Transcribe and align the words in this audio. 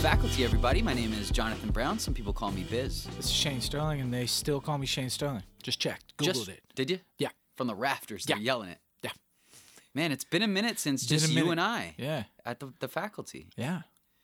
faculty, 0.00 0.44
everybody. 0.44 0.80
My 0.82 0.94
name 0.94 1.12
is 1.12 1.30
Jonathon 1.30 1.70
Brown. 1.70 1.98
Some 1.98 2.14
people 2.14 2.32
call 2.32 2.52
me 2.52 2.64
Biz. 2.70 3.04
This 3.16 3.26
is 3.26 3.30
Shane 3.30 3.60
Sterling, 3.60 4.00
and 4.00 4.12
they 4.14 4.26
still 4.26 4.60
call 4.60 4.78
me 4.78 4.86
Shane 4.86 5.10
Sterling. 5.10 5.42
Just 5.62 5.80
checked, 5.80 6.16
googled 6.16 6.24
Just- 6.34 6.48
it. 6.48 6.62
Did 6.74 6.90
you? 6.90 7.00
Yeah. 7.18 7.30
From 7.56 7.66
the 7.66 7.74
rafters, 7.74 8.24
they're 8.24 8.36
Yeah. 8.36 8.42
yelling 8.42 8.68
it. 8.68 8.78
Yeah. 9.02 9.10
Man, 9.94 10.12
it's 10.12 10.22
been 10.24 10.42
a 10.42 10.46
minute 10.48 10.78
since 10.78 11.04
Been 11.06 11.18
just 11.18 11.32
you 11.32 11.50
and 11.50 11.60
I 11.60 11.94
Yeah, 11.98 12.24
at 12.44 12.60
the, 12.60 12.72
the 12.78 12.86
faculty. 12.86 13.48
yeah, 13.56 13.82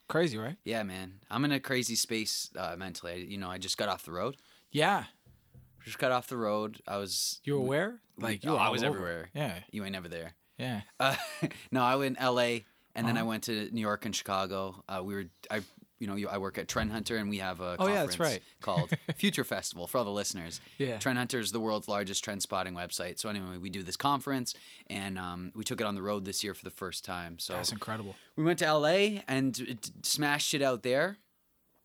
crazy, 0.08 0.38
right? 0.38 0.56
Yeah, 0.64 0.84
man. 0.84 1.20
I'm 1.30 1.44
in 1.44 1.50
a 1.50 1.58
crazy 1.58 1.96
space 1.96 2.50
uh, 2.56 2.76
mentally. 2.78 3.12
I, 3.12 3.16
you 3.16 3.38
know, 3.38 3.50
I 3.50 3.58
just 3.58 3.76
got 3.76 3.88
off 3.88 4.04
the 4.04 4.12
road. 4.12 4.36
Yeah, 4.70 5.04
Just 5.84 5.98
got 5.98 6.12
off 6.12 6.28
the 6.28 6.36
road. 6.36 6.80
I 6.86 6.96
was. 6.98 7.40
you 7.44 7.56
aware? 7.58 8.00
Like 8.16 8.44
you 8.44 8.50
Oh, 8.50 8.56
I 8.56 8.68
was 8.70 8.82
over. 8.84 8.96
everywhere. 8.96 9.30
Yeah, 9.34 9.58
You 9.72 9.82
ain't 9.84 9.92
never 9.92 10.08
there. 10.08 10.34
yeah. 10.56 10.82
Uh, 11.00 11.16
no, 11.72 11.82
I 11.82 11.96
went 11.96 12.16
L.A. 12.20 12.64
and 12.94 13.06
then 13.06 13.16
I 13.16 13.20
Uh-huh. 13.20 13.28
went 13.28 13.44
to 13.44 13.70
New 13.72 13.80
York 13.80 14.04
and 14.04 14.14
Chicago. 14.14 14.82
Uh, 14.88 15.02
we 15.04 15.14
were 15.14 15.24
I. 15.50 15.62
You 16.00 16.08
know, 16.08 16.28
I 16.28 16.38
work 16.38 16.58
at 16.58 16.66
Trend 16.68 16.90
Hunter, 16.92 17.16
and 17.16 17.30
we 17.30 17.38
have 17.38 17.60
a 17.60 17.76
Oh, 17.78 17.86
conference 17.86 18.16
yeah, 18.18 18.22
right. 18.26 18.42
called 18.60 18.90
Future 19.16 19.44
Festival 19.44 19.86
for 19.86 19.98
all 19.98 20.04
the 20.04 20.10
listeners. 20.10 20.60
Yeah. 20.76 20.98
Trend 20.98 21.16
Hunter 21.18 21.38
is 21.38 21.52
the 21.52 21.60
world's 21.60 21.88
largest 21.88 22.22
trend 22.24 22.42
spotting 22.42 22.74
website. 22.74 23.18
So 23.20 23.30
anyway, 23.30 23.56
we 23.58 23.70
do 23.70 23.82
this 23.82 23.96
conference, 23.96 24.54
and 24.90 25.16
um, 25.18 25.52
we 25.54 25.62
took 25.64 25.80
it 25.80 25.86
on 25.86 25.94
the 25.94 26.02
road 26.02 26.24
this 26.26 26.42
year 26.44 26.52
for 26.52 26.64
the 26.64 26.70
first 26.72 27.04
time. 27.06 27.38
So 27.38 27.54
That's 27.54 27.72
incredible. 27.72 28.16
we 28.36 28.42
went 28.44 28.58
to 28.58 28.66
LA 28.70 29.20
and 29.28 29.56
smashed 30.02 30.52
it 30.52 30.60
out 30.62 30.82
there. 30.82 31.16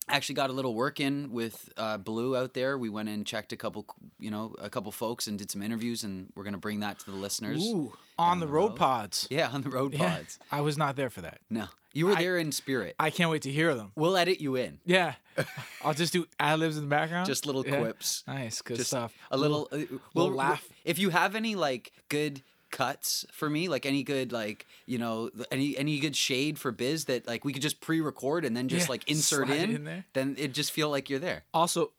Actually, 0.10 0.36
got 0.36 0.50
a 0.50 0.54
little 0.54 0.74
work 0.74 1.00
in 1.00 1.32
with 1.32 1.72
uh, 1.78 1.98
Blue 1.98 2.36
out 2.36 2.56
there. 2.56 2.80
We 2.80 2.90
went 2.90 3.10
and 3.10 3.26
checked 3.28 3.54
a 3.54 3.58
couple, 3.58 3.86
you 4.20 4.32
know, 4.32 4.56
a 4.60 4.70
couple 4.70 4.92
folks 4.92 5.28
and 5.28 5.38
did 5.38 5.52
some 5.52 5.62
interviews, 5.62 6.04
and 6.04 6.34
we're 6.36 6.44
gonna 6.44 6.58
bring 6.58 6.80
that 6.80 6.98
to 7.00 7.06
the 7.12 7.16
listeners. 7.18 7.64
Ooh, 7.64 7.94
on 8.20 8.40
the 8.40 8.48
road 8.48 8.70
road. 8.70 8.76
pods. 8.76 9.28
Yeah, 9.30 9.50
on 9.50 9.62
the 9.62 9.70
road 9.70 9.94
Yeah, 9.98 10.18
pods. 10.18 10.40
I 10.52 10.62
was 10.62 10.78
not 10.78 10.96
there 10.96 11.10
for 11.10 11.22
that. 11.22 11.40
No, 11.50 11.66
you 11.94 12.06
were 12.08 12.14
I- 12.14 12.22
there 12.22 12.38
in 12.38 12.52
spirit. 12.52 12.96
I 13.00 13.10
can't 13.10 13.30
wait 13.32 13.42
to 13.44 13.52
hear 13.52 13.74
them. 13.76 13.92
We'll 13.96 14.18
edit 14.18 14.40
you 14.42 14.56
in. 14.56 14.80
Yeah, 14.86 15.14
I'll 15.84 15.94
just 15.94 16.14
do 16.14 16.26
ad 16.40 16.60
libs 16.60 16.78
in 16.78 16.84
the 16.84 16.90
background. 16.90 17.26
Just 17.28 17.46
little 17.46 17.66
Yeah. 17.66 17.80
quips. 17.80 18.24
Nice, 18.28 18.62
good 18.62 18.78
Just 18.78 18.90
stuff. 18.90 19.14
A 19.32 19.38
little, 19.38 19.68
uh, 19.72 19.80
we'll 20.14 20.32
laugh. 20.32 20.68
If 20.86 21.00
you 21.00 21.10
have 21.12 21.36
any 21.36 21.56
like 21.56 21.92
good 22.10 22.42
cuts 22.72 23.26
for 23.32 23.50
me, 23.50 23.68
like 23.68 23.86
any 23.88 24.04
good 24.04 24.32
like 24.32 24.68
you 24.86 25.00
know 25.00 25.32
any 25.52 25.76
any 25.78 26.00
good 26.00 26.16
shade 26.16 26.60
for 26.60 26.72
Biz 26.72 27.06
that 27.06 27.26
like 27.26 27.44
we 27.44 27.52
could 27.52 27.64
just 27.64 27.82
pre-record 27.82 28.46
and 28.46 28.56
then 28.56 28.68
just 28.68 28.86
Yeah, 28.88 28.92
like 28.92 29.10
insert 29.10 29.50
in, 29.50 29.76
in 29.78 29.84
there. 29.86 30.06
then 30.14 30.36
it 30.38 30.54
just 30.54 30.72
feel 30.72 30.90
like 30.92 31.10
you're 31.10 31.18
there. 31.20 31.46
Also, 31.54 31.94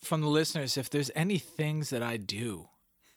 from 0.00 0.20
the 0.20 0.28
listeners, 0.28 0.76
if 0.76 0.88
there's 0.88 1.10
any 1.16 1.38
things 1.38 1.90
that 1.90 2.00
I 2.02 2.16
do 2.16 2.68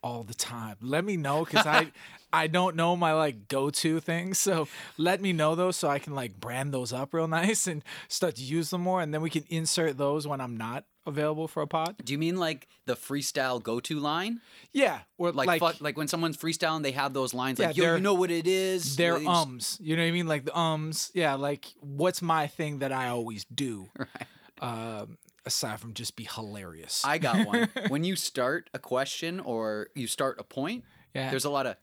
all 0.04 0.24
the 0.24 0.34
time, 0.34 0.78
let 0.82 1.06
me 1.06 1.16
know 1.18 1.46
because 1.46 1.66
I 1.66 1.92
I 2.34 2.48
don't 2.48 2.76
know 2.78 2.96
my 2.96 3.14
like 3.14 3.48
go 3.50 3.70
to 3.70 4.00
things. 4.00 4.40
So 4.40 4.68
let 4.98 5.22
me 5.22 5.34
know 5.34 5.54
those 5.56 5.76
so 5.76 5.90
I 5.90 6.00
can 6.00 6.16
like 6.16 6.40
brand 6.40 6.74
those 6.74 6.94
up 6.94 7.14
real 7.14 7.28
nice 7.42 7.68
and 7.68 7.84
start 8.08 8.36
to 8.38 8.44
use 8.44 8.70
them 8.70 8.82
more, 8.82 9.02
and 9.02 9.14
then 9.14 9.22
we 9.22 9.30
can 9.30 9.44
insert 9.50 9.98
those 9.98 10.26
when 10.28 10.40
I'm 10.42 10.56
not 10.58 10.86
available 11.08 11.48
for 11.48 11.62
a 11.64 11.68
pod. 11.68 11.96
Do 12.04 12.14
you 12.14 12.20
mean 12.20 12.38
like 12.38 12.68
the 12.86 12.94
freestyle 12.96 13.62
go-to 13.62 14.00
line? 14.00 14.40
Yeah, 14.72 15.00
or 15.18 15.32
Like 15.32 15.48
like, 15.48 15.62
like, 15.62 15.82
like 15.82 15.98
when 15.98 16.08
someone's 16.08 16.38
freestyling, 16.38 16.84
they 16.84 16.92
have 16.92 17.14
those 17.14 17.34
lines 17.34 17.60
Yeah, 17.60 17.68
like, 17.68 17.78
"Yo, 17.78 17.96
you 17.96 18.02
know 18.02 18.14
what 18.14 18.30
it 18.32 18.46
is." 18.48 18.96
their 18.96 19.16
They 19.20 19.26
just- 19.26 19.38
ums. 19.38 19.78
You 19.82 19.96
know 19.98 20.04
what 20.04 20.08
I 20.10 20.12
mean? 20.12 20.28
Like 20.28 20.46
the 20.46 20.58
ums. 20.58 21.12
Yeah, 21.14 21.34
like 21.36 21.66
what's 21.82 22.22
my 22.22 22.48
thing 22.48 22.80
that 22.80 22.92
I 22.92 23.10
always 23.10 23.44
do. 23.46 23.90
Right. 23.98 24.28
Um, 24.62 25.18
aside 25.46 25.80
from 25.80 25.94
just 25.94 26.16
be 26.16 26.24
hilarious. 26.24 27.04
I 27.06 27.18
got 27.18 27.46
one. 27.46 27.70
when 27.90 28.04
you 28.04 28.16
start 28.16 28.70
a 28.74 28.80
question 28.80 29.40
or 29.40 29.88
you 29.96 30.08
start 30.08 30.40
a 30.40 30.44
point, 30.44 30.84
yeah. 31.14 31.30
there's 31.30 31.46
a 31.46 31.50
lot 31.50 31.66
of 31.66 31.76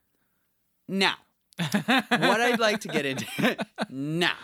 now. 0.87 1.15
what 1.59 2.41
I'd 2.41 2.61
like 2.61 2.81
to 2.83 2.89
get 2.89 3.05
into 3.05 3.57
now. 3.91 4.37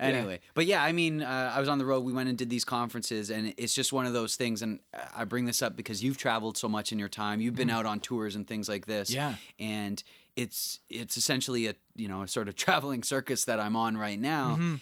anyway, 0.00 0.40
but 0.54 0.64
yeah, 0.64 0.82
I 0.82 0.92
mean, 0.92 1.22
uh, 1.22 1.52
I 1.54 1.60
was 1.60 1.68
on 1.68 1.78
the 1.78 1.84
road. 1.84 2.00
We 2.04 2.12
went 2.12 2.28
and 2.28 2.38
did 2.38 2.48
these 2.48 2.64
conferences, 2.64 3.30
and 3.30 3.52
it's 3.58 3.74
just 3.74 3.92
one 3.92 4.06
of 4.06 4.12
those 4.12 4.36
things. 4.36 4.62
And 4.62 4.80
I 5.14 5.24
bring 5.24 5.44
this 5.44 5.60
up 5.60 5.76
because 5.76 6.02
you've 6.02 6.16
traveled 6.16 6.56
so 6.56 6.68
much 6.68 6.92
in 6.92 6.98
your 6.98 7.08
time. 7.10 7.40
You've 7.40 7.56
been 7.56 7.68
out 7.70 7.84
on 7.84 8.00
tours 8.00 8.36
and 8.36 8.46
things 8.46 8.68
like 8.68 8.86
this. 8.86 9.10
Mm-hmm. 9.10 9.16
Yeah. 9.16 9.34
and 9.58 10.02
it's 10.34 10.80
it's 10.88 11.18
essentially 11.18 11.66
a 11.66 11.74
you 11.94 12.08
know 12.08 12.22
a 12.22 12.28
sort 12.28 12.48
of 12.48 12.54
traveling 12.56 13.02
circus 13.02 13.44
that 13.44 13.60
I'm 13.60 13.76
on 13.76 13.96
right 13.98 14.18
now. 14.18 14.56
Mhm. 14.58 14.80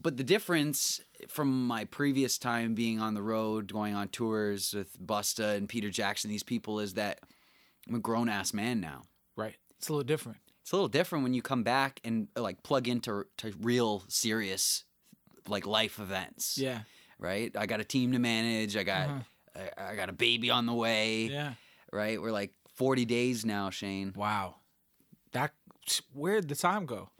But 0.00 0.16
the 0.16 0.24
difference 0.24 1.00
from 1.28 1.66
my 1.66 1.84
previous 1.84 2.38
time 2.38 2.74
being 2.74 3.00
on 3.00 3.14
the 3.14 3.22
road, 3.22 3.72
going 3.72 3.94
on 3.94 4.08
tours 4.08 4.74
with 4.74 4.98
Busta 5.04 5.56
and 5.56 5.68
Peter 5.68 5.90
Jackson, 5.90 6.30
these 6.30 6.42
people, 6.42 6.80
is 6.80 6.94
that 6.94 7.20
I'm 7.88 7.94
a 7.96 7.98
grown 8.00 8.28
ass 8.28 8.52
man 8.54 8.80
now. 8.80 9.02
right. 9.36 9.56
It's 9.78 9.88
a 9.88 9.92
little 9.92 10.04
different. 10.04 10.38
It's 10.60 10.70
a 10.70 10.76
little 10.76 10.88
different 10.88 11.24
when 11.24 11.34
you 11.34 11.42
come 11.42 11.64
back 11.64 11.98
and 12.04 12.28
like 12.36 12.62
plug 12.62 12.86
into 12.86 13.24
to 13.38 13.52
real 13.60 14.04
serious 14.06 14.84
like 15.48 15.66
life 15.66 15.98
events. 15.98 16.56
Yeah. 16.56 16.82
Right? 17.18 17.50
I 17.58 17.66
got 17.66 17.80
a 17.80 17.84
team 17.84 18.12
to 18.12 18.20
manage. 18.20 18.76
I 18.76 18.84
got 18.84 19.08
Uh-huh. 19.08 19.20
I, 19.76 19.90
I 19.92 19.96
got 19.96 20.08
a 20.08 20.12
baby 20.12 20.50
on 20.50 20.66
the 20.66 20.72
way. 20.74 21.24
Yeah. 21.24 21.54
Right? 21.92 22.22
We're 22.22 22.30
like 22.30 22.52
40 22.76 23.04
days 23.04 23.44
now, 23.44 23.70
Shane. 23.70 24.12
Wow. 24.14 24.56
That 25.32 25.50
where'd 26.14 26.48
the 26.48 26.54
time 26.54 26.86
go? 26.86 27.10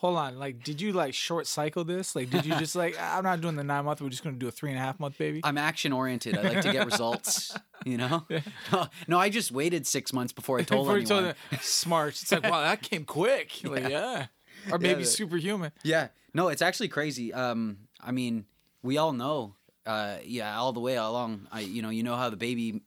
Hold 0.00 0.16
on. 0.16 0.38
Like, 0.38 0.64
did 0.64 0.80
you 0.80 0.92
like 0.94 1.12
short 1.12 1.46
cycle 1.46 1.84
this? 1.84 2.16
Like, 2.16 2.30
did 2.30 2.46
you 2.46 2.54
just 2.56 2.74
like 2.74 2.96
"Ah, 2.98 3.18
I'm 3.18 3.24
not 3.24 3.40
doing 3.42 3.54
the 3.56 3.62
nine 3.64 3.84
month, 3.84 4.00
we're 4.00 4.08
just 4.08 4.24
gonna 4.24 4.36
do 4.36 4.48
a 4.48 4.50
three 4.50 4.70
and 4.70 4.78
a 4.78 4.82
half 4.82 4.98
month 4.98 5.18
baby? 5.18 5.42
I'm 5.44 5.58
action 5.58 5.92
oriented. 5.92 6.38
I 6.38 6.42
like 6.42 6.62
to 6.62 6.72
get 6.72 6.86
results, 6.86 7.54
you 7.84 7.98
know? 7.98 8.26
No, 8.72 8.86
no, 9.06 9.18
I 9.18 9.28
just 9.28 9.52
waited 9.52 9.86
6 9.86 10.12
months 10.14 10.32
before 10.32 10.58
I 10.58 10.62
told 10.64 10.86
Before 10.86 10.96
you 10.98 11.04
anyone. 11.04 11.22
told 11.24 11.34
them, 11.50 11.58
smart. 11.62 12.10
It's 12.22 12.32
like, 12.32 12.44
wow, 12.44 12.62
that 12.62 12.80
came 12.82 13.04
quick. 13.04 13.52
Like, 13.64 13.88
yeah. 13.90 14.26
Or 14.72 14.78
maybe 14.78 15.02
the- 15.02 15.06
superhuman. 15.06 15.72
Yeah. 15.82 16.08
No, 16.32 16.48
it's 16.48 16.62
actually 16.62 16.88
crazy. 16.88 17.32
Um, 17.34 17.78
I 18.00 18.10
mean, 18.12 18.46
we 18.82 18.96
all 18.96 19.12
know, 19.12 19.54
uh, 19.84 20.16
yeah, 20.24 20.56
all 20.58 20.72
the 20.72 20.80
way 20.80 20.96
along. 20.96 21.46
I, 21.52 21.60
you 21.60 21.82
know, 21.82 21.90
you 21.90 22.02
know 22.04 22.16
how 22.16 22.30
the 22.30 22.36
baby 22.36 22.80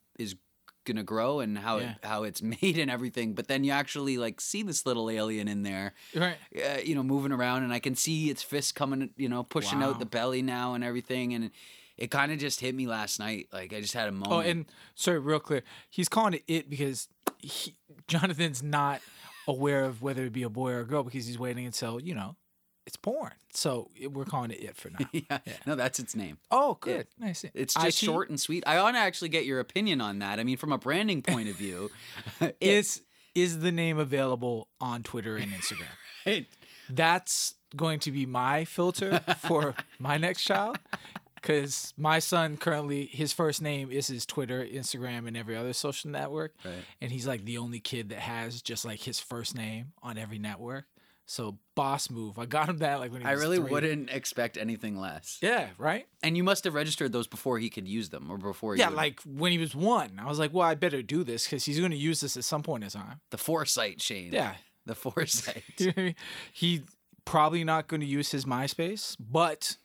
gonna 0.86 1.04
grow 1.04 1.40
and 1.40 1.58
how 1.58 1.78
Yeah. 1.80 1.92
it, 1.92 2.06
how 2.06 2.24
it's 2.24 2.42
made 2.62 2.78
and 2.78 2.90
everything. 2.92 3.34
But 3.34 3.48
then 3.48 3.64
you 3.64 3.72
actually 3.72 4.18
like 4.18 4.40
see 4.42 4.64
this 4.64 4.86
little 4.86 5.10
alien 5.10 5.48
in 5.48 5.64
there, 5.64 5.94
Right. 6.16 6.38
uh, 6.56 6.80
you 6.84 6.96
know, 6.96 7.04
moving 7.04 7.32
around, 7.32 7.64
and 7.64 7.74
I 7.74 7.80
can 7.80 7.96
see 7.96 8.30
its 8.30 8.44
fist 8.44 8.76
coming, 8.76 9.10
you 9.18 9.30
know, 9.30 9.44
pushing 9.44 9.82
out 9.82 10.00
the 10.00 10.06
belly 10.06 10.42
now 10.42 10.74
and 10.74 10.84
everything, 10.84 11.34
and 11.34 11.52
it 11.98 12.10
kind 12.12 12.32
of 12.32 12.40
just 12.40 12.60
hit 12.60 12.74
me 12.74 12.88
last 12.88 13.20
night. 13.20 13.48
Like 13.54 13.74
I 13.74 13.80
just 13.82 13.94
had 13.94 14.10
a 14.10 14.12
moment. 14.12 14.32
Oh, 14.32 14.40
and 14.40 14.66
sorry, 14.96 15.20
real 15.20 15.40
clear. 15.40 15.64
He's 15.90 16.10
calling 16.10 16.34
it 16.34 16.44
it 16.48 16.70
because 16.70 17.08
he, 17.38 17.76
Jonathon's 18.08 18.64
not 18.64 19.02
aware 19.48 19.84
of 19.84 20.02
whether 20.02 20.24
it 20.26 20.34
be 20.34 20.44
a 20.44 20.50
boy 20.50 20.72
or 20.72 20.80
a 20.80 20.86
girl 20.86 21.04
because 21.04 21.26
he's 21.28 21.38
waiting 21.38 21.66
until, 21.66 22.00
you 22.00 22.16
know, 22.16 22.36
it's 22.86 22.98
born. 22.98 23.32
So 23.54 23.90
we're 24.12 24.26
calling 24.26 24.52
it 24.52 24.62
it 24.62 24.76
for 24.76 24.90
now. 24.90 25.06
yeah. 25.12 25.40
no, 25.66 25.76
that's 25.76 26.00
its 26.00 26.16
name. 26.16 26.38
Oh, 26.52 26.78
good. 26.82 27.08
Nice. 27.20 27.46
It's 27.54 27.74
just 27.76 27.88
IT 27.88 27.94
short 28.06 28.30
and 28.30 28.40
sweet. 28.40 28.64
I 28.68 28.82
want 28.82 28.96
to 28.96 29.00
actually 29.00 29.30
get 29.30 29.46
your 29.46 29.60
opinion 29.60 30.02
on 30.02 30.20
that. 30.20 30.40
I 30.40 30.44
mean, 30.44 30.58
from 30.58 30.72
a 30.72 30.78
branding 30.78 31.22
point 31.22 31.50
of 31.50 31.56
view, 31.56 31.90
it- 32.42 32.58
Is 32.60 33.02
is 33.36 33.60
the 33.60 33.72
name 33.72 33.98
available 33.98 34.68
on 34.80 35.02
Twitter 35.04 35.36
and 35.38 35.52
Instagram? 35.52 35.88
it- 36.26 36.48
That's 36.90 37.56
going 37.76 38.00
to 38.02 38.12
be 38.12 38.26
my 38.26 38.66
filter 38.66 39.22
for 39.40 39.74
my 40.00 40.18
next 40.18 40.44
child. 40.44 40.78
Because 41.36 41.94
my 41.98 42.20
son 42.20 42.56
currently, 42.56 43.06
his 43.08 43.34
first 43.34 43.62
name 43.62 43.92
is 43.92 44.08
his 44.08 44.26
Twitter, 44.26 44.66
Instagram, 44.66 45.28
and 45.28 45.36
every 45.36 45.58
other 45.58 45.74
social 45.74 46.10
network. 46.10 46.54
Right. 46.64 46.74
And 47.02 47.12
he's 47.12 47.28
like 47.28 47.44
the 47.44 47.58
only 47.58 47.82
kid 47.82 48.10
that 48.10 48.20
has 48.20 48.62
just 48.62 48.86
like 48.86 49.02
his 49.02 49.20
first 49.20 49.54
name 49.54 49.92
on 50.02 50.18
every 50.18 50.40
network. 50.40 50.86
So 51.34 51.58
boss 51.74 52.12
move. 52.12 52.38
I 52.38 52.46
got 52.46 52.70
him 52.70 52.78
that 52.78 53.00
like 53.00 53.12
when 53.12 53.22
he 53.22 53.28
I 53.28 53.32
really 53.32 53.58
three. 53.58 53.72
wouldn't 53.72 54.12
expect 54.12 54.56
anything 54.56 55.00
less. 55.00 55.40
Yeah, 55.42 55.70
right? 55.80 56.06
And 56.22 56.38
you 56.38 56.44
must 56.44 56.64
have 56.66 56.76
registered 56.76 57.12
those 57.12 57.26
before 57.26 57.58
he 57.58 57.72
could 57.72 57.88
use 57.88 58.10
them, 58.10 58.30
or 58.30 58.38
before. 58.38 58.76
Yeah, 58.76 58.90
like 58.90 59.20
when 59.26 59.52
he 59.52 59.58
was 59.58 59.74
one, 59.76 60.20
I 60.20 60.28
was 60.28 60.38
like, 60.38 60.54
well, 60.54 60.68
I 60.68 60.76
better 60.76 61.02
do 61.02 61.24
this 61.24 61.46
because 61.46 61.66
he's 61.66 61.80
going 61.80 61.90
to 61.90 61.98
use 61.98 62.22
this 62.22 62.38
at 62.38 62.44
some 62.44 62.62
point 62.62 62.84
in 62.84 62.92
time. 62.92 63.20
the 63.32 63.40
foresight, 63.40 64.00
Shane. 64.00 64.32
Yeah. 64.32 64.54
the 64.86 64.94
foresight. 64.94 65.64
You 65.80 65.88
know 65.88 65.94
what 65.96 66.02
I 66.02 66.04
mean? 66.04 66.16
He 66.52 66.82
probably 67.26 67.64
not 67.64 67.88
going 67.88 68.02
to 68.02 68.08
use 68.08 68.30
his 68.32 68.46
MySpace, 68.46 69.16
but 69.20 69.78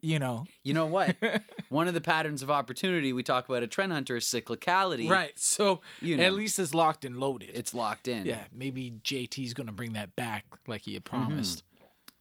you 0.00 0.18
know, 0.18 0.46
you 0.62 0.74
know 0.74 0.86
what? 0.86 1.16
One 1.70 1.88
of 1.88 1.94
the 1.94 2.00
patterns 2.00 2.42
of 2.42 2.50
opportunity 2.50 3.12
we 3.12 3.22
talk 3.22 3.48
about 3.48 3.62
a 3.62 3.66
Trend 3.66 3.92
Hunter 3.92 4.16
is 4.16 4.24
cyclicality. 4.24 5.08
right? 5.10 5.36
So 5.38 5.80
You 6.00 6.16
know. 6.16 6.24
at 6.24 6.34
least 6.34 6.58
it's 6.58 6.74
locked 6.74 7.04
and 7.04 7.18
loaded. 7.18 7.50
It's 7.54 7.74
locked 7.74 8.08
in. 8.08 8.24
yeah, 8.26 8.44
maybe 8.52 8.92
JT's 9.02 9.54
going 9.54 9.66
to 9.66 9.72
bring 9.72 9.94
that 9.94 10.14
back 10.16 10.44
like 10.66 10.82
he 10.82 10.94
had 10.94 11.04
promised. 11.04 11.62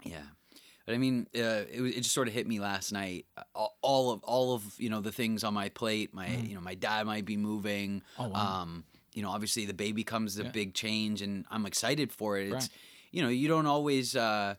Yeah. 0.03 0.21
But 0.85 0.95
I 0.95 0.97
mean, 1.00 1.27
uh, 1.35 1.65
it, 1.71 1.81
was- 1.81 1.91
it 1.94 2.01
just 2.01 2.13
sort 2.13 2.27
of 2.27 2.33
hit 2.33 2.47
me 2.47 2.59
last 2.59 2.91
night. 2.94 3.25
All, 3.81 4.12
of 4.12 4.23
all 4.23 4.53
of 4.53 4.63
you 4.77 4.89
know 4.89 5.01
the 5.01 5.12
things 5.12 5.44
on 5.44 5.53
my 5.53 5.68
plate. 5.69 6.13
My 6.13 6.27
you 6.27 6.56
know 6.56 6.62
my 6.62 6.75
dad 6.75 7.06
might 7.06 7.25
be 7.25 7.35
moving. 7.38 8.01
Mm. 8.18 8.25
Oh, 8.25 8.27
wow. 8.30 8.62
Um, 8.62 8.85
you 9.13 9.21
know, 9.21 9.30
obviously 9.30 9.65
the 9.65 9.73
baby 9.73 10.03
comes 10.06 10.39
a 10.39 10.44
Yeah. 10.44 10.51
big 10.51 10.73
change, 10.73 11.21
and 11.21 11.44
I'm 11.51 11.65
excited 11.65 12.12
for 12.13 12.38
it. 12.38 12.45
It's 12.45 12.53
Right. 12.53 12.69
you 13.12 13.21
know 13.21 13.27
you 13.27 13.50
don't 13.50 13.65
always 13.65 14.15
uh, 14.15 14.56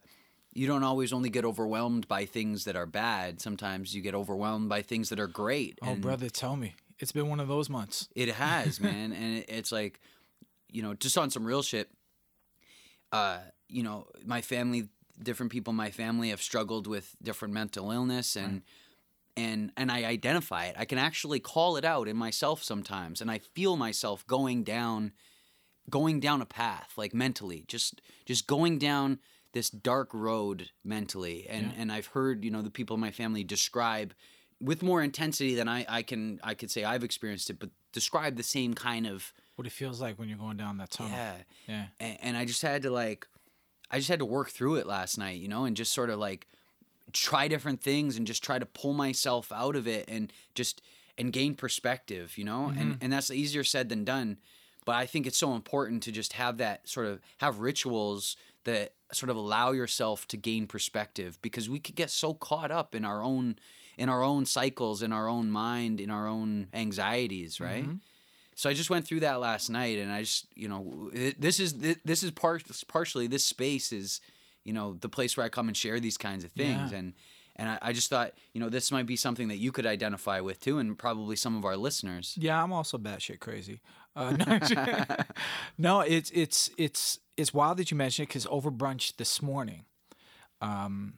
you 0.58 0.66
don't 0.66 0.82
always 0.82 1.12
only 1.12 1.31
get 1.31 1.44
overwhelmed 1.44 2.08
by 2.08 2.25
things 2.25 2.64
that 2.64 2.75
are 2.75 2.84
bad. 2.84 3.40
Sometimes 3.40 3.94
you 3.94 4.02
get 4.02 4.14
overwhelmed 4.14 4.69
by 4.69 4.82
things 4.82 5.08
that 5.10 5.20
are 5.20 5.28
great. 5.28 5.78
Oh, 5.82 5.93
and 5.93 6.02
brother, 6.02 6.28
tell 6.28 6.56
me. 6.56 6.75
It's 6.99 7.12
been 7.12 7.28
one 7.28 7.38
of 7.38 7.46
those 7.46 7.70
months. 7.70 8.08
It 8.16 8.28
has, 8.31 8.81
man, 8.88 9.12
and 9.12 9.44
it's 9.49 9.70
like, 9.70 10.00
you 10.69 10.82
know, 10.82 10.94
just 10.94 11.16
on 11.16 11.31
some 11.31 11.44
real 11.44 11.62
shit. 11.62 11.88
Uh, 13.12 13.38
you 13.69 13.84
know, 13.84 14.08
my 14.25 14.40
family 14.40 14.88
different 15.22 15.52
people 15.52 15.70
in 15.70 15.76
my 15.76 15.90
family 15.90 16.31
have 16.31 16.43
struggled 16.43 16.87
with 16.87 17.16
different 17.22 17.54
mental 17.54 17.90
illness 17.90 18.37
and 18.37 18.62
and 19.37 19.72
and 19.76 19.90
I 19.90 20.04
identify 20.04 20.66
it. 20.66 20.76
I 20.78 20.84
can 20.84 20.99
actually 20.99 21.40
call 21.40 21.76
it 21.76 21.84
out 21.84 22.06
in 22.06 22.16
myself 22.16 22.62
sometimes 22.62 23.20
and 23.20 23.28
I 23.28 23.38
feel 23.38 23.76
myself 23.76 24.25
going 24.28 24.62
down 24.62 25.12
going 25.90 26.20
down 26.20 26.40
a 26.40 26.46
path 26.46 26.93
like 26.96 27.14
mentally 27.14 27.64
just 27.66 28.00
just 28.26 28.46
going 28.46 28.78
down 28.78 29.19
this 29.53 29.71
dark 29.71 30.12
road 30.12 30.71
mentally 30.85 31.47
and 31.49 31.67
Yeah. 31.67 31.73
and 31.81 31.93
I've 31.93 32.06
heard 32.09 32.45
you 32.45 32.50
know 32.50 32.62
the 32.62 32.71
people 32.71 32.95
in 32.95 33.00
my 33.00 33.11
family 33.11 33.45
describe 33.45 34.15
with 34.61 34.83
more 34.83 35.03
intensity 35.03 35.55
than 35.55 35.69
I 35.69 35.87
I 35.89 36.03
can 36.03 36.41
I 36.43 36.55
could 36.55 36.71
say 36.71 36.85
I've 36.85 37.05
experienced 37.05 37.50
it 37.50 37.59
but 37.59 37.71
describe 37.93 38.37
the 38.37 38.43
same 38.43 38.75
kind 38.75 39.06
of 39.06 39.33
What 39.56 39.67
it 39.67 39.73
feels 39.73 40.00
like 40.00 40.19
when 40.19 40.29
you're 40.29 40.39
going 40.39 40.56
down 40.56 40.77
that 40.79 40.91
tunnel. 40.91 41.12
yeah 41.12 41.35
Yeah. 41.67 41.87
and, 41.99 42.19
and 42.23 42.37
I 42.37 42.45
just 42.45 42.62
had 42.62 42.83
to 42.83 42.91
like, 42.91 43.27
I 43.91 43.97
just 43.99 44.09
had 44.11 44.19
to 44.19 44.27
work 44.27 44.50
through 44.50 44.77
it 44.77 44.87
last 44.87 45.17
night, 45.17 45.39
you 45.41 45.49
know, 45.49 45.65
and 45.65 45.75
just 45.77 45.93
sort 45.93 46.11
of 46.11 46.19
like 46.19 46.47
try 47.12 47.49
different 47.49 47.81
things 47.83 48.17
and 48.19 48.27
just 48.27 48.45
try 48.45 48.59
to 48.59 48.67
pull 48.67 48.93
myself 48.93 49.50
out 49.50 49.75
of 49.77 49.89
it 49.89 50.05
and 50.09 50.31
just 50.55 50.83
and 51.17 51.33
gain 51.33 51.55
perspective, 51.55 52.37
you 52.37 52.45
know, 52.45 52.67
and 52.67 52.79
mm-hmm. 52.79 52.93
and 53.05 53.12
that's 53.12 53.31
easier 53.31 53.65
said 53.65 53.89
than 53.89 54.05
done, 54.05 54.37
but 54.85 54.95
I 54.95 55.06
think 55.06 55.27
it's 55.27 55.39
so 55.39 55.55
important 55.55 56.03
to 56.05 56.12
just 56.12 56.35
have 56.35 56.59
that 56.59 56.87
sort 56.89 57.06
of 57.06 57.21
have 57.39 57.59
rituals 57.61 58.37
that 58.69 58.93
sort 59.12 59.31
of 59.31 59.37
allow 59.37 59.73
yourself 59.73 60.26
to 60.29 60.37
gain 60.37 60.67
perspective 60.67 61.38
because 61.43 61.69
we 61.75 61.81
could 61.81 61.94
get 61.97 62.11
so 62.11 62.35
caught 62.35 62.70
up 62.70 62.94
in 62.94 63.05
our 63.05 63.23
own 63.23 63.56
in 63.97 64.09
our 64.09 64.23
own 64.23 64.44
cycles 64.47 65.03
in 65.03 65.12
our 65.12 65.29
own 65.37 65.50
mind 65.50 66.00
in 66.00 66.11
our 66.11 66.26
own 66.29 66.69
anxieties 66.73 67.61
right 67.61 67.87
so 68.55 68.69
I 68.69 68.75
just 68.75 68.91
went 68.91 69.06
through 69.06 69.20
that 69.20 69.38
last 69.38 69.70
night, 69.70 69.99
and 70.00 70.11
I 70.11 70.23
just, 70.23 70.47
you 70.56 70.69
know, 70.69 71.12
this 71.38 71.61
is 71.61 71.75
this 72.05 72.25
is 72.25 72.32
part 72.32 72.65
partially 72.88 73.29
this 73.29 73.44
space 73.44 73.93
is, 73.93 74.20
you 74.65 74.73
know, 74.73 74.97
the 75.00 75.09
place 75.09 75.37
where 75.37 75.47
I 75.47 75.49
come 75.49 75.69
and 75.69 75.76
share 75.76 76.00
these 76.00 76.19
kinds 76.19 76.43
of 76.43 76.50
things, 76.50 76.91
Yeah. 76.91 76.99
and 76.99 77.12
and 77.55 77.69
I, 77.69 77.79
I 77.88 77.93
just 77.93 78.11
thought, 78.11 78.32
you 78.55 78.61
know, 78.61 78.69
this 78.69 78.91
might 78.91 79.06
be 79.06 79.14
something 79.14 79.47
that 79.47 79.59
you 79.59 79.71
could 79.71 79.87
identify 79.87 80.41
with 80.41 80.59
too, 80.59 80.79
and 80.81 80.99
probably 80.99 81.37
some 81.37 81.56
of 81.56 81.64
our 81.64 81.76
listeners. 81.76 82.35
Yeah, 82.37 82.61
I'm 82.61 82.73
also 82.73 82.99
batshit 82.99 83.38
crazy. 83.38 83.79
Uh, 84.17 84.32
no, 84.43 84.59
no, 85.79 86.00
it's 86.00 86.31
it's 86.35 86.69
it's 86.76 87.21
it's 87.38 87.55
wild 87.55 87.79
that 87.79 87.90
you 87.90 87.96
mention 87.96 88.25
it 88.25 88.29
because 88.29 88.46
over 88.50 88.70
brunch 88.70 89.17
this 89.17 89.40
morning, 89.40 89.85
um, 90.61 91.14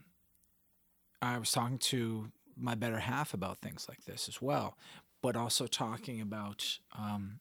I 1.22 1.38
was 1.38 1.50
talking 1.50 1.78
to 1.78 2.30
my 2.56 2.74
better 2.74 2.98
half 2.98 3.32
about 3.32 3.58
things 3.58 3.86
like 3.88 4.04
this 4.04 4.28
as 4.28 4.40
well, 4.40 4.76
but 5.22 5.34
also 5.34 5.66
talking 5.66 6.20
about 6.20 6.78
um, 6.96 7.40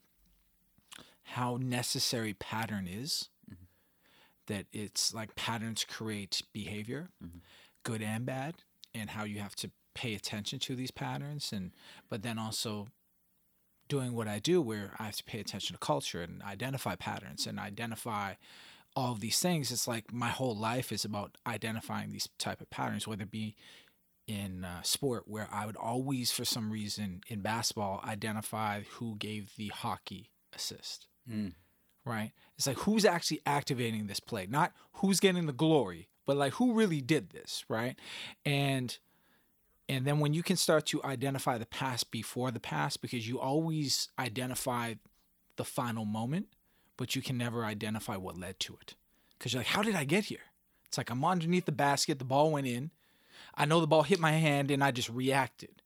how 1.24 1.58
necessary 1.62 2.34
pattern 2.34 2.88
is. 2.88 3.30
That 4.48 4.66
it's 4.74 5.14
like 5.14 5.36
patterns 5.36 5.86
create 5.88 6.42
behavior, 6.54 7.10
good 7.84 8.02
and 8.02 8.26
bad, 8.26 8.56
and 8.96 9.12
how 9.12 9.24
you 9.24 9.40
have 9.40 9.56
to 9.58 9.70
pay 9.94 10.16
attention 10.16 10.58
to 10.60 10.76
these 10.76 10.90
patterns, 10.90 11.52
and 11.54 11.72
but 12.10 12.24
then 12.24 12.40
also 12.40 12.88
doing 13.90 14.14
what 14.14 14.28
I 14.28 14.40
do 14.40 14.62
where 14.62 14.94
I 14.98 15.04
have 15.04 15.18
to 15.18 15.24
pay 15.24 15.40
attention 15.40 15.76
to 15.76 15.80
culture 15.80 16.22
and 16.22 16.42
identify 16.42 16.96
patterns 16.96 17.46
and 17.46 17.60
identify 17.60 18.36
all 18.96 19.12
of 19.12 19.20
these 19.20 19.40
things. 19.40 19.72
It's 19.72 19.88
like 19.88 20.12
my 20.12 20.30
whole 20.30 20.56
life 20.56 20.92
is 20.92 21.06
about 21.06 21.38
identifying 21.46 22.12
these 22.12 22.28
type 22.38 22.62
of 22.62 22.70
patterns, 22.70 23.08
whether 23.08 23.24
it 23.24 23.32
be 23.32 23.56
in 24.28 24.64
uh, 24.64 24.82
sport 24.84 25.24
where 25.26 25.48
I 25.52 25.66
would 25.66 25.76
always, 25.76 26.32
for 26.32 26.46
some 26.46 26.72
reason, 26.72 27.22
in 27.28 27.42
basketball, 27.42 28.02
identify 28.06 28.84
who 28.84 29.16
gave 29.18 29.56
the 29.58 29.70
hockey 29.70 30.30
assist. 30.54 31.08
Mm. 31.30 31.54
Right? 32.06 32.32
It's 32.58 32.68
like 32.68 32.78
who's 32.80 33.06
actually 33.06 33.42
activating 33.46 34.08
this 34.08 34.20
play, 34.20 34.48
not 34.48 34.74
who's 34.94 35.20
getting 35.20 35.46
the 35.46 35.54
glory, 35.54 36.10
but 36.26 36.38
like 36.38 36.54
who 36.54 36.74
really 36.74 37.02
did 37.02 37.32
this, 37.32 37.66
right? 37.68 37.98
And 38.46 38.98
and 39.88 40.06
then 40.06 40.20
when 40.20 40.36
you 40.36 40.44
can 40.44 40.56
start 40.56 40.86
to 40.88 41.04
identify 41.04 41.58
the 41.58 41.66
past 41.66 42.12
before 42.12 42.52
the 42.52 42.60
past, 42.60 43.02
because 43.02 43.28
you 43.28 43.40
always 43.40 44.10
identify 44.20 44.94
the 45.56 45.64
final 45.66 46.06
moment, 46.06 46.48
but 47.00 47.16
you 47.16 47.22
can 47.22 47.38
never 47.38 47.64
identify 47.64 48.18
what 48.18 48.38
led 48.38 48.60
to 48.60 48.78
it. 48.82 48.96
Because 49.38 49.54
you're 49.54 49.62
like, 49.62 49.68
how 49.68 49.82
did 49.82 49.96
I 49.96 50.04
get 50.04 50.26
here? 50.26 50.52
It's 50.86 50.98
like 50.98 51.10
I'm 51.10 51.24
underneath 51.24 51.64
the 51.64 51.72
basket, 51.72 52.20
the 52.20 52.26
ball 52.26 52.52
went 52.52 52.68
in. 52.68 52.92
I 53.56 53.64
know 53.64 53.80
the 53.80 53.88
ball 53.88 54.04
hit 54.04 54.20
my 54.20 54.34
hand 54.34 54.70
and 54.70 54.84
I 54.84 54.92
just 54.92 55.08
reacted. 55.08 55.82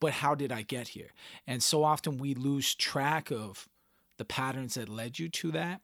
But 0.00 0.12
how 0.12 0.34
did 0.34 0.52
I 0.52 0.60
get 0.60 0.88
here? 0.88 1.12
And 1.46 1.62
so 1.62 1.82
often 1.82 2.18
we 2.18 2.34
lose 2.34 2.74
track 2.74 3.30
of 3.30 3.70
the 4.18 4.26
patterns 4.26 4.74
that 4.74 4.90
led 4.90 5.18
you 5.18 5.30
to 5.30 5.50
that 5.52 5.80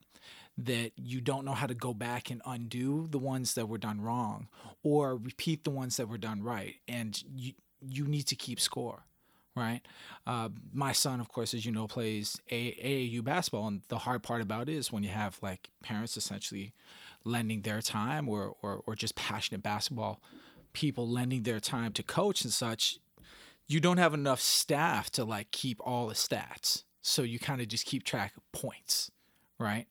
that 0.58 0.92
you 0.96 1.22
don't 1.22 1.46
know 1.46 1.52
how 1.52 1.66
to 1.66 1.74
go 1.74 1.94
back 1.94 2.30
and 2.30 2.42
undo 2.44 3.06
the 3.08 3.18
ones 3.18 3.54
that 3.54 3.68
were 3.68 3.78
done 3.78 4.02
wrong 4.02 4.48
or 4.82 5.16
repeat 5.16 5.64
the 5.64 5.70
ones 5.70 5.96
that 5.96 6.08
were 6.08 6.18
done 6.18 6.42
right 6.42 6.76
and 6.88 7.22
you 7.34 7.52
you 7.82 8.06
need 8.06 8.22
to 8.22 8.34
keep 8.34 8.58
score 8.58 9.04
right? 9.56 9.80
Uh, 10.26 10.50
my 10.72 10.92
son 10.92 11.20
of 11.20 11.28
course 11.28 11.54
as 11.54 11.64
you 11.64 11.72
know 11.72 11.86
plays 11.86 12.40
A- 12.50 12.74
aau 12.74 13.24
basketball 13.24 13.66
and 13.66 13.80
the 13.88 13.98
hard 13.98 14.22
part 14.22 14.42
about 14.42 14.68
it 14.68 14.74
is 14.74 14.92
when 14.92 15.02
you 15.02 15.08
have 15.08 15.38
like 15.42 15.70
parents 15.82 16.16
essentially 16.16 16.72
lending 17.24 17.62
their 17.62 17.80
time 17.80 18.28
or, 18.28 18.54
or, 18.62 18.82
or 18.86 18.94
just 18.94 19.16
passionate 19.16 19.62
basketball 19.62 20.20
people 20.72 21.08
lending 21.08 21.42
their 21.42 21.58
time 21.58 21.92
to 21.92 22.02
coach 22.02 22.44
and 22.44 22.52
such 22.52 22.98
you 23.66 23.80
don't 23.80 23.98
have 23.98 24.14
enough 24.14 24.40
staff 24.40 25.10
to 25.10 25.24
like 25.24 25.50
keep 25.50 25.80
all 25.84 26.06
the 26.06 26.14
stats. 26.14 26.84
So 27.02 27.22
you 27.22 27.40
kind 27.40 27.60
of 27.60 27.66
just 27.66 27.84
keep 27.86 28.04
track 28.04 28.36
of 28.36 28.52
points 28.52 29.10
right? 29.58 29.86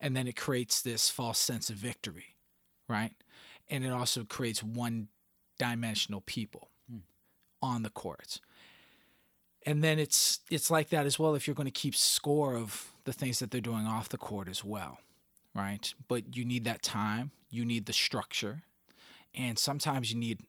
And 0.00 0.16
then 0.16 0.26
it 0.26 0.34
creates 0.34 0.82
this 0.82 1.08
false 1.08 1.38
sense 1.38 1.70
of 1.70 1.76
victory 1.76 2.36
right? 2.88 3.12
And 3.70 3.84
it 3.84 3.90
also 3.90 4.24
creates 4.24 4.62
one 4.62 5.08
dimensional 5.58 6.20
people 6.20 6.68
on 7.62 7.82
the 7.82 7.90
court 7.90 8.40
and 9.66 9.82
then 9.82 9.98
it's 9.98 10.40
it's 10.50 10.70
like 10.70 10.90
that 10.90 11.06
as 11.06 11.18
well 11.18 11.34
if 11.34 11.46
you're 11.46 11.54
going 11.54 11.66
to 11.66 11.70
keep 11.70 11.94
score 11.94 12.54
of 12.56 12.92
the 13.04 13.12
things 13.12 13.38
that 13.38 13.50
they're 13.50 13.60
doing 13.60 13.86
off 13.86 14.08
the 14.08 14.18
court 14.18 14.48
as 14.48 14.64
well 14.64 14.98
right? 15.54 15.94
But 16.08 16.36
you 16.36 16.44
need 16.44 16.64
that 16.64 16.82
time 16.82 17.30
you 17.50 17.64
need 17.64 17.86
the 17.86 17.92
structure 17.92 18.62
and 19.34 19.58
sometimes 19.58 20.12
you 20.12 20.18
need 20.18 20.40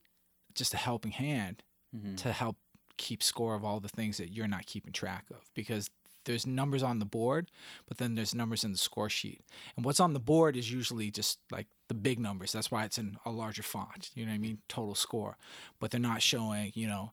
just 0.56 0.74
a 0.74 0.78
helping 0.78 1.12
hand 1.12 1.64
mm-hmm. 1.96 2.16
to 2.16 2.32
help 2.32 2.58
keep 2.98 3.22
score 3.22 3.56
of 3.56 3.64
all 3.64 3.80
the 3.80 3.90
things 3.90 4.18
that 4.18 4.32
you're 4.32 4.48
not 4.48 4.66
keeping 4.66 4.94
track 4.94 5.26
of 5.30 5.50
because 5.54 5.90
there's 6.24 6.48
numbers 6.48 6.82
on 6.82 6.98
the 6.98 7.06
board 7.06 7.52
but 7.88 7.98
then 7.98 8.16
there's 8.16 8.34
numbers 8.34 8.64
in 8.64 8.72
the 8.72 8.78
score 8.78 9.10
sheet. 9.10 9.42
And 9.76 9.86
what's 9.86 10.00
on 10.00 10.14
the 10.14 10.20
board 10.20 10.58
is 10.58 10.72
usually 10.72 11.12
just 11.12 11.40
like 11.52 11.68
the 11.88 11.94
big 11.94 12.20
numbers. 12.20 12.52
That's 12.52 12.72
why 12.72 12.86
it's 12.86 12.98
in 12.98 13.18
a 13.26 13.32
larger 13.32 13.64
font 13.64 14.10
you 14.16 14.26
know 14.26 14.32
what 14.32 14.36
i 14.36 14.40
mean? 14.40 14.60
Total 14.68 14.96
score. 14.96 15.38
But 15.80 15.92
they're 15.92 16.00
not 16.00 16.22
showing 16.22 16.72
you 16.74 16.88
know 16.88 17.12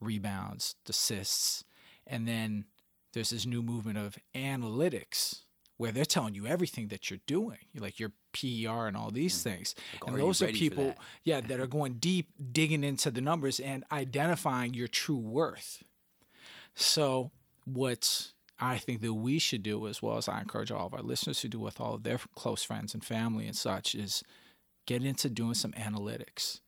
rebounds 0.00 0.74
assists 0.88 1.64
and 2.06 2.26
then 2.26 2.64
there's 3.12 3.30
this 3.30 3.46
new 3.46 3.62
movement 3.62 3.98
of 3.98 4.18
analytics 4.34 5.42
where 5.76 5.92
they're 5.92 6.04
telling 6.04 6.34
you 6.34 6.46
everything 6.46 6.88
that 6.88 7.08
you're 7.08 7.20
doing 7.26 7.58
like 7.76 7.98
your 7.98 8.12
PER 8.32 8.86
and 8.86 8.96
all 8.96 9.10
these 9.10 9.42
hmm. 9.42 9.50
things. 9.50 9.74
Like, 9.94 10.08
and 10.08 10.16
are 10.16 10.18
those 10.18 10.42
are 10.42 10.48
people 10.48 10.88
that? 10.88 10.98
yeah 11.24 11.40
that 11.40 11.60
are 11.60 11.66
going 11.66 11.94
deep 11.94 12.30
digging 12.52 12.84
into 12.84 13.10
the 13.10 13.20
numbers 13.20 13.60
and 13.60 13.84
identifying 13.90 14.74
your 14.74 14.88
true 14.88 15.16
worth. 15.16 15.82
So 16.74 17.30
what 17.64 18.32
I 18.60 18.78
think 18.78 19.00
that 19.02 19.14
we 19.14 19.38
should 19.38 19.62
do, 19.62 19.86
as 19.86 20.02
well 20.02 20.16
as 20.16 20.28
I 20.28 20.40
encourage 20.40 20.70
all 20.70 20.86
of 20.86 20.94
our 20.94 21.02
listeners 21.02 21.40
to 21.40 21.48
do 21.48 21.60
with 21.60 21.80
all 21.80 21.94
of 21.94 22.02
their 22.02 22.18
close 22.34 22.62
friends 22.62 22.92
and 22.92 23.04
family 23.04 23.46
and 23.46 23.56
such, 23.56 23.94
is 23.94 24.22
get 24.88 25.04
into 25.04 25.28
doing 25.28 25.52
some 25.52 25.72
analytics, 25.72 26.60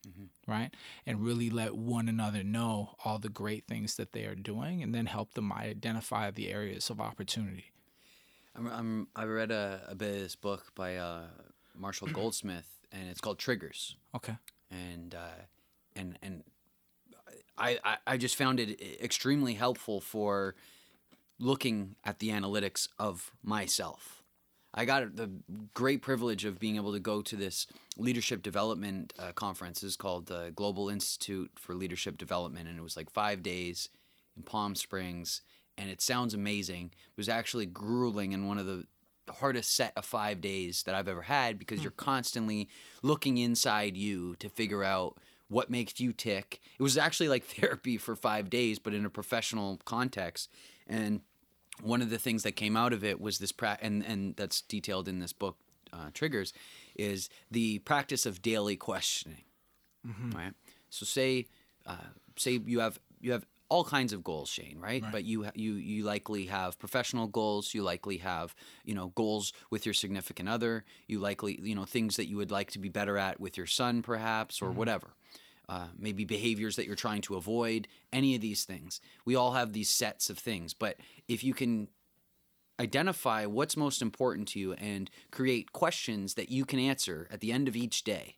right? 0.47 0.69
And 1.07 1.25
really 1.25 1.49
let 1.49 1.75
one 1.75 2.07
another 2.07 2.43
know 2.43 2.95
all 3.03 3.17
the 3.17 3.29
great 3.29 3.65
things 3.65 3.95
that 3.95 4.13
they 4.13 4.25
are 4.25 4.35
doing 4.35 4.83
and 4.83 4.93
then 4.93 5.07
help 5.07 5.33
them 5.33 5.51
identify 5.51 6.29
the 6.29 6.51
areas 6.51 6.91
of 6.91 7.01
opportunity. 7.01 7.71
I'm, 8.55 8.67
I'm 8.67 9.07
I 9.15 9.23
read 9.23 9.49
a, 9.49 9.81
a 9.89 9.95
bit 9.95 10.09
of 10.09 10.19
this 10.21 10.35
book 10.35 10.67
by 10.75 10.97
uh, 10.97 11.23
Marshall 11.75 12.09
Goldsmith, 12.13 12.69
and 12.91 13.09
it's 13.09 13.19
called 13.19 13.39
Triggers. 13.39 13.95
Okay. 14.15 14.35
and 14.69 15.15
uh, 15.15 15.41
and 15.95 16.19
and 16.21 16.43
I, 17.57 17.79
I 17.83 17.97
I 18.05 18.17
just 18.17 18.35
found 18.35 18.59
it 18.59 18.79
extremely 19.01 19.55
helpful 19.55 19.99
for 19.99 20.53
looking 21.39 21.95
at 22.03 22.19
the 22.19 22.29
analytics 22.29 22.87
of 22.99 23.31
myself. 23.41 24.20
I 24.73 24.85
got 24.85 25.15
the 25.15 25.29
great 25.73 26.01
privilege 26.01 26.45
of 26.45 26.59
being 26.59 26.77
able 26.77 26.93
to 26.93 26.99
go 26.99 27.21
to 27.21 27.35
this 27.35 27.67
leadership 27.97 28.41
development 28.41 29.13
uh, 29.19 29.33
conference. 29.33 29.83
It's 29.83 29.97
called 29.97 30.27
the 30.27 30.53
Global 30.55 30.89
Institute 30.89 31.51
for 31.55 31.75
Leadership 31.75 32.17
Development, 32.17 32.69
and 32.69 32.77
it 32.77 32.81
was 32.81 32.95
like 32.95 33.09
five 33.09 33.43
days 33.43 33.89
in 34.37 34.43
Palm 34.43 34.75
Springs. 34.75 35.41
And 35.77 35.89
it 35.89 36.01
sounds 36.01 36.33
amazing. 36.33 36.91
It 36.93 37.17
was 37.17 37.29
actually 37.29 37.65
grueling 37.65 38.33
and 38.33 38.47
one 38.47 38.57
of 38.57 38.65
the 38.65 38.85
hardest 39.29 39.75
set 39.75 39.93
of 39.95 40.05
five 40.05 40.41
days 40.41 40.83
that 40.83 40.95
I've 40.95 41.07
ever 41.07 41.23
had 41.23 41.57
because 41.57 41.81
you're 41.81 41.91
constantly 41.91 42.69
looking 43.01 43.37
inside 43.37 43.95
you 43.97 44.35
to 44.37 44.49
figure 44.49 44.83
out 44.83 45.17
what 45.47 45.69
makes 45.69 45.99
you 45.99 46.13
tick. 46.13 46.59
It 46.79 46.83
was 46.83 46.97
actually 46.97 47.29
like 47.29 47.43
therapy 47.45 47.97
for 47.97 48.15
five 48.15 48.49
days, 48.49 48.79
but 48.79 48.93
in 48.93 49.05
a 49.05 49.09
professional 49.09 49.79
context. 49.85 50.49
And 50.87 51.21
one 51.83 52.01
of 52.01 52.09
the 52.09 52.17
things 52.19 52.43
that 52.43 52.53
came 52.53 52.75
out 52.77 52.93
of 52.93 53.03
it 53.03 53.19
was 53.19 53.39
this 53.39 53.51
pra- 53.51 53.77
and 53.81 54.03
and 54.05 54.35
that's 54.35 54.61
detailed 54.61 55.07
in 55.07 55.19
this 55.19 55.33
book, 55.33 55.57
uh, 55.93 56.09
Triggers, 56.13 56.53
is 56.95 57.29
the 57.49 57.79
practice 57.79 58.25
of 58.25 58.41
daily 58.41 58.75
questioning. 58.75 59.43
Right. 60.35 60.53
So 60.89 61.05
say 61.05 61.47
uh, 61.85 61.95
say 62.37 62.59
you 62.65 62.79
have 62.79 62.99
you 63.19 63.31
have 63.33 63.45
all 63.69 63.83
kinds 63.85 64.11
of 64.11 64.21
goals, 64.23 64.49
Shane, 64.49 64.77
right? 64.79 65.01
But 65.11 65.23
you 65.23 65.43
ha- 65.45 65.51
you 65.55 65.75
you 65.75 66.03
likely 66.03 66.47
have 66.47 66.77
professional 66.77 67.27
goals. 67.27 67.73
You 67.73 67.83
likely 67.83 68.17
have 68.17 68.53
you 68.83 68.93
know 68.95 69.09
goals 69.15 69.53
with 69.69 69.85
your 69.85 69.93
significant 69.93 70.49
other. 70.49 70.83
You 71.07 71.19
likely 71.19 71.59
you 71.61 71.75
know 71.75 71.85
things 71.85 72.17
that 72.17 72.27
you 72.27 72.35
would 72.37 72.51
like 72.51 72.71
to 72.71 72.79
be 72.79 72.89
better 72.89 73.17
at 73.17 73.39
with 73.39 73.55
your 73.57 73.67
son, 73.67 74.01
perhaps, 74.01 74.61
or 74.61 74.71
whatever. 74.71 75.13
Uh, 75.71 75.87
maybe 75.97 76.25
behaviors 76.25 76.75
that 76.75 76.85
you're 76.85 76.95
trying 76.97 77.21
to 77.21 77.35
avoid. 77.35 77.87
Any 78.11 78.35
of 78.35 78.41
these 78.41 78.65
things. 78.65 78.99
We 79.23 79.35
all 79.35 79.53
have 79.53 79.71
these 79.71 79.89
sets 79.89 80.29
of 80.29 80.37
things, 80.37 80.73
but 80.73 80.97
if 81.29 81.45
you 81.45 81.53
can 81.53 81.87
identify 82.77 83.45
what's 83.45 83.77
most 83.77 84.01
important 84.01 84.49
to 84.49 84.59
you 84.59 84.73
and 84.73 85.09
create 85.31 85.71
questions 85.71 86.33
that 86.33 86.51
you 86.51 86.65
can 86.65 86.77
answer 86.77 87.29
at 87.31 87.39
the 87.39 87.53
end 87.53 87.69
of 87.69 87.77
each 87.77 88.03
day 88.03 88.35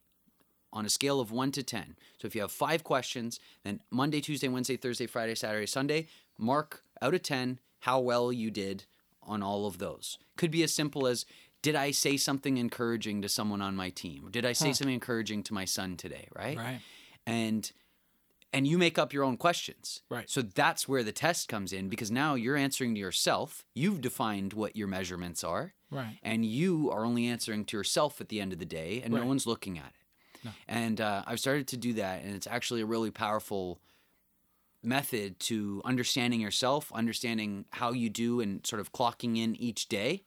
on 0.71 0.85
a 0.85 0.89
scale 0.89 1.19
of 1.19 1.31
1 1.31 1.51
to 1.53 1.63
10. 1.63 1.95
So 2.19 2.27
if 2.27 2.35
you 2.35 2.41
have 2.41 2.51
5 2.51 2.83
questions, 2.83 3.39
then 3.63 3.79
Monday, 3.89 4.21
Tuesday, 4.21 4.47
Wednesday, 4.47 4.77
Thursday, 4.77 5.07
Friday, 5.07 5.33
Saturday, 5.33 5.65
Sunday, 5.65 6.07
mark 6.37 6.83
out 7.01 7.15
of 7.15 7.23
10 7.23 7.59
how 7.79 7.99
well 7.99 8.31
you 8.31 8.51
did 8.51 8.85
on 9.23 9.41
all 9.41 9.65
of 9.65 9.79
those. 9.79 10.19
Could 10.37 10.51
be 10.51 10.61
as 10.61 10.71
simple 10.71 11.07
as 11.07 11.25
did 11.63 11.75
I 11.75 11.89
say 11.91 12.15
something 12.17 12.57
encouraging 12.57 13.23
to 13.23 13.29
someone 13.29 13.61
on 13.61 13.75
my 13.75 13.89
team? 13.89 14.27
Did 14.29 14.45
I 14.45 14.53
say 14.53 14.73
something 14.73 14.93
encouraging 14.93 15.41
to 15.43 15.53
my 15.53 15.65
son 15.65 15.95
today, 15.95 16.27
right? 16.35 16.57
Right. 16.57 16.81
And 17.25 17.71
and 18.55 18.67
you 18.67 18.77
make 18.77 18.99
up 18.99 19.13
your 19.13 19.23
own 19.23 19.35
questions. 19.35 20.03
Right. 20.09 20.29
So 20.29 20.43
that's 20.43 20.87
where 20.87 21.03
the 21.03 21.11
test 21.11 21.49
comes 21.49 21.73
in 21.73 21.89
because 21.89 22.11
now 22.11 22.35
you're 22.35 22.55
answering 22.55 22.93
to 22.93 22.99
yourself. 22.99 23.65
You've 23.73 23.99
defined 23.99 24.53
what 24.53 24.75
your 24.75 24.87
measurements 24.87 25.43
are. 25.43 25.73
Right. 25.89 26.19
And 26.21 26.45
you 26.45 26.91
are 26.91 27.03
only 27.03 27.25
answering 27.25 27.65
to 27.65 27.77
yourself 27.77 28.21
at 28.21 28.29
the 28.29 28.39
end 28.39 28.53
of 28.53 28.59
the 28.59 28.65
day, 28.65 29.01
and 29.03 29.13
no 29.13 29.25
one's 29.25 29.47
looking 29.47 29.77
at 29.77 29.87
it. 29.87 30.03
And 30.67 30.99
uh, 30.99 31.23
I've 31.25 31.39
started 31.39 31.67
to 31.69 31.77
do 31.77 31.93
that, 31.93 32.23
and 32.23 32.35
it's 32.35 32.47
actually 32.47 32.81
a 32.81 32.85
really 32.85 33.11
powerful 33.11 33.79
method 34.83 35.39
to 35.39 35.81
understanding 35.85 36.41
yourself, 36.41 36.91
understanding 36.93 37.65
how 37.71 37.91
you 37.91 38.09
do, 38.09 38.41
and 38.41 38.65
sort 38.65 38.79
of 38.79 38.91
clocking 38.91 39.37
in 39.37 39.55
each 39.55 39.87
day 39.87 40.23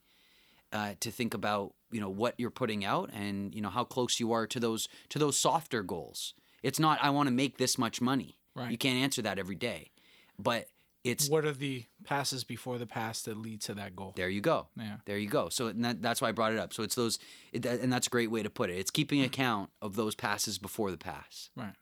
uh, 0.73 0.95
to 1.01 1.11
think 1.11 1.35
about 1.35 1.75
you 1.91 2.01
know 2.01 2.09
what 2.09 2.35
you're 2.39 2.51
putting 2.51 2.85
out 2.85 3.11
and 3.13 3.55
you 3.55 3.61
know 3.61 3.69
how 3.69 3.85
close 3.85 4.19
you 4.19 4.33
are 4.33 4.47
to 4.47 4.59
those 4.59 4.89
to 5.09 5.19
those 5.19 5.37
softer 5.39 5.83
goals. 5.83 6.35
It's 6.67 6.81
not 6.81 6.99
I 7.01 7.11
want 7.11 7.29
to 7.29 7.33
make 7.33 7.59
this 7.59 7.79
much 7.79 8.01
money. 8.01 8.39
Right. 8.57 8.73
You 8.73 8.77
can't 8.77 8.97
answer 8.97 9.23
that 9.23 9.39
every 9.39 9.55
day, 9.55 9.91
but 10.37 10.67
it's 11.05 11.29
What 11.29 11.45
are 11.45 11.53
the 11.53 11.85
passes 12.03 12.43
before 12.43 12.77
the 12.79 12.87
pass 12.87 13.23
that 13.23 13.37
lead 13.37 13.61
to 13.63 13.75
that 13.75 13.95
goal? 13.95 14.15
there 14.17 14.29
you 14.29 14.41
go. 14.41 14.67
Yeah. 14.77 14.97
There 15.05 15.17
you 15.17 15.29
go. 15.29 15.49
So 15.49 15.69
and 15.69 15.85
that, 15.85 16.03
that's 16.03 16.21
why 16.21 16.31
I 16.31 16.33
brought 16.33 16.53
it 16.53 16.59
up. 16.59 16.73
So 16.73 16.83
it's 16.83 16.97
those, 16.97 17.21
it, 17.53 17.65
and 17.65 17.93
that's 17.93 18.09
a 18.09 18.11
great 18.11 18.33
way 18.33 18.43
to 18.43 18.51
put 18.51 18.71
it. 18.71 18.79
It's 18.79 18.91
keeping 18.91 19.21
mm. 19.21 19.27
account 19.27 19.71
of 19.81 19.95
those 19.95 20.17
passes 20.17 20.59
before 20.59 20.91
the 20.91 20.97
pass. 20.97 21.51
Right. 21.55 21.75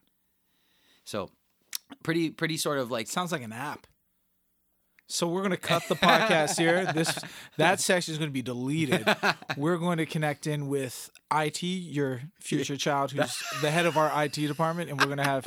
So 1.05 1.31
pretty, 2.03 2.29
pretty 2.29 2.59
sort 2.59 2.79
of 2.79 2.91
like 2.91 3.07
Sounds 3.07 3.33
like 3.33 3.43
an 3.43 3.55
app. 3.55 3.87
So 5.07 5.29
we're 5.29 5.43
gonna 5.43 5.57
cut 5.57 5.87
the 5.89 5.95
podcast 5.97 6.59
here. 6.59 6.91
This 6.93 7.19
that 7.57 7.81
section 7.81 8.13
is 8.13 8.19
gonna 8.19 8.31
be 8.31 8.43
deleted. 8.43 9.07
We're 9.57 9.77
going 9.77 9.99
to 9.99 10.07
connect 10.07 10.47
in 10.47 10.69
with 10.69 11.11
IT, 11.33 11.63
your 11.63 12.23
future 12.41 12.77
child, 12.77 13.13
who's 13.13 13.43
the 13.61 13.71
head 13.71 13.87
of 13.87 13.97
our 13.97 14.25
IT 14.25 14.35
department, 14.35 14.91
and 14.91 15.01
we're 15.01 15.09
gonna 15.09 15.25
have 15.25 15.47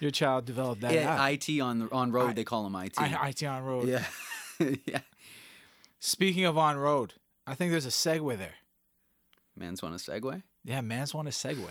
your 0.00 0.10
child 0.10 0.44
develop 0.44 0.80
that 0.80 0.92
yeah, 0.92 1.14
app. 1.14 1.32
IT 1.32 1.60
on 1.60 1.78
the 1.78 1.92
on 1.92 2.12
road. 2.12 2.36
they 2.36 2.44
call 2.44 2.64
them 2.64 2.74
IT. 2.74 2.94
I, 2.98 3.28
IT 3.28 3.42
on 3.44 3.62
road. 3.62 3.88
yeah, 3.88 4.04
yeah. 4.86 5.00
Speaking 6.00 6.44
of 6.44 6.58
on 6.58 6.76
road, 6.76 7.14
I 7.46 7.54
think 7.54 7.70
there's 7.70 7.86
a 7.86 7.90
segue 7.90 8.36
there. 8.36 8.54
Man's 9.56 9.82
want 9.82 9.94
a 9.94 9.98
segue. 9.98 10.42
Yeah, 10.64 10.80
man's 10.80 11.14
want 11.14 11.28
a 11.28 11.30
segue. 11.30 11.68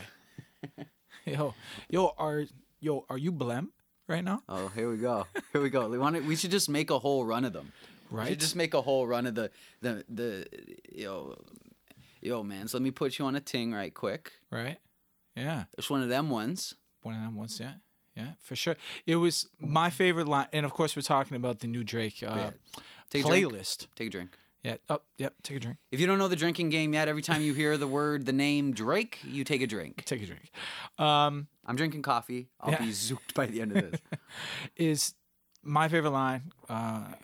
yo, 1.26 1.54
yo, 1.90 2.14
are 2.18 2.46
yo, 2.80 3.06
are 3.10 3.18
you 3.18 3.32
blem 3.32 3.70
right 4.08 4.24
now? 4.24 4.44
Oh, 4.50 4.68
here 4.70 4.90
we 4.90 4.98
go. 4.98 5.26
Here 5.54 5.62
we 5.62 5.70
go. 5.70 5.88
We 5.90 6.20
We 6.22 6.36
should 6.36 6.52
just 6.52 6.70
make 6.70 6.90
a 6.92 7.00
whole 7.00 7.26
run 7.26 7.46
of 7.46 7.54
them. 7.54 7.72
We 8.12 8.18
Right. 8.20 8.28
should 8.30 8.40
just 8.40 8.56
make 8.56 8.74
a 8.74 8.82
whole 8.82 9.08
run 9.08 9.26
of 9.26 9.36
the 9.36 9.52
the 9.82 10.06
the 10.10 10.46
yo 10.94 11.36
yo 12.22 12.44
man. 12.44 12.68
So 12.68 12.78
let 12.78 12.84
me 12.84 12.92
put 12.92 13.18
you 13.20 13.26
on 13.26 13.36
a 13.36 13.40
ting 13.42 13.74
right 13.74 13.94
quick. 13.94 14.32
right. 14.52 14.78
Yeah. 15.36 15.66
It's 15.78 15.90
one 15.90 16.02
of 16.02 16.10
them 16.10 16.30
ones. 16.30 16.76
One 17.02 17.14
of 17.16 17.22
them 17.22 17.36
ones, 17.36 17.60
yeah. 17.60 17.74
Yeah, 18.16 18.32
for 18.42 18.56
sure. 18.56 18.78
It 19.06 19.18
was 19.18 19.48
my 19.60 19.90
favorite 19.90 20.28
line, 20.30 20.48
and 20.54 20.66
of 20.66 20.72
course, 20.72 20.96
we're 20.96 21.02
talking 21.02 21.36
about 21.36 21.60
the 21.60 21.68
new 21.68 21.84
Drake 21.84 22.24
uh, 22.24 22.34
Yeah. 22.36 22.52
Take 23.10 23.26
drink. 23.26 23.46
playlist. 23.52 23.88
Take 23.96 24.08
a 24.08 24.12
drink. 24.12 24.38
Yeah. 24.66 24.78
Oh, 24.90 25.00
yep. 25.20 25.36
Take 25.44 25.58
a 25.58 25.60
drink. 25.60 25.78
If 25.92 26.00
you 26.00 26.08
don't 26.08 26.18
know 26.18 26.28
the 26.28 26.36
drinking 26.36 26.70
game 26.70 26.92
yet, 26.96 27.08
every 27.08 27.22
time 27.22 27.42
you 27.44 27.54
hear 27.54 27.78
the 27.78 27.86
word, 27.88 28.26
the 28.26 28.34
name 28.34 28.74
Drake, 28.74 29.20
you 29.24 29.44
take 29.44 29.62
a 29.62 29.68
drink. 29.68 30.04
Take 30.06 30.24
a 30.24 30.26
drink. 30.26 30.50
Um, 30.98 31.46
I'm 31.68 31.76
drinking 31.76 32.02
coffee. 32.02 32.48
I'll 32.60 32.72
Yeah. 32.72 32.80
be 32.80 32.90
zooked 32.90 33.36
by 33.36 33.46
the 33.46 33.62
end 33.62 33.78
of 33.78 33.92
this. 33.92 34.02
is 34.76 35.14
my 35.66 35.88
favorite 35.90 36.12
line 36.12 36.52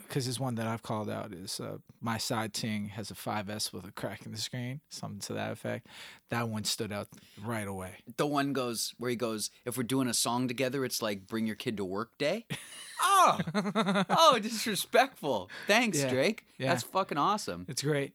because 0.07 0.27
it's 0.27 0.39
one 0.39 0.55
that 0.55 0.67
I've 0.67 0.83
called 0.83 1.09
out. 1.09 1.31
Is 1.31 1.59
uh, 1.59 1.77
my 2.01 2.17
side 2.17 2.53
ting 2.53 2.89
has 2.89 3.11
a 3.11 3.13
5S 3.13 3.71
with 3.71 3.85
a 3.85 3.91
crack 3.91 4.25
in 4.25 4.31
the 4.31 4.37
screen, 4.37 4.81
something 4.89 5.19
to 5.21 5.33
that 5.33 5.51
effect. 5.51 5.87
That 6.29 6.49
one 6.49 6.63
stood 6.63 6.91
out 6.91 7.07
right 7.43 7.67
away. 7.67 7.97
the 8.17 8.25
one 8.25 8.51
goes 8.53 8.93
where 8.97 9.09
he 9.09 9.15
goes, 9.15 9.51
if 9.65 9.77
we're 9.77 9.83
doing 9.83 10.07
a 10.07 10.13
song 10.13 10.47
together, 10.47 10.83
it's 10.83 11.01
like 11.01 11.27
bring 11.27 11.45
your 11.45 11.55
kid 11.55 11.77
to 11.77 11.85
work 11.85 12.17
day. 12.17 12.45
oh, 13.01 13.39
oh, 14.09 14.39
disrespectful. 14.41 15.49
Thanks, 15.67 15.99
Yeah. 15.99 16.09
Drake. 16.09 16.45
Yeah. 16.57 16.69
That's 16.69 16.83
fucking 16.83 17.17
awesome. 17.17 17.65
It's 17.69 17.83
great. 17.83 18.13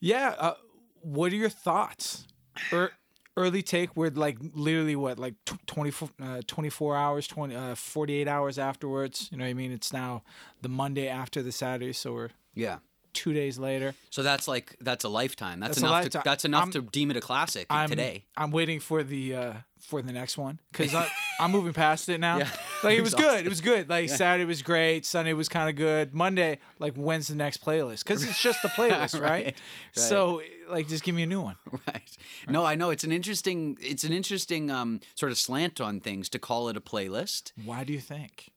Yeah. 0.00 0.34
Uh, 0.38 0.54
what 1.02 1.32
are 1.32 1.36
your 1.36 1.48
thoughts? 1.50 2.26
Er, 2.72 2.90
early 3.36 3.62
take, 3.62 3.96
we're 3.96 4.10
like 4.10 4.38
literally 4.54 4.96
what, 4.96 5.18
like 5.18 5.34
tw- 5.44 5.66
24, 5.66 6.08
uh, 6.22 6.40
24 6.46 6.96
hours, 6.96 7.26
20, 7.26 7.54
uh, 7.54 7.74
48 7.74 8.28
hours 8.28 8.58
afterwards. 8.58 9.28
You 9.30 9.38
know 9.38 9.44
what 9.44 9.50
I 9.50 9.54
mean? 9.54 9.72
It's 9.72 9.92
now 9.92 10.22
the 10.62 10.68
Monday 10.68 11.08
after 11.08 11.42
the 11.42 11.52
Saturday, 11.52 11.92
so 11.92 12.12
we're 12.12 12.28
Yeah. 12.54 12.78
two 13.12 13.32
days 13.32 13.58
later. 13.58 13.94
So 14.10 14.22
that's 14.22 14.46
like 14.48 14.76
that's 14.80 15.04
a 15.04 15.08
lifetime. 15.08 15.60
That's, 15.60 15.70
That's 15.76 15.78
enough 15.82 15.90
lifetime. 15.92 16.22
to 16.22 16.28
that's 16.28 16.44
enough 16.44 16.60
I'm- 16.62 16.72
to 16.72 16.82
deem 16.82 17.10
it 17.10 17.16
a 17.16 17.20
classic 17.20 17.66
I'm 17.70 17.88
today. 17.88 18.24
I'm 18.36 18.50
waiting 18.50 18.80
for 18.80 19.02
the 19.02 19.34
uh 19.34 19.52
for 19.80 20.02
the 20.02 20.12
next 20.12 20.38
one 20.38 20.60
because 20.72 20.94
I'm 21.40 21.50
moving 21.50 21.72
past 21.72 22.08
it 22.08 22.18
now. 22.20 22.38
Yeah. 22.38 22.48
Like 22.82 22.98
it 22.98 23.00
was 23.02 23.14
good. 23.14 23.44
It 23.46 23.48
was 23.48 23.60
good. 23.60 23.88
Like 23.88 24.08
Saturday 24.08 24.44
was 24.44 24.62
great. 24.62 25.04
Sunday 25.06 25.32
was 25.32 25.48
kind 25.48 25.68
of 25.68 25.76
good. 25.76 26.14
Monday, 26.14 26.58
like 26.78 26.94
when's 26.94 27.28
the 27.28 27.34
next 27.34 27.64
playlist? 27.64 28.04
Because 28.04 28.22
it's 28.22 28.40
just 28.40 28.62
the 28.62 28.68
playlist, 28.76 29.20
right? 29.20 29.44
Right, 29.46 29.56
So 29.92 30.42
like, 30.68 30.88
just 30.88 31.02
give 31.04 31.14
me 31.14 31.22
a 31.22 31.26
new 31.26 31.40
one. 31.40 31.56
Right. 31.86 32.16
No, 32.48 32.64
I 32.64 32.74
know 32.74 32.90
it's 32.90 33.04
an 33.04 33.12
interesting 33.12 33.76
it's 33.80 34.04
an 34.04 34.12
interesting 34.12 34.70
um 34.70 35.00
sort 35.14 35.32
of 35.32 35.38
slant 35.38 35.80
on 35.80 36.00
things 36.00 36.28
to 36.30 36.38
call 36.38 36.68
it 36.68 36.76
a 36.76 36.80
playlist. 36.80 37.52
Why 37.64 37.84
do 37.84 37.92
you 37.92 38.00
think? 38.00 38.50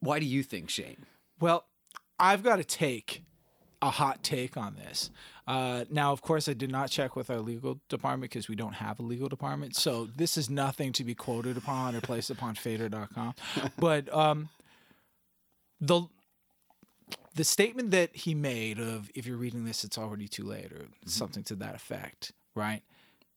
Why 0.00 0.18
do 0.18 0.26
you 0.26 0.42
think, 0.42 0.68
Shane? 0.68 1.06
Well, 1.40 1.64
I've 2.18 2.42
got 2.42 2.56
to 2.56 2.64
take 2.64 3.22
a 3.82 3.90
hot 3.90 4.22
take 4.22 4.56
on 4.56 4.76
this. 4.76 5.10
Uh, 5.46 5.84
now, 5.90 6.12
of 6.12 6.22
course, 6.22 6.48
I 6.48 6.54
did 6.54 6.70
not 6.70 6.88
check 6.88 7.16
with 7.16 7.28
our 7.28 7.40
legal 7.40 7.80
department 7.88 8.30
because 8.30 8.48
we 8.48 8.54
don't 8.54 8.74
have 8.74 9.00
a 9.00 9.02
legal 9.02 9.28
department. 9.28 9.74
So 9.74 10.08
this 10.16 10.38
is 10.38 10.48
nothing 10.48 10.92
to 10.92 11.04
be 11.04 11.14
quoted 11.14 11.56
upon 11.56 11.96
or 11.96 12.00
placed 12.00 12.30
upon 12.30 12.54
fader.com. 12.54 13.34
But 13.76 14.12
um, 14.14 14.48
the 15.80 16.02
the 17.34 17.44
statement 17.44 17.90
that 17.90 18.14
he 18.14 18.34
made 18.34 18.78
of 18.78 19.10
if 19.14 19.26
you're 19.26 19.36
reading 19.36 19.64
this, 19.64 19.84
it's 19.84 19.98
already 19.98 20.28
too 20.28 20.44
late 20.44 20.70
or 20.70 20.86
something 21.06 21.42
to 21.44 21.56
that 21.56 21.74
effect, 21.74 22.32
right? 22.54 22.82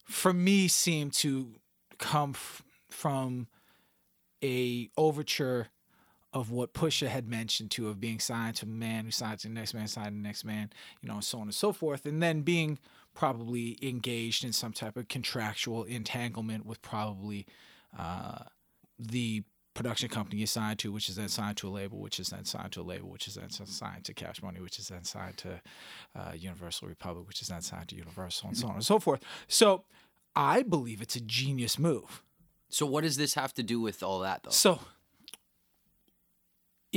For 0.06 0.32
me, 0.32 0.68
seemed 0.68 1.14
to 1.14 1.54
come 1.98 2.32
f- 2.32 2.62
from 2.90 3.48
a 4.44 4.90
overture 4.98 5.70
of 6.36 6.52
what 6.52 6.74
Pusha 6.74 7.08
had 7.08 7.30
mentioned 7.30 7.72
to 7.72 7.88
of 7.88 8.02
being 8.02 8.20
signed 8.20 8.58
to 8.58 8.66
a 8.66 8.70
man 8.70 9.06
who 9.06 9.12
signed 9.12 9.40
to 9.40 9.48
the 9.48 9.54
next 9.54 9.74
man, 9.74 9.88
signed 9.88 10.10
to 10.10 10.12
the 10.12 10.18
next 10.18 10.44
man, 10.44 10.70
you 11.02 11.08
know, 11.08 11.16
and 11.16 11.24
so 11.24 11.38
on 11.40 11.44
and 11.46 11.56
so 11.56 11.72
forth, 11.72 12.06
and 12.06 12.22
then 12.22 12.42
being 12.42 12.78
probably 13.14 13.80
engaged 13.82 14.44
in 14.44 14.52
some 14.52 14.74
type 14.74 14.98
of 14.98 15.08
contractual 15.08 15.86
entanglement 15.86 16.66
with 16.66 16.82
probably 16.82 17.48
uh, 17.98 18.40
the 19.00 19.44
production 19.74 20.10
company 20.10 20.42
you 20.42 20.46
signed 20.46 20.78
to, 20.80 20.92
which 20.92 21.08
is 21.08 21.16
then 21.16 21.30
signed 21.30 21.56
to 21.56 21.70
a 21.70 21.72
label, 21.72 22.00
which 22.00 22.20
is 22.20 22.28
then 22.28 22.44
signed 22.44 22.74
to 22.74 22.82
a 22.82 22.84
label, 22.84 23.10
which 23.10 23.30
is 23.30 23.36
then 23.36 23.50
signed 23.50 24.04
to 24.04 24.14
Cash 24.14 24.44
Money, 24.44 24.60
which 24.60 24.78
is 24.78 24.90
then 24.90 25.06
signed 25.06 25.38
to 25.38 25.62
uh, 26.20 26.34
Universal 26.36 26.90
Republic, 26.90 27.26
which 27.30 27.42
is 27.42 27.48
then 27.48 27.62
signed 27.62 27.88
to 27.88 27.96
Universal, 27.96 28.50
and 28.50 28.58
so 28.58 28.68
on 28.68 28.76
and 28.76 28.86
so 28.86 29.00
forth. 29.00 29.24
So 29.48 29.86
I 30.36 30.64
believe 30.64 31.02
it's 31.02 31.16
a 31.16 31.22
genius 31.22 31.80
move. 31.80 32.22
So 32.68 32.86
what 32.86 33.06
does 33.06 33.16
this 33.16 33.36
have 33.36 33.54
to 33.54 33.64
do 33.64 33.80
with 33.80 34.04
all 34.04 34.20
that 34.20 34.44
though? 34.44 34.50
So, 34.50 34.82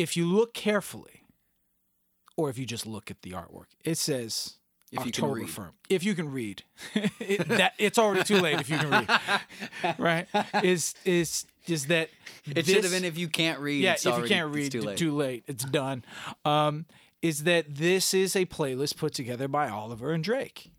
if 0.00 0.16
you 0.16 0.26
look 0.26 0.54
carefully, 0.54 1.24
or 2.36 2.48
if 2.50 2.58
you 2.58 2.66
just 2.66 2.86
look 2.86 3.10
at 3.10 3.22
the 3.22 3.30
artwork, 3.32 3.66
it 3.84 3.98
says 3.98 4.54
If 4.92 5.04
you 5.04 5.12
can 5.12 5.24
October 5.24 5.40
read. 5.40 5.50
firm. 5.50 5.72
If 5.88 6.04
you 6.04 6.14
can 6.14 6.30
read, 6.30 6.62
it, 7.20 7.48
that 7.48 7.74
it's 7.78 7.98
already 7.98 8.24
too 8.24 8.40
late. 8.40 8.60
If 8.60 8.70
you 8.70 8.78
can 8.78 8.90
read, 8.90 9.94
right? 9.98 10.26
Is 10.62 10.94
is 11.04 11.46
is 11.66 11.86
that 11.86 12.10
It 12.46 12.64
should 12.66 12.84
have 12.84 12.92
been 12.92 13.04
if 13.04 13.18
you 13.18 13.28
can't 13.28 13.60
read. 13.60 13.82
yeah, 13.82 13.92
it's 13.94 14.06
if 14.06 14.16
you 14.16 14.24
can't 14.24 14.54
read, 14.54 14.72
too 14.72 14.82
late. 14.82 14.96
too 14.98 15.12
late. 15.14 15.44
It's 15.46 15.64
done. 15.64 16.04
Um, 16.44 16.86
is 17.20 17.42
that 17.44 17.74
this 17.74 18.14
is 18.14 18.36
a 18.36 18.46
playlist 18.46 18.96
put 18.96 19.12
together 19.12 19.48
by 19.48 19.68
Oliver 19.68 20.12
and 20.12 20.22
Drake. 20.22 20.70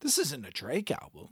This 0.00 0.16
isn't 0.16 0.46
a 0.46 0.50
Drake 0.50 0.90
album. 0.92 1.30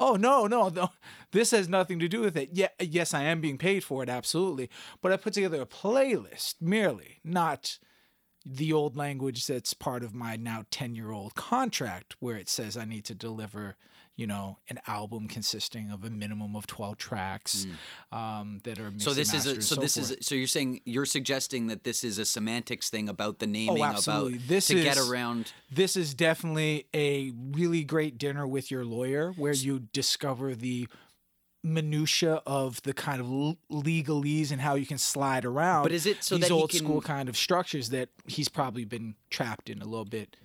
Oh 0.00 0.16
no, 0.16 0.46
no, 0.46 0.68
no, 0.68 0.90
this 1.32 1.50
has 1.50 1.68
nothing 1.68 1.98
to 1.98 2.08
do 2.08 2.20
with 2.20 2.36
it. 2.36 2.50
Yeah, 2.52 2.68
yes, 2.80 3.14
I 3.14 3.22
am 3.22 3.40
being 3.40 3.58
paid 3.58 3.84
for 3.84 4.02
it, 4.02 4.08
absolutely. 4.08 4.70
But 5.02 5.12
I 5.12 5.16
put 5.16 5.34
together 5.34 5.60
a 5.60 5.66
playlist 5.66 6.56
merely, 6.60 7.20
not 7.24 7.78
the 8.48 8.72
old 8.72 8.96
language 8.96 9.46
that's 9.46 9.74
part 9.74 10.04
of 10.04 10.14
my 10.14 10.36
now 10.36 10.64
10 10.70 10.94
year 10.94 11.10
old 11.10 11.34
contract 11.34 12.14
where 12.20 12.36
it 12.36 12.48
says 12.48 12.76
I 12.76 12.84
need 12.84 13.04
to 13.06 13.14
deliver, 13.14 13.74
you 14.14 14.26
know, 14.28 14.58
an 14.70 14.78
album 14.86 15.26
consisting 15.26 15.90
of 15.90 16.04
a 16.04 16.10
minimum 16.10 16.54
of 16.54 16.64
12 16.68 16.96
tracks 16.96 17.66
um, 18.12 18.60
that 18.62 18.78
are 18.78 18.90
Mm. 18.92 19.02
So 19.02 19.12
this 19.12 19.34
is 19.34 19.46
a, 19.46 19.48
mastered 19.48 19.64
so 19.64 19.74
this 19.80 19.96
forth. 19.96 20.10
is 20.20 20.26
so 20.26 20.34
you're 20.36 20.46
saying 20.46 20.80
you're 20.84 21.06
suggesting 21.06 21.66
that 21.66 21.82
this 21.82 22.04
is 22.04 22.18
a 22.20 22.24
semantics 22.24 22.88
thing 22.88 23.08
about 23.08 23.40
the 23.40 23.48
naming 23.48 23.82
Oh, 23.82 23.84
absolutely. 23.84 24.34
about 24.36 24.48
This 24.48 24.68
to 24.68 24.74
get 24.82 24.96
around 24.96 25.52
this 25.72 25.96
is 25.96 26.14
definitely 26.14 26.86
a 26.94 27.32
really 27.50 27.82
great 27.82 28.16
dinner 28.16 28.46
with 28.46 28.70
your 28.70 28.84
lawyer 28.84 29.32
where 29.32 29.52
you 29.54 29.80
discover 29.92 30.54
the 30.54 30.86
minutia 31.66 32.40
of 32.46 32.80
the 32.82 32.94
kind 32.94 33.20
of 33.20 33.26
legalese 33.70 34.52
and 34.52 34.60
how 34.60 34.74
you 34.76 34.86
can 34.86 34.98
slide 34.98 35.44
around 35.44 35.82
But 35.82 35.92
is 35.92 36.06
it 36.06 36.22
so 36.22 36.36
these 36.36 36.50
old 36.50 36.72
school 36.72 37.00
kind 37.00 37.28
of 37.28 37.36
structures 37.36 37.90
that 37.90 38.08
he's 38.26 38.48
probably 38.48 38.84
been 38.84 39.16
trapped 39.30 39.68
in 39.68 39.82
a 39.82 39.84
little 39.84 40.04
bit 40.04 40.36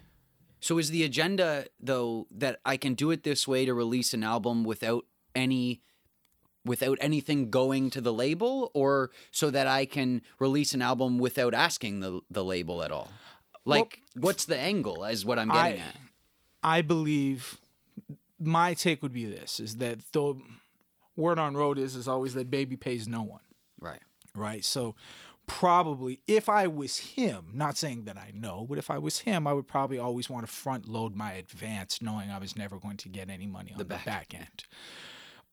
So 0.59 0.79
is 0.79 0.89
the 0.89 1.03
agenda 1.03 1.67
though 1.79 2.27
that 2.31 2.59
I 2.65 2.75
can 2.77 2.95
do 2.95 3.11
it 3.11 3.23
this 3.23 3.47
way 3.47 3.65
to 3.65 3.73
release 3.73 4.13
an 4.13 4.23
album 4.23 4.63
without 4.63 5.05
any 5.35 5.81
without 6.65 6.97
anything 7.01 7.49
going 7.49 7.89
to 7.91 8.01
the 8.01 8.13
label 8.13 8.71
or 8.73 9.11
so 9.31 9.49
that 9.51 9.67
I 9.67 9.85
can 9.85 10.21
release 10.39 10.73
an 10.73 10.81
album 10.81 11.17
without 11.19 11.53
asking 11.53 11.99
the 11.99 12.21
the 12.29 12.43
label 12.43 12.83
at 12.83 12.91
all? 12.91 13.09
Like 13.63 14.01
what's 14.15 14.45
the 14.45 14.57
angle 14.57 15.03
is 15.05 15.23
what 15.23 15.37
I'm 15.37 15.49
getting 15.49 15.81
I- 15.81 15.85
at. 15.85 15.95
I 16.63 16.81
believe 16.83 17.59
my 18.39 18.73
take 18.73 19.01
would 19.01 19.13
be 19.13 19.25
this 19.25 19.59
is 19.59 19.77
that 19.77 19.99
the 20.11 20.35
word 21.15 21.39
on 21.39 21.55
road 21.55 21.77
is 21.77 21.95
is 21.95 22.07
always 22.07 22.33
that 22.33 22.49
baby 22.49 22.75
pays 22.75 23.07
no 23.07 23.21
one 23.21 23.41
Right. 23.79 24.01
right? 24.35 24.63
So 24.63 24.95
probably 25.47 26.21
if 26.27 26.47
I 26.47 26.67
was 26.67 26.97
him, 26.97 27.47
not 27.53 27.77
saying 27.77 28.05
that 28.05 28.17
I 28.17 28.31
know, 28.33 28.65
but 28.69 28.77
if 28.77 28.89
I 28.89 28.97
was 28.97 29.19
him, 29.19 29.47
I 29.47 29.53
would 29.53 29.67
probably 29.67 29.97
always 29.97 30.29
want 30.29 30.45
to 30.45 30.51
front 30.51 30.87
load 30.87 31.15
my 31.15 31.33
advance 31.33 32.01
knowing 32.01 32.29
I 32.29 32.37
was 32.37 32.55
never 32.55 32.77
going 32.77 32.97
to 32.97 33.09
get 33.09 33.29
any 33.29 33.47
money 33.47 33.71
on 33.71 33.77
the 33.77 33.85
back 33.85 34.05
back, 34.05 34.33
end. 34.33 34.63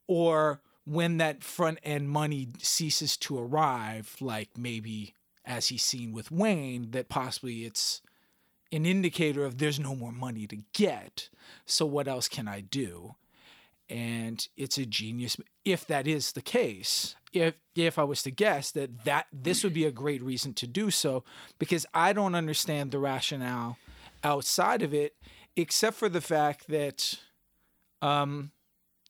Or 0.06 0.60
when 0.84 1.16
that 1.18 1.42
front 1.42 1.78
end 1.82 2.08
money 2.10 2.48
ceases 2.58 3.16
to 3.18 3.38
arrive, 3.38 4.16
like 4.20 4.50
maybe 4.56 5.14
as 5.44 5.68
he's 5.68 5.82
seen 5.82 6.12
with 6.12 6.30
Wayne, 6.30 6.90
that 6.92 7.08
possibly 7.08 7.64
it's 7.64 8.00
an 8.70 8.84
indicator 8.86 9.44
of 9.44 9.58
there's 9.58 9.80
no 9.80 9.94
more 9.94 10.12
money 10.12 10.46
to 10.46 10.58
get. 10.74 11.30
So 11.64 11.86
what 11.86 12.06
else 12.06 12.28
can 12.28 12.46
I 12.46 12.60
do? 12.60 13.16
And 13.88 14.48
it's 14.56 14.78
a 14.78 14.86
genius 14.86 15.36
if 15.64 15.86
that 15.86 16.06
is 16.06 16.32
the 16.32 16.42
case 16.42 17.16
if 17.32 17.54
if 17.74 17.98
i 17.98 18.04
was 18.04 18.22
to 18.22 18.30
guess 18.30 18.70
that 18.70 19.04
that 19.04 19.26
this 19.32 19.64
would 19.64 19.72
be 19.72 19.84
a 19.84 19.90
great 19.90 20.22
reason 20.22 20.52
to 20.52 20.66
do 20.66 20.90
so 20.90 21.24
because 21.58 21.86
i 21.94 22.12
don't 22.12 22.34
understand 22.34 22.90
the 22.90 22.98
rationale 22.98 23.78
outside 24.22 24.82
of 24.82 24.92
it 24.92 25.14
except 25.56 25.96
for 25.96 26.08
the 26.08 26.20
fact 26.20 26.68
that 26.68 27.14
um 28.02 28.50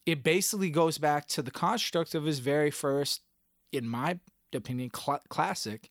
it 0.05 0.23
basically 0.23 0.69
goes 0.69 0.97
back 0.97 1.27
to 1.27 1.41
the 1.41 1.51
construct 1.51 2.15
of 2.15 2.25
his 2.25 2.39
very 2.39 2.71
first 2.71 3.21
in 3.71 3.87
my 3.87 4.17
opinion 4.53 4.89
cl- 4.95 5.21
classic 5.29 5.89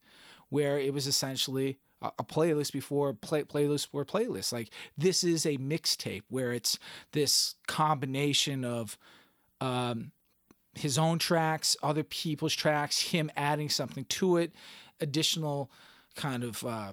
where 0.48 0.78
it 0.78 0.94
was 0.94 1.06
essentially 1.06 1.78
a, 2.02 2.24
playlist 2.24 2.72
before 2.72 3.12
play, 3.12 3.42
playlists 3.42 3.88
were 3.92 4.04
playlists 4.04 4.52
like 4.52 4.70
this 4.96 5.24
is 5.24 5.44
a 5.44 5.56
mixtape 5.58 6.22
where 6.28 6.52
it's 6.52 6.78
this 7.12 7.56
combination 7.66 8.64
of 8.64 8.96
um, 9.60 10.12
his 10.74 10.98
own 10.98 11.18
tracks 11.18 11.76
other 11.82 12.04
people's 12.04 12.54
tracks 12.54 13.10
him 13.10 13.30
adding 13.36 13.68
something 13.68 14.04
to 14.04 14.36
it 14.36 14.52
additional 15.00 15.70
kind 16.14 16.44
of 16.44 16.64
uh, 16.64 16.92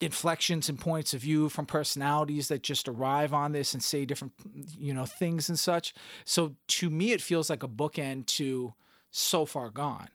inflections 0.00 0.68
and 0.68 0.78
points 0.78 1.12
of 1.12 1.20
view 1.20 1.48
from 1.48 1.66
personalities 1.66 2.48
that 2.48 2.62
just 2.62 2.88
arrive 2.88 3.34
on 3.34 3.52
this 3.52 3.74
and 3.74 3.82
say 3.82 4.04
different 4.04 4.32
you 4.78 4.94
know 4.94 5.04
things 5.04 5.48
and 5.48 5.58
such. 5.58 5.94
So 6.24 6.56
to 6.68 6.90
me 6.90 7.12
it 7.12 7.20
feels 7.20 7.50
like 7.50 7.62
a 7.62 7.68
bookend 7.68 8.26
to 8.26 8.74
so 9.10 9.44
far 9.44 9.70
gone 9.70 10.08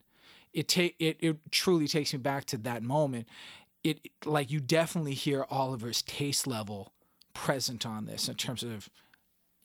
it 0.56 0.68
take 0.68 0.96
it, 1.00 1.18
it 1.20 1.38
truly 1.52 1.88
takes 1.88 2.14
me 2.14 2.20
back 2.20 2.46
to 2.46 2.58
that 2.60 2.82
moment. 2.82 3.28
It 3.84 4.10
like 4.26 4.50
you 4.50 4.60
definitely 4.60 5.14
hear 5.14 5.46
oliver's 5.52 6.02
taste 6.02 6.48
level 6.48 6.94
present 7.34 7.86
on 7.86 8.06
this 8.06 8.28
in 8.28 8.36
terms 8.36 8.64
of 8.64 8.90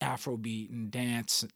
afrobeat 0.03 0.71
and 0.71 0.91
dance 0.91 1.47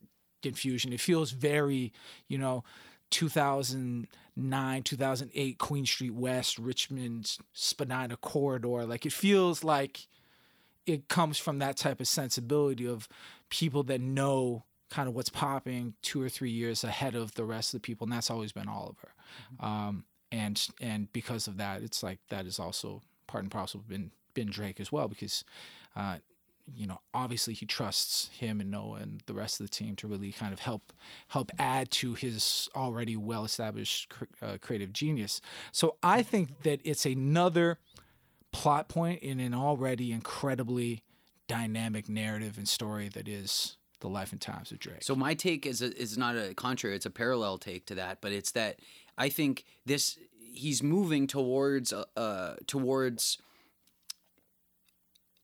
infusion 0.45 0.93
it 0.93 1.01
feels 1.01 1.31
very 1.31 1.91
you 2.29 2.37
know 2.37 2.63
2009 3.11 4.83
2008 4.83 5.59
queen 5.59 5.87
street 5.87 6.15
west 6.15 6.59
richmond 6.59 7.37
spadina 7.53 8.17
corridor. 8.17 8.85
Like 8.85 9.07
it 9.07 9.13
feels 9.13 9.65
like 9.65 10.07
it 10.87 11.09
comes 11.09 11.39
from 11.39 11.59
that 11.59 11.77
type 11.77 12.01
of 12.01 12.09
sensibility 12.09 12.87
of 12.87 13.09
people 13.49 13.83
that 13.85 14.01
know 14.01 14.65
kind 14.95 15.09
of 15.09 15.15
what's 15.15 15.29
popping 15.29 15.95
two 16.03 16.23
or 16.23 16.29
three 16.29 16.51
years 16.51 16.85
ahead 16.85 17.15
of 17.15 17.35
the 17.35 17.45
rest 17.45 17.75
of 17.75 17.81
the 17.81 17.85
people 17.85 18.05
and 18.05 18.13
that's 18.13 18.31
always 18.31 18.53
been 18.53 18.69
oliver 18.69 19.13
um, 19.61 20.05
and 20.31 20.69
and 20.81 21.13
because 21.13 21.47
of 21.47 21.57
that 21.57 21.83
it's 21.83 22.03
like 22.03 22.19
that 22.31 22.47
is 22.47 22.59
also 22.59 23.03
part 23.27 23.43
and 23.43 23.51
parcel 23.51 23.83
been 23.89 24.11
been 24.35 24.51
drake 24.51 24.81
as 24.81 24.93
well 24.93 25.09
because 25.09 25.45
uh, 25.97 26.17
you 26.73 26.87
know, 26.87 27.01
obviously 27.13 27.53
he 27.53 27.67
trusts 27.67 28.29
him 28.29 28.61
and 28.61 28.71
Noah 28.71 29.01
and 29.01 29.23
the 29.27 29.35
rest 29.35 29.61
of 29.61 29.67
the 29.67 29.71
team 29.71 29.97
to 29.97 30.09
really 30.09 30.33
kind 30.33 30.53
of 30.53 30.61
help 30.61 30.93
help 31.29 31.51
add 31.59 31.91
to 31.93 32.15
his 32.15 32.69
already 32.75 33.17
well 33.17 33.45
established 33.45 34.09
cr- 34.09 34.25
uh, 34.41 34.57
creative 34.61 34.93
genius. 34.93 35.41
So 35.73 35.97
I 36.03 36.23
think 36.23 36.63
that 36.63 36.81
it's 36.85 37.05
another 37.05 37.79
plot 38.53 38.89
point 38.89 39.23
in 39.23 39.41
an 39.41 39.53
already 39.53 40.13
incredibly 40.13 41.03
dynamic 41.49 42.09
narrative 42.09 42.57
and 42.57 42.69
story 42.69 43.09
that 43.11 43.29
is 43.29 43.77
the 44.05 44.11
life 44.11 44.33
and 44.33 44.41
times 44.41 44.71
of 44.71 44.79
Drake. 44.79 45.03
So 45.03 45.17
my 45.17 45.33
take 45.33 45.65
is 45.65 45.81
a, 45.81 45.97
is 45.99 46.19
not 46.19 46.37
a 46.37 46.53
contrary; 46.53 46.95
it's 46.95 47.07
a 47.07 47.11
parallel 47.11 47.57
take 47.57 47.87
to 47.87 47.95
that. 47.95 48.21
But 48.21 48.33
it's 48.33 48.53
that 48.53 48.81
I 49.17 49.31
think 49.31 49.65
this 49.87 50.19
he's 50.39 50.83
moving 50.83 51.27
towards 51.27 51.91
uh, 51.91 52.05
uh 52.15 52.57
towards 52.67 53.39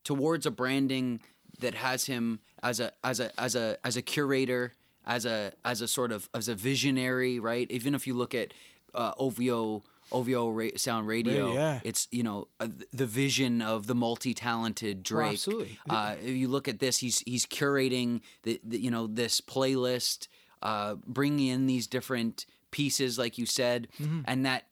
towards 0.04 0.44
a 0.44 0.50
branding 0.50 1.20
that 1.60 1.74
has 1.74 2.04
him 2.04 2.40
as 2.62 2.80
a 2.80 2.92
as 3.02 3.18
a 3.18 3.40
as 3.40 3.54
a 3.54 3.78
as 3.82 3.96
a 3.96 4.02
curator, 4.02 4.74
as 5.06 5.24
a 5.24 5.54
as 5.64 5.80
a 5.80 5.88
sort 5.88 6.12
of 6.12 6.28
as 6.34 6.46
a 6.48 6.54
visionary, 6.54 7.38
right? 7.40 7.66
Even 7.70 7.94
if 7.94 8.06
you 8.06 8.12
look 8.12 8.34
at 8.34 8.52
uh, 8.94 9.12
OVO 9.16 9.82
OVO 10.12 10.50
ra- 10.50 10.68
Sound 10.76 11.06
Radio, 11.06 11.54
yeah. 11.54 11.80
it's 11.84 12.08
you 12.10 12.22
know 12.22 12.48
uh, 12.58 12.68
the 12.92 13.06
vision 13.06 13.62
of 13.62 13.86
the 13.86 13.94
multi-talented 13.94 15.02
Drake. 15.02 15.32
absolutely. 15.32 15.78
Uh, 15.88 16.16
if 16.22 16.34
you 16.34 16.48
look 16.48 16.68
at 16.68 16.78
this, 16.78 16.98
he's 16.98 17.20
he's 17.20 17.46
curating 17.46 18.20
the, 18.42 18.60
the 18.64 18.80
you 18.80 18.90
know 18.90 19.06
this 19.06 19.40
playlist, 19.40 20.28
uh, 20.62 20.94
bringing 21.06 21.48
in 21.48 21.66
these 21.66 21.86
different 21.86 22.46
pieces, 22.70 23.18
like 23.18 23.38
you 23.38 23.46
said, 23.46 23.88
and 24.26 24.46
that 24.46 24.64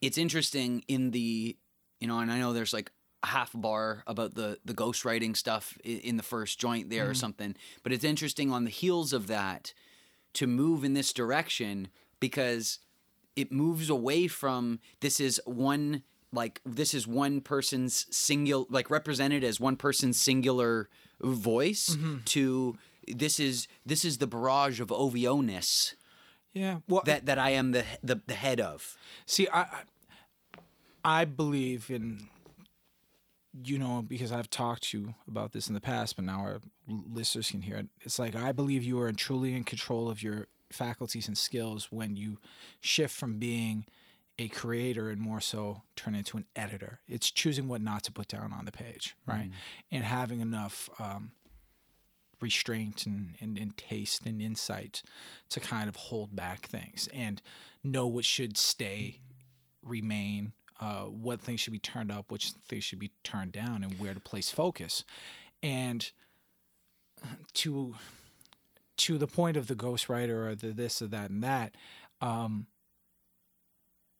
it's 0.00 0.18
interesting 0.18 0.84
in 0.88 1.10
the 1.10 1.56
you 2.00 2.08
know, 2.08 2.18
and 2.18 2.30
I 2.30 2.38
know 2.38 2.52
there's 2.52 2.72
like 2.72 2.92
a 3.22 3.28
half 3.28 3.50
bar 3.54 4.02
about 4.06 4.34
the 4.34 4.58
the 4.64 4.74
ghostwriting 4.74 5.36
stuff 5.36 5.78
in, 5.84 5.98
in 6.00 6.16
the 6.16 6.22
first 6.22 6.58
joint 6.58 6.90
there 6.90 7.08
or 7.08 7.14
something, 7.14 7.54
but 7.82 7.92
it's 7.92 8.04
interesting 8.04 8.52
on 8.52 8.64
the 8.64 8.70
heels 8.70 9.12
of 9.12 9.26
that 9.26 9.72
to 10.34 10.46
move 10.46 10.84
in 10.84 10.92
this 10.92 11.12
direction 11.12 11.88
because 12.20 12.78
it 13.36 13.52
moves 13.52 13.90
away 13.90 14.26
from 14.26 14.80
this 15.00 15.20
is 15.20 15.40
one 15.44 16.02
like 16.32 16.60
this 16.66 16.94
is 16.94 17.06
one 17.06 17.40
person's 17.40 18.06
singular 18.10 18.64
like 18.68 18.90
represented 18.90 19.44
as 19.44 19.60
one 19.60 19.76
person's 19.76 20.20
singular 20.20 20.88
voice 21.20 21.90
mm-hmm. 21.90 22.18
to 22.24 22.76
this 23.06 23.38
is 23.38 23.68
this 23.84 24.04
is 24.04 24.18
the 24.18 24.26
barrage 24.26 24.80
of 24.80 24.90
OVO 24.90 25.40
ness 25.40 25.94
yeah, 26.56 26.78
well, 26.88 27.02
that 27.04 27.26
that 27.26 27.38
I 27.38 27.50
am 27.50 27.72
the 27.72 27.84
the, 28.02 28.22
the 28.26 28.34
head 28.34 28.60
of. 28.60 28.96
See, 29.26 29.46
I 29.52 29.60
I- 29.60 29.82
I 31.06 31.24
believe 31.24 31.88
in 31.88 32.28
you 33.62 33.78
know 33.78 34.02
because 34.02 34.32
I've 34.32 34.50
talked 34.50 34.84
to 34.84 34.98
you 34.98 35.14
about 35.28 35.52
this 35.52 35.68
in 35.68 35.74
the 35.74 35.80
past, 35.80 36.16
but 36.16 36.24
now 36.24 36.40
our 36.40 36.60
listeners 36.88 37.50
can 37.50 37.62
hear 37.62 37.76
it. 37.76 37.86
It's 38.00 38.18
like 38.18 38.34
I 38.34 38.52
believe 38.52 38.82
you 38.82 38.98
are 39.00 39.12
truly 39.12 39.54
in 39.54 39.62
control 39.62 40.08
of 40.08 40.22
your 40.22 40.48
faculties 40.70 41.28
and 41.28 41.38
skills 41.38 41.88
when 41.90 42.16
you 42.16 42.38
shift 42.80 43.14
from 43.14 43.38
being 43.38 43.86
a 44.38 44.48
creator 44.48 45.08
and 45.08 45.20
more 45.20 45.40
so 45.40 45.82
turn 45.94 46.14
into 46.14 46.36
an 46.36 46.44
editor. 46.54 47.00
It's 47.08 47.30
choosing 47.30 47.68
what 47.68 47.80
not 47.80 48.04
to 48.04 48.12
put 48.12 48.28
down 48.28 48.52
on 48.52 48.66
the 48.66 48.72
page, 48.72 49.16
right? 49.26 49.50
And 49.90 50.04
having 50.04 50.40
enough 50.40 50.90
um, 50.98 51.30
restraint 52.40 53.06
and, 53.06 53.34
and, 53.40 53.56
and 53.56 53.76
taste 53.76 54.26
and 54.26 54.42
insight 54.42 55.02
to 55.50 55.60
kind 55.60 55.88
of 55.88 55.96
hold 55.96 56.36
back 56.36 56.66
things 56.66 57.08
and 57.14 57.40
know 57.82 58.06
what 58.06 58.26
should 58.26 58.58
stay, 58.58 59.20
remain, 59.82 60.52
uh, 60.80 61.04
what 61.04 61.40
things 61.40 61.60
should 61.60 61.72
be 61.72 61.78
turned 61.78 62.12
up, 62.12 62.30
which 62.30 62.52
things 62.68 62.84
should 62.84 62.98
be 62.98 63.12
turned 63.24 63.52
down, 63.52 63.82
and 63.82 63.98
where 63.98 64.12
to 64.12 64.20
place 64.20 64.50
focus. 64.50 65.04
And 65.62 66.10
to 67.54 67.94
to 68.98 69.18
the 69.18 69.26
point 69.26 69.56
of 69.56 69.66
the 69.66 69.74
ghostwriter 69.74 70.46
or 70.46 70.54
the 70.54 70.68
this 70.68 71.02
or 71.02 71.06
that 71.08 71.30
and 71.30 71.42
that, 71.42 71.74
um, 72.20 72.66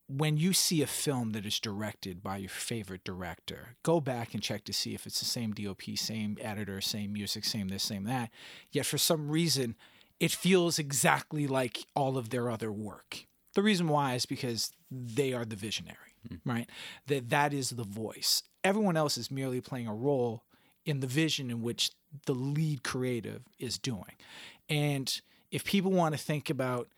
when 0.09 0.37
you 0.37 0.53
see 0.53 0.83
a 0.83 0.87
film 0.87 1.33
that 1.33 1.45
is 1.45 1.59
directed 1.59 2.23
by 2.23 2.37
your 2.37 2.51
favorite 2.51 3.03
director, 3.03 3.77
go 3.83 4.01
back 4.01 4.35
and 4.35 4.43
check 4.43 4.65
to 4.65 4.73
see 4.73 4.95
if 4.95 5.07
it's 5.07 5.19
the 5.19 5.25
same 5.25 5.53
DOP, 5.53 5.83
same 5.97 6.39
editor, 6.41 6.81
same 6.81 7.12
music, 7.12 7.45
same 7.45 7.69
this, 7.69 7.83
same 7.83 8.05
that. 8.05 8.31
Yet 8.71 8.87
for 8.87 8.99
some 8.99 9.29
reason, 9.29 9.75
it 10.21 10.31
feels 10.31 10.79
exactly 10.79 11.47
like 11.47 11.87
all 11.95 12.17
of 12.17 12.31
their 12.31 12.51
other 12.51 12.71
work. 12.71 13.27
The 13.55 13.62
reason 13.62 13.89
why 13.89 14.15
is 14.15 14.27
because 14.27 14.71
they 14.91 15.33
are 15.33 15.45
the 15.45 15.57
visionary, 15.57 15.97
right? 16.45 16.71
That 17.09 17.31
that 17.31 17.53
is 17.53 17.71
the 17.71 17.85
voice. 17.85 18.43
Everyone 18.62 18.97
else 18.97 19.19
is 19.19 19.31
merely 19.31 19.61
playing 19.61 19.89
a 19.89 19.95
role 19.95 20.45
in 20.85 21.01
the 21.01 21.07
vision 21.07 21.51
in 21.51 21.62
which 21.62 21.91
the 22.27 22.35
lead 22.35 22.85
creative 22.85 23.43
is 23.59 23.79
doing. 23.79 24.15
And 24.68 25.20
if 25.50 25.64
people 25.64 25.90
want 25.90 26.14
to 26.14 26.20
think 26.20 26.50
about 26.50 26.88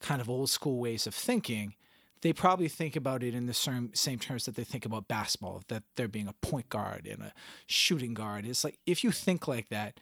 kind 0.00 0.20
of 0.20 0.28
old 0.28 0.50
school 0.50 0.78
ways 0.78 1.06
of 1.06 1.14
thinking, 1.14 1.74
they 2.22 2.32
probably 2.32 2.68
think 2.68 2.96
about 2.96 3.22
it 3.22 3.34
in 3.34 3.46
the 3.46 3.54
same, 3.54 3.90
same 3.94 4.18
terms 4.18 4.46
that 4.46 4.56
they 4.56 4.64
think 4.64 4.84
about 4.86 5.08
basketball, 5.08 5.62
that 5.68 5.82
there 5.96 6.08
being 6.08 6.28
a 6.28 6.32
point 6.32 6.68
guard 6.68 7.06
and 7.06 7.22
a 7.22 7.32
shooting 7.66 8.14
guard. 8.14 8.46
It's 8.46 8.64
like 8.64 8.78
if 8.86 9.04
you 9.04 9.10
think 9.10 9.46
like 9.46 9.68
that, 9.68 10.00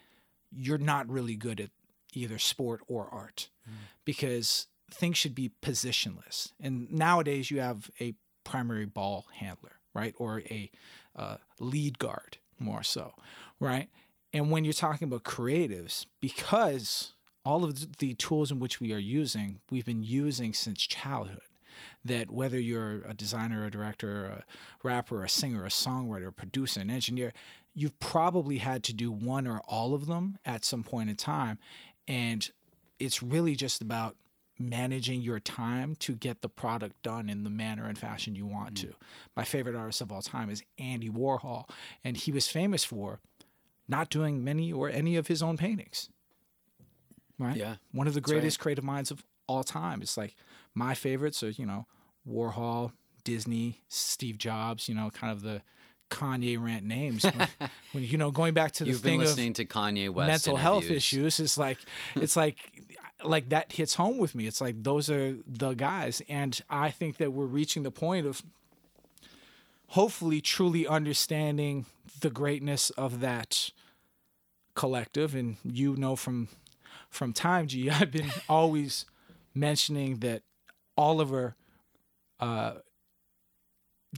you're 0.52 0.78
not 0.78 1.08
really 1.08 1.36
good 1.36 1.60
at 1.60 1.70
either 2.12 2.38
sport 2.38 2.80
or 2.86 3.08
art 3.10 3.48
because 4.04 4.68
things 4.90 5.18
should 5.18 5.34
be 5.34 5.50
positionless. 5.62 6.52
And 6.60 6.90
nowadays 6.92 7.50
you 7.50 7.60
have 7.60 7.90
a 8.00 8.14
primary 8.44 8.86
ball 8.86 9.26
handler, 9.34 9.80
right? 9.92 10.14
Or 10.18 10.40
a 10.48 10.70
uh, 11.16 11.36
lead 11.58 11.98
guard, 11.98 12.38
more 12.58 12.82
so, 12.82 13.14
right? 13.58 13.88
And 14.32 14.50
when 14.50 14.64
you're 14.64 14.72
talking 14.72 15.08
about 15.08 15.24
creatives, 15.24 16.06
because 16.20 17.13
all 17.44 17.64
of 17.64 17.98
the 17.98 18.14
tools 18.14 18.50
in 18.50 18.58
which 18.58 18.80
we 18.80 18.92
are 18.92 18.98
using, 18.98 19.60
we've 19.70 19.84
been 19.84 20.02
using 20.02 20.52
since 20.52 20.82
childhood. 20.82 21.40
That 22.04 22.30
whether 22.30 22.58
you're 22.58 23.02
a 23.06 23.14
designer, 23.14 23.64
a 23.64 23.70
director, 23.70 24.26
a 24.26 24.44
rapper, 24.82 25.24
a 25.24 25.28
singer, 25.28 25.64
a 25.64 25.70
songwriter, 25.70 26.28
a 26.28 26.32
producer, 26.32 26.80
an 26.80 26.90
engineer, 26.90 27.32
you've 27.74 27.98
probably 27.98 28.58
had 28.58 28.84
to 28.84 28.92
do 28.92 29.10
one 29.10 29.46
or 29.46 29.60
all 29.66 29.94
of 29.94 30.06
them 30.06 30.38
at 30.44 30.64
some 30.64 30.82
point 30.84 31.10
in 31.10 31.16
time. 31.16 31.58
And 32.06 32.48
it's 32.98 33.22
really 33.22 33.56
just 33.56 33.82
about 33.82 34.16
managing 34.58 35.20
your 35.20 35.40
time 35.40 35.96
to 35.96 36.14
get 36.14 36.40
the 36.40 36.48
product 36.48 37.02
done 37.02 37.28
in 37.28 37.42
the 37.44 37.50
manner 37.50 37.86
and 37.86 37.98
fashion 37.98 38.34
you 38.34 38.46
want 38.46 38.74
mm. 38.74 38.82
to. 38.82 38.94
My 39.36 39.44
favorite 39.44 39.74
artist 39.74 40.00
of 40.00 40.12
all 40.12 40.22
time 40.22 40.50
is 40.50 40.62
Andy 40.78 41.10
Warhol, 41.10 41.68
and 42.04 42.16
he 42.16 42.32
was 42.32 42.48
famous 42.48 42.84
for 42.84 43.20
not 43.88 44.10
doing 44.10 44.42
many 44.44 44.72
or 44.72 44.88
any 44.88 45.16
of 45.16 45.26
his 45.26 45.42
own 45.42 45.56
paintings. 45.56 46.08
Right? 47.38 47.56
Yeah, 47.56 47.76
One 47.92 48.06
of 48.06 48.14
the 48.14 48.20
that's 48.20 48.30
right. 48.30 48.40
greatest 48.40 48.60
creative 48.60 48.84
minds 48.84 49.10
of 49.10 49.24
all 49.46 49.64
time. 49.64 50.02
It's 50.02 50.16
like 50.16 50.36
my 50.74 50.94
favorites 50.94 51.42
are, 51.42 51.50
you 51.50 51.66
know, 51.66 51.86
Warhol, 52.28 52.92
Disney, 53.24 53.82
Steve 53.88 54.38
Jobs, 54.38 54.88
you 54.88 54.94
know, 54.94 55.10
kind 55.10 55.32
of 55.32 55.42
the 55.42 55.62
Kanye 56.10 56.62
rant 56.62 56.84
names. 56.84 57.24
When, 57.24 57.48
when 57.92 58.04
you 58.04 58.18
know, 58.18 58.30
going 58.30 58.54
back 58.54 58.72
to 58.72 58.84
the 58.84 58.90
You've 58.90 59.02
been 59.02 59.20
thing 59.20 59.50
of 59.50 59.54
to 59.54 59.64
Kanye 59.64 60.10
West 60.10 60.28
mental 60.28 60.56
health 60.56 60.90
issues 60.90 61.40
it's 61.40 61.58
like 61.58 61.78
it's 62.14 62.36
like 62.36 62.56
like 63.24 63.48
that 63.48 63.72
hits 63.72 63.94
home 63.94 64.18
with 64.18 64.34
me 64.34 64.46
it's 64.46 64.60
like 64.60 64.82
those 64.82 65.08
are 65.08 65.36
the 65.46 65.72
guys 65.72 66.20
and 66.28 66.60
i 66.68 66.90
think 66.90 67.16
that 67.16 67.32
we're 67.32 67.46
reaching 67.46 67.82
the 67.82 67.90
point 67.90 68.26
of 68.26 68.42
hopefully 69.88 70.40
truly 70.42 70.86
understanding 70.86 71.86
the 72.20 72.28
greatness 72.28 72.90
of 72.90 73.20
that 73.20 73.70
collective 74.74 75.34
and 75.34 75.56
you 75.64 75.96
know 75.96 76.16
from 76.16 76.48
from 77.14 77.32
time 77.32 77.66
g 77.66 77.90
i've 77.90 78.10
been 78.10 78.30
always 78.48 79.06
mentioning 79.54 80.18
that 80.18 80.42
oliver 80.96 81.56
uh 82.40 82.74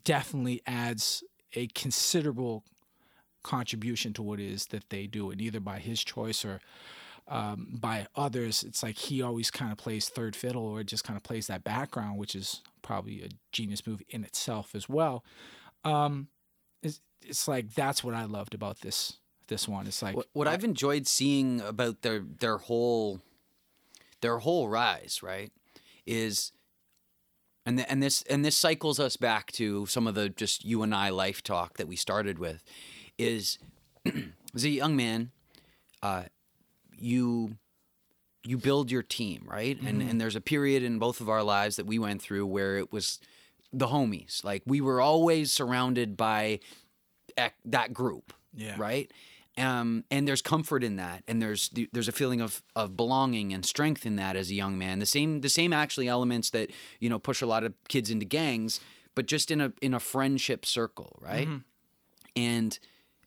definitely 0.04 0.62
adds 0.66 1.22
a 1.54 1.66
considerable 1.68 2.64
contribution 3.42 4.12
to 4.12 4.22
what 4.22 4.40
it 4.40 4.46
is 4.50 4.66
that 4.66 4.90
they 4.90 5.06
do, 5.06 5.30
and 5.30 5.40
either 5.40 5.60
by 5.60 5.78
his 5.78 6.02
choice 6.02 6.44
or 6.44 6.60
um, 7.28 7.68
by 7.72 8.06
others, 8.14 8.62
it's 8.62 8.82
like 8.82 8.96
he 8.96 9.22
always 9.22 9.50
kind 9.50 9.72
of 9.72 9.78
plays 9.78 10.08
third 10.08 10.36
fiddle 10.36 10.64
or 10.64 10.82
just 10.84 11.04
kind 11.04 11.16
of 11.16 11.22
plays 11.22 11.46
that 11.46 11.64
background, 11.64 12.18
which 12.18 12.34
is 12.34 12.62
probably 12.82 13.22
a 13.22 13.28
genius 13.52 13.86
move 13.86 14.02
in 14.08 14.24
itself 14.24 14.74
as 14.74 14.88
well. 14.88 15.24
Um, 15.84 16.28
it's, 16.82 17.00
it's 17.22 17.48
like 17.48 17.74
that's 17.74 18.04
what 18.04 18.14
I 18.14 18.24
loved 18.24 18.54
about 18.54 18.80
this 18.80 19.18
this 19.48 19.66
one. 19.68 19.86
It's 19.86 20.02
like 20.02 20.16
What, 20.16 20.26
what 20.32 20.48
I've 20.48 20.64
enjoyed 20.64 21.06
seeing 21.06 21.60
about 21.60 22.02
their 22.02 22.20
their 22.20 22.58
whole 22.58 23.20
their 24.20 24.38
whole 24.38 24.68
rise, 24.68 25.20
right, 25.22 25.52
is 26.06 26.52
and 27.64 27.78
th- 27.78 27.88
and 27.90 28.02
this 28.02 28.22
and 28.30 28.44
this 28.44 28.56
cycles 28.56 28.98
us 29.00 29.16
back 29.16 29.52
to 29.52 29.86
some 29.86 30.06
of 30.06 30.14
the 30.14 30.28
just 30.28 30.64
you 30.64 30.82
and 30.82 30.94
I 30.94 31.10
life 31.10 31.42
talk 31.42 31.76
that 31.78 31.88
we 31.88 31.96
started 31.96 32.38
with, 32.38 32.62
is 33.18 33.58
as 34.54 34.64
a 34.64 34.68
young 34.70 34.96
man, 34.96 35.30
uh, 36.02 36.24
you 36.96 37.56
you 38.44 38.56
build 38.56 38.90
your 38.92 39.02
team, 39.02 39.44
right? 39.46 39.80
And 39.82 40.00
and 40.00 40.20
there's 40.20 40.36
a 40.36 40.40
period 40.40 40.82
in 40.82 40.98
both 40.98 41.20
of 41.20 41.28
our 41.28 41.42
lives 41.42 41.76
that 41.76 41.86
we 41.86 41.98
went 41.98 42.22
through 42.22 42.46
where 42.46 42.78
it 42.78 42.92
was 42.92 43.18
the 43.72 43.88
homies. 43.88 44.44
Like 44.44 44.62
we 44.66 44.80
were 44.80 45.00
always 45.00 45.50
surrounded 45.52 46.16
by 46.16 46.60
that 47.64 47.92
group, 47.92 48.32
Yeah. 48.54 48.76
right? 48.78 49.10
Um, 49.58 50.04
and 50.10 50.28
there's 50.28 50.42
comfort 50.42 50.84
in 50.84 50.96
that, 50.96 51.22
and 51.26 51.40
there's 51.40 51.70
there's 51.92 52.08
a 52.08 52.12
feeling 52.12 52.42
of 52.42 52.62
of 52.74 52.94
belonging 52.96 53.54
and 53.54 53.64
strength 53.64 54.04
in 54.04 54.16
that 54.16 54.36
as 54.36 54.50
a 54.50 54.54
young 54.54 54.76
man. 54.76 54.98
The 54.98 55.06
same 55.06 55.40
the 55.40 55.48
same 55.48 55.72
actually 55.72 56.08
elements 56.08 56.50
that 56.50 56.70
you 57.00 57.08
know 57.08 57.18
push 57.18 57.40
a 57.40 57.46
lot 57.46 57.64
of 57.64 57.72
kids 57.88 58.10
into 58.10 58.26
gangs, 58.26 58.80
but 59.14 59.26
just 59.26 59.50
in 59.50 59.60
a 59.62 59.72
in 59.80 59.94
a 59.94 60.00
friendship 60.00 60.66
circle, 60.66 61.18
right? 61.22 61.48
And 62.34 62.78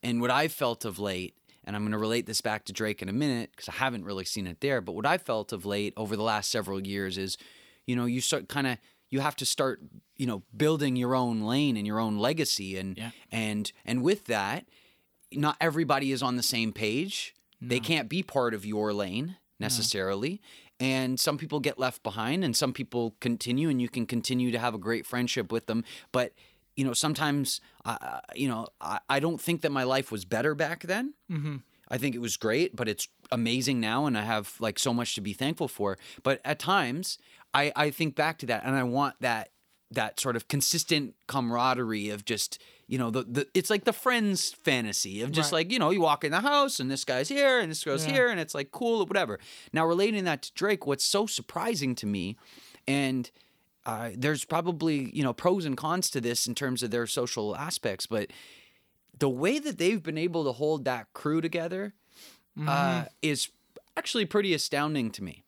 and 0.02 0.20
what 0.20 0.30
I've 0.30 0.52
felt 0.52 0.84
of 0.84 0.98
late, 1.00 1.34
and 1.64 1.74
I'm 1.74 1.82
going 1.82 1.92
to 1.92 1.98
relate 1.98 2.26
this 2.26 2.40
back 2.40 2.64
to 2.66 2.72
Drake 2.72 3.02
in 3.02 3.08
a 3.08 3.12
minute 3.12 3.50
because 3.50 3.68
I 3.68 3.72
haven't 3.72 4.04
really 4.04 4.24
seen 4.24 4.46
it 4.46 4.60
there. 4.60 4.80
But 4.80 4.92
what 4.92 5.06
I 5.06 5.18
felt 5.18 5.52
of 5.52 5.66
late 5.66 5.92
over 5.96 6.16
the 6.16 6.22
last 6.22 6.50
several 6.50 6.86
years 6.86 7.18
is, 7.18 7.36
you 7.86 7.96
know, 7.96 8.04
you 8.06 8.20
start 8.20 8.48
kind 8.48 8.66
of 8.68 8.78
you 9.10 9.18
have 9.18 9.34
to 9.36 9.44
start, 9.46 9.80
you 10.16 10.26
know, 10.26 10.44
building 10.56 10.94
your 10.94 11.16
own 11.16 11.40
lane 11.40 11.76
and 11.76 11.86
your 11.88 11.98
own 11.98 12.18
legacy, 12.18 12.76
and 12.76 12.96
Yeah. 12.96 13.10
and 13.32 13.72
and 13.84 14.02
with 14.04 14.26
that, 14.26 14.66
not 15.32 15.56
everybody 15.60 16.12
is 16.12 16.22
on 16.22 16.36
the 16.36 16.42
same 16.42 16.72
page. 16.72 17.34
They 17.62 17.78
can't 17.78 18.08
be 18.08 18.22
part 18.22 18.54
of 18.54 18.64
your 18.64 18.92
lane 18.92 19.36
necessarily. 19.58 20.40
And 20.80 21.20
some 21.20 21.36
people 21.36 21.60
get 21.60 21.78
left 21.78 22.02
behind 22.02 22.42
and 22.42 22.56
some 22.56 22.72
people 22.72 23.16
continue 23.20 23.68
and 23.68 23.82
you 23.82 23.88
can 23.90 24.06
continue 24.06 24.50
to 24.50 24.58
have 24.58 24.74
a 24.74 24.78
great 24.78 25.04
friendship 25.04 25.52
with 25.52 25.66
them. 25.66 25.84
But, 26.10 26.32
you 26.74 26.84
know, 26.84 26.94
sometimes, 26.94 27.60
uh, 27.84 28.20
you 28.34 28.48
know, 28.48 28.68
I, 28.80 29.00
I 29.10 29.20
don't 29.20 29.38
think 29.38 29.60
that 29.60 29.72
my 29.72 29.82
life 29.82 30.10
was 30.10 30.24
better 30.24 30.54
back 30.54 30.84
then. 30.84 31.12
Mm-hmm. 31.30 31.56
I 31.90 31.98
think 31.98 32.14
it 32.14 32.20
was 32.20 32.36
great, 32.36 32.74
but 32.74 32.88
it's 32.88 33.08
amazing 33.32 33.80
now, 33.80 34.06
and 34.06 34.16
I 34.16 34.22
have 34.22 34.54
like 34.60 34.78
so 34.78 34.94
much 34.94 35.16
to 35.16 35.20
be 35.20 35.32
thankful 35.32 35.66
for. 35.66 35.98
But 36.22 36.40
at 36.44 36.60
times, 36.60 37.18
I 37.52 37.72
I 37.74 37.90
think 37.90 38.14
back 38.14 38.38
to 38.38 38.46
that, 38.46 38.64
and 38.64 38.76
I 38.76 38.84
want 38.84 39.16
that 39.20 39.50
that 39.90 40.20
sort 40.20 40.36
of 40.36 40.46
consistent 40.46 41.14
camaraderie 41.26 42.08
of 42.08 42.24
just 42.24 42.62
you 42.90 42.98
know 42.98 43.10
the, 43.10 43.22
the 43.22 43.46
it's 43.54 43.70
like 43.70 43.84
the 43.84 43.92
friends 43.92 44.50
fantasy 44.64 45.22
of 45.22 45.30
just 45.30 45.52
Right. 45.52 45.58
like 45.58 45.72
you 45.72 45.78
know 45.78 45.90
you 45.90 46.00
walk 46.00 46.24
in 46.24 46.32
the 46.32 46.40
house 46.40 46.80
and 46.80 46.90
this 46.90 47.04
guy's 47.04 47.28
here 47.28 47.60
and 47.60 47.70
this 47.70 47.84
girl's 47.84 48.04
Yeah. 48.04 48.12
here 48.12 48.28
and 48.28 48.40
it's 48.40 48.54
like 48.54 48.72
cool 48.72 49.00
or 49.02 49.06
whatever. 49.06 49.38
Now 49.72 49.86
relating 49.86 50.24
that 50.24 50.42
to 50.42 50.52
Drake, 50.54 50.86
what's 50.88 51.04
so 51.04 51.26
surprising 51.26 51.94
to 51.94 52.06
me, 52.06 52.36
and 52.88 53.30
uh, 53.86 54.10
there's 54.16 54.44
probably 54.44 55.10
you 55.14 55.22
know 55.22 55.32
pros 55.32 55.64
and 55.64 55.76
cons 55.76 56.10
to 56.10 56.20
this 56.20 56.46
in 56.48 56.54
terms 56.56 56.82
of 56.82 56.90
their 56.90 57.06
social 57.06 57.54
aspects, 57.56 58.06
but 58.06 58.30
the 59.16 59.28
way 59.28 59.58
that 59.60 59.78
they've 59.78 60.02
been 60.02 60.18
able 60.18 60.44
to 60.44 60.52
hold 60.52 60.84
that 60.84 61.12
crew 61.12 61.40
together 61.40 61.94
uh, 62.66 63.04
is 63.22 63.48
actually 63.96 64.24
pretty 64.26 64.52
astounding 64.52 65.10
to 65.12 65.22
me. 65.22 65.44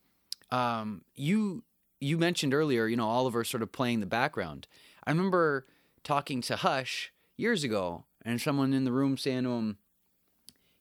Um, 0.50 1.02
you 1.16 1.64
you 2.00 2.18
mentioned 2.18 2.54
earlier, 2.54 2.86
you 2.86 2.96
know, 2.96 3.08
Oliver 3.08 3.42
sort 3.44 3.62
of 3.62 3.72
playing 3.72 4.00
the 4.00 4.06
background. 4.06 4.66
I 5.06 5.10
remember 5.10 5.66
talking 6.04 6.40
to 6.42 6.56
Hush 6.56 7.12
years 7.42 7.64
ago, 7.64 8.06
and 8.24 8.40
someone 8.40 8.72
in 8.72 8.84
the 8.84 8.92
room 8.92 9.18
saying 9.18 9.42
to 9.44 9.50
him, 9.50 9.76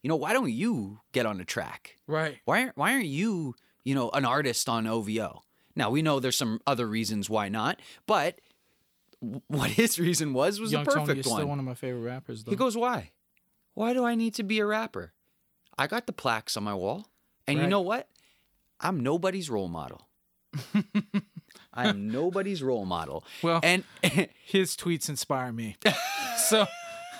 "You 0.01 0.07
know, 0.07 0.15
why 0.15 0.31
don't 0.31 0.51
you 0.51 1.01
get 1.11 1.25
on 1.25 1.37
the 1.37 1.45
track? 1.45 1.97
Right. 2.07 2.39
Why 2.45 2.63
aren't 2.63 2.77
why 2.77 2.93
aren't 2.93 3.07
you, 3.07 3.55
you 3.83 3.95
know, 3.95 4.09
an 4.11 4.23
artist 4.23 4.69
on 4.69 4.87
OVO?" 4.87 5.41
Now 5.75 5.89
we 5.89 6.01
know 6.01 6.19
there's 6.19 6.37
some 6.37 6.61
other 6.65 6.87
reasons 6.87 7.29
why 7.29 7.49
not, 7.49 7.81
but 8.05 8.39
what 9.47 9.71
his 9.71 9.99
reason 9.99 10.33
was 10.33 10.59
was 10.59 10.71
Young 10.71 10.83
the 10.83 10.91
Tony 10.91 11.05
perfect 11.05 11.19
is 11.25 11.27
one. 11.27 11.39
still 11.39 11.47
one 11.47 11.59
of 11.59 11.65
my 11.65 11.73
favorite 11.73 12.01
rappers, 12.01 12.43
though. 12.43 12.51
He 12.51 12.55
goes, 12.55 12.75
Why? 12.75 13.11
Why 13.73 13.93
do 13.93 14.03
I 14.03 14.15
need 14.15 14.33
to 14.35 14.43
be 14.43 14.59
a 14.59 14.65
rapper? 14.65 15.13
I 15.77 15.87
got 15.87 16.05
the 16.05 16.13
plaques 16.13 16.57
on 16.57 16.63
my 16.63 16.73
wall. 16.73 17.07
And 17.47 17.59
you 17.59 17.67
know 17.67 17.81
what? 17.81 18.07
I'm 18.79 18.99
nobody's 18.99 19.49
role 19.49 19.67
model. 19.67 20.07
I'm 21.73 22.09
nobody's 22.11 22.61
role 22.61 22.85
model. 22.85 23.23
Well- 23.41 23.59
and 23.63 23.83
His 24.45 24.75
tweets 24.75 25.07
inspire 25.09 25.51
me. 25.51 25.77
so 26.49 26.65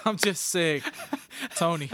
I'm 0.05 0.17
just 0.17 0.45
saying, 0.45 0.81
Tony, 1.55 1.89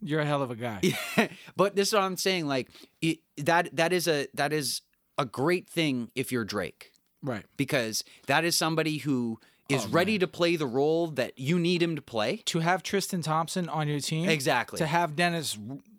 You're 0.00 0.20
a 0.20 0.24
hell 0.26 0.42
of 0.42 0.50
a 0.50 0.56
guy. 0.56 0.80
Yeah, 0.82 1.28
but 1.56 1.76
this 1.76 1.88
is 1.88 1.94
what 1.94 2.02
I'm 2.02 2.16
saying. 2.16 2.46
Like 2.46 2.68
it, 3.02 3.18
that 3.38 3.74
that 3.76 3.92
is 3.92 4.06
a 4.08 4.28
that 4.34 4.52
is 4.52 4.82
a 5.18 5.24
great 5.24 5.68
thing 5.68 6.10
if 6.14 6.32
you're 6.32 6.44
Drake 6.44 6.90
Right. 7.22 7.44
because 7.56 8.04
that 8.26 8.44
is 8.44 8.56
somebody 8.56 8.98
who 8.98 9.38
is 9.68 9.84
Oh, 9.86 9.88
ready 9.88 10.18
to 10.18 10.26
play 10.26 10.56
the 10.56 10.66
role 10.66 11.06
that 11.08 11.38
you 11.38 11.58
need 11.58 11.82
him 11.82 11.96
to 11.96 12.02
play. 12.02 12.36
To 12.46 12.58
have 12.58 12.82
Tristan 12.82 13.22
Thompson 13.22 13.68
on 13.68 13.88
your 13.88 14.00
team. 14.00 14.28
Exactly. 14.28 14.76
To 14.78 14.86
have 14.86 15.16
Dennis 15.16 15.56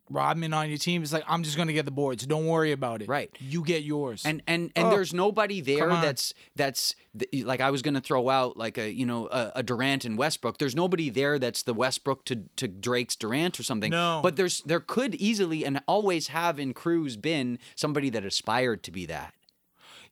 Rodman 0.09 0.53
on 0.53 0.69
your 0.69 0.77
team 0.77 1.01
is 1.01 1.11
like, 1.11 1.23
I'm 1.27 1.41
just 1.41 1.57
gonna 1.57 1.73
get 1.73 1.85
the 1.85 1.91
boards. 1.91 2.25
Don't 2.27 2.45
worry 2.45 2.71
about 2.71 3.01
it. 3.01 3.07
Right. 3.07 3.29
You 3.39 3.63
get 3.63 3.83
yours. 3.83 4.23
And 4.25 4.41
and 4.45 4.71
and 4.75 4.87
Oh, 4.87 4.89
there's 4.91 5.13
nobody 5.13 5.61
there 5.61 5.87
that's 5.89 6.33
that's 6.55 6.93
th- 7.17 7.43
like 7.43 7.59
I 7.59 7.71
was 7.71 7.81
gonna 7.81 8.01
throw 8.01 8.29
out 8.29 8.55
like 8.55 8.77
a 8.77 8.91
you 8.91 9.05
know 9.05 9.27
a, 9.27 9.51
a 9.55 9.63
Durant 9.63 10.05
and 10.05 10.15
Westbrook. 10.17 10.59
There's 10.59 10.75
nobody 10.75 11.09
there 11.09 11.39
that's 11.39 11.63
the 11.63 11.73
Westbrook 11.73 12.23
to, 12.25 12.43
to 12.57 12.67
Drake's 12.67 13.15
Durant 13.15 13.59
or 13.59 13.63
something. 13.63 13.89
No. 13.89 14.19
But 14.21 14.35
there's 14.35 14.61
there 14.61 14.79
could 14.79 15.15
easily 15.15 15.65
and 15.65 15.81
always 15.87 16.27
have 16.27 16.59
in 16.59 16.73
crews 16.73 17.17
been 17.17 17.57
somebody 17.75 18.09
that 18.11 18.23
aspired 18.23 18.83
to 18.83 18.91
be 18.91 19.07
that. 19.07 19.33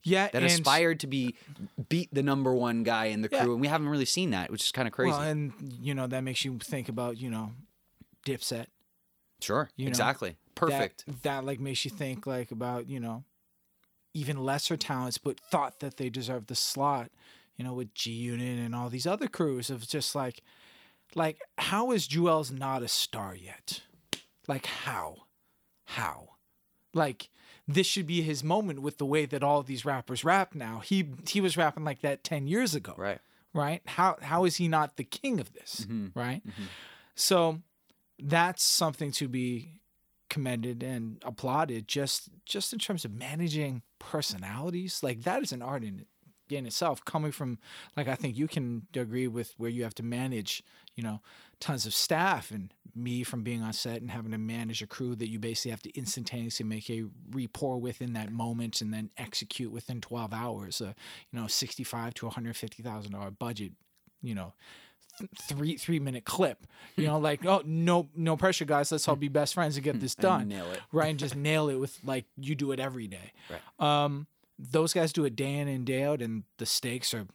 yeah, 0.02 0.28
That 0.32 0.42
aspired 0.42 1.00
to 1.00 1.06
be 1.06 1.34
beat 1.88 2.12
the 2.12 2.22
number 2.22 2.52
one 2.52 2.82
guy 2.82 3.06
in 3.06 3.22
the 3.22 3.28
crew, 3.28 3.38
Yeah. 3.38 3.44
and 3.52 3.60
we 3.60 3.68
haven't 3.68 3.88
really 3.88 4.04
seen 4.04 4.30
that, 4.30 4.50
which 4.50 4.64
is 4.64 4.72
kind 4.72 4.86
of 4.88 4.92
crazy. 4.92 5.12
Well, 5.12 5.22
and 5.22 5.52
you 5.80 5.94
know 5.94 6.06
that 6.08 6.22
makes 6.24 6.44
you 6.44 6.58
think 6.58 6.88
about 6.88 7.16
you 7.18 7.30
know, 7.30 7.52
Dipset. 8.26 8.66
Sure, 9.44 9.70
you 9.76 9.84
know, 9.86 9.90
exactly, 9.90 10.30
That- 10.30 10.54
perfect. 10.54 11.04
That, 11.22 11.44
like 11.44 11.60
makes 11.60 11.84
you 11.84 11.90
think 11.90 12.26
like 12.26 12.50
about 12.50 12.88
you 12.88 12.98
know, 13.00 13.24
even 14.14 14.42
lesser 14.44 14.76
talents, 14.76 15.18
but 15.18 15.38
thought 15.38 15.80
that 15.80 15.96
they 15.96 16.08
deserved 16.10 16.48
the 16.48 16.54
slot. 16.54 17.10
You 17.56 17.64
know, 17.64 17.74
with 17.74 17.94
G 17.94 18.10
Unit 18.10 18.58
and 18.58 18.74
all 18.74 18.88
these 18.88 19.06
other 19.06 19.28
crews 19.28 19.70
of 19.70 19.86
just 19.86 20.14
like, 20.16 20.42
like 21.14 21.38
how 21.56 21.92
is 21.92 22.08
Juelz 22.08 22.50
not 22.50 22.82
a 22.82 22.88
star 22.88 23.32
yet? 23.36 23.82
Like 24.48 24.66
how, 24.66 25.18
how, 25.84 26.30
like 26.92 27.30
this 27.68 27.86
should 27.86 28.06
be 28.08 28.22
his 28.22 28.42
moment 28.42 28.82
with 28.82 28.98
the 28.98 29.06
way 29.06 29.24
that 29.26 29.42
all 29.44 29.62
these 29.62 29.84
rappers 29.84 30.24
rap 30.24 30.54
now. 30.56 30.80
He 30.80 31.06
he 31.28 31.40
was 31.40 31.56
rapping 31.56 31.84
like 31.84 32.00
that 32.02 32.24
ten 32.24 32.48
years 32.48 32.74
ago 32.74 32.94
right. 32.98 33.20
right? 33.52 33.82
How 33.86 34.16
how 34.20 34.44
is 34.44 34.56
he 34.56 34.66
not 34.66 34.96
the 34.96 35.04
king 35.04 35.38
of 35.38 35.52
this, 35.52 35.86
Mm-hmm. 35.88 36.18
right? 36.18 36.42
So 37.14 37.60
that's 38.18 38.62
something 38.62 39.12
to 39.12 39.28
be 39.28 39.80
commended 40.30 40.82
and 40.82 41.22
applauded 41.24 41.86
just 41.86 42.28
just 42.44 42.72
in 42.72 42.78
terms 42.78 43.04
of 43.04 43.12
managing 43.12 43.82
personalities. 43.98 45.00
Like 45.02 45.22
that 45.22 45.42
is 45.42 45.52
an 45.52 45.62
art 45.62 45.84
in 45.84 46.06
in 46.50 46.66
itself 46.66 47.04
coming 47.04 47.32
from 47.32 47.58
like 47.96 48.08
I 48.08 48.14
think 48.14 48.36
you 48.36 48.48
can 48.48 48.86
agree 48.94 49.28
with 49.28 49.54
where 49.56 49.70
you 49.70 49.82
have 49.84 49.94
to 49.96 50.02
manage, 50.02 50.62
you 50.94 51.02
know, 51.02 51.20
tons 51.60 51.86
of 51.86 51.94
staff 51.94 52.50
and 52.50 52.72
me 52.94 53.22
from 53.22 53.42
being 53.42 53.62
on 53.62 53.72
set 53.72 54.00
and 54.00 54.10
having 54.10 54.32
to 54.32 54.38
manage 54.38 54.82
a 54.82 54.86
crew 54.86 55.16
that 55.16 55.28
you 55.28 55.38
basically 55.38 55.70
have 55.70 55.82
to 55.82 55.96
instantaneously 55.96 56.64
make 56.64 56.90
a 56.90 57.04
rapport 57.30 57.78
with 57.78 58.00
in 58.00 58.12
that 58.12 58.30
moment 58.30 58.80
and 58.80 58.92
then 58.92 59.10
execute 59.16 59.72
within 59.72 60.00
12 60.00 60.32
hours 60.32 60.80
a 60.80 60.94
you 61.32 61.40
know 61.40 61.46
65 61.46 62.14
to 62.14 62.26
150,000 62.26 63.12
dollar 63.12 63.30
budget, 63.30 63.72
you 64.22 64.34
know, 64.34 64.52
th- 65.18 65.30
three 65.42 65.76
three 65.76 65.98
minute 66.00 66.24
clip. 66.24 66.66
You 66.96 67.06
know, 67.06 67.18
like 67.18 67.44
oh 67.46 67.62
no 67.64 68.08
no 68.16 68.36
pressure 68.36 68.64
guys, 68.64 68.90
let's 68.92 69.08
all 69.08 69.16
be 69.16 69.28
best 69.28 69.54
friends 69.54 69.76
and 69.76 69.84
get 69.84 70.00
this 70.00 70.14
done. 70.28 70.48
nail 70.48 70.70
it. 70.72 70.80
Right, 70.92 71.10
and 71.10 71.18
just 71.18 71.36
nail 71.36 71.68
it 71.68 71.76
with 71.76 71.98
like 72.04 72.24
you 72.36 72.54
do 72.54 72.72
it 72.72 72.80
every 72.80 73.06
day. 73.08 73.32
Right. 73.50 74.04
Um 74.04 74.26
those 74.58 74.92
guys 74.92 75.12
do 75.12 75.24
it 75.24 75.34
day 75.34 75.54
in 75.54 75.66
and 75.68 75.84
day 75.84 76.04
out 76.04 76.22
and 76.22 76.44
the 76.58 76.66
stakes 76.66 77.12
are 77.12 77.26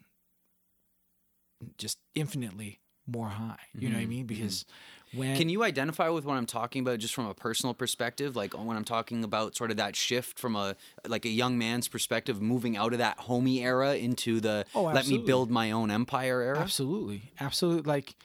just 1.77 1.97
infinitely 2.15 2.79
more 3.05 3.27
high. 3.29 3.57
You 3.77 3.89
know 3.89 3.95
what 3.95 4.03
I 4.03 4.05
mean? 4.05 4.25
Because 4.25 4.65
when 5.11 5.35
Can 5.35 5.49
you 5.49 5.63
identify 5.63 6.09
with 6.09 6.25
what 6.25 6.35
I'm 6.35 6.45
talking 6.45 6.81
about 6.81 6.99
just 6.99 7.13
from 7.13 7.25
a 7.25 7.33
personal 7.33 7.73
perspective? 7.73 8.35
Like 8.35 8.53
when 8.53 8.77
I'm 8.77 8.83
talking 8.83 9.23
about 9.23 9.55
sort 9.55 9.71
of 9.71 9.77
that 9.77 9.95
shift 9.95 10.37
from 10.37 10.55
a 10.55 10.75
like 11.07 11.25
a 11.25 11.29
young 11.29 11.57
man's 11.57 11.87
perspective, 11.87 12.41
moving 12.41 12.77
out 12.77 12.93
of 12.93 12.99
that 12.99 13.17
homie 13.19 13.61
era 13.61 13.95
into 13.95 14.39
the 14.39 14.65
Oh, 14.75 14.83
let 14.83 15.07
me 15.07 15.17
build 15.17 15.49
my 15.49 15.71
own 15.71 15.91
empire 15.91 16.41
era. 16.41 16.59
Absolutely, 16.59 17.31
absolutely. 17.39 17.83
Like 17.83 18.15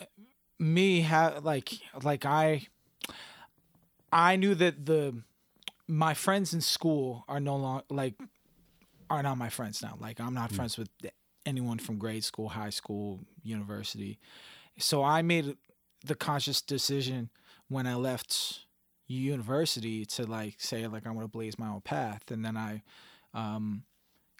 uh, 0.00 0.04
me, 0.58 1.02
ha- 1.02 1.40
like 1.42 1.72
like 2.02 2.24
I, 2.24 2.66
I 4.12 4.36
knew 4.36 4.54
that 4.54 4.86
the 4.86 5.22
my 5.88 6.14
friends 6.14 6.54
in 6.54 6.60
school 6.60 7.24
are 7.28 7.40
no 7.40 7.56
longer 7.56 7.84
like 7.90 8.14
are 9.10 9.22
not 9.22 9.36
my 9.36 9.48
friends 9.48 9.82
now. 9.82 9.96
Like 10.00 10.20
I'm 10.20 10.34
not 10.34 10.52
friends 10.52 10.78
with 10.78 10.88
anyone 11.44 11.78
from 11.78 11.98
grade 11.98 12.24
school, 12.24 12.48
high 12.48 12.70
school, 12.70 13.20
university. 13.42 14.18
So 14.78 15.02
I 15.02 15.22
made 15.22 15.56
the 16.04 16.14
conscious 16.14 16.60
decision 16.60 17.30
when 17.68 17.86
I 17.86 17.94
left 17.94 18.66
university 19.06 20.04
to 20.06 20.26
like 20.26 20.54
say 20.58 20.86
like 20.86 21.06
I'm 21.06 21.14
gonna 21.14 21.28
blaze 21.28 21.58
my 21.58 21.68
own 21.68 21.80
path, 21.80 22.30
and 22.30 22.44
then 22.44 22.56
I 22.56 22.82
um, 23.34 23.84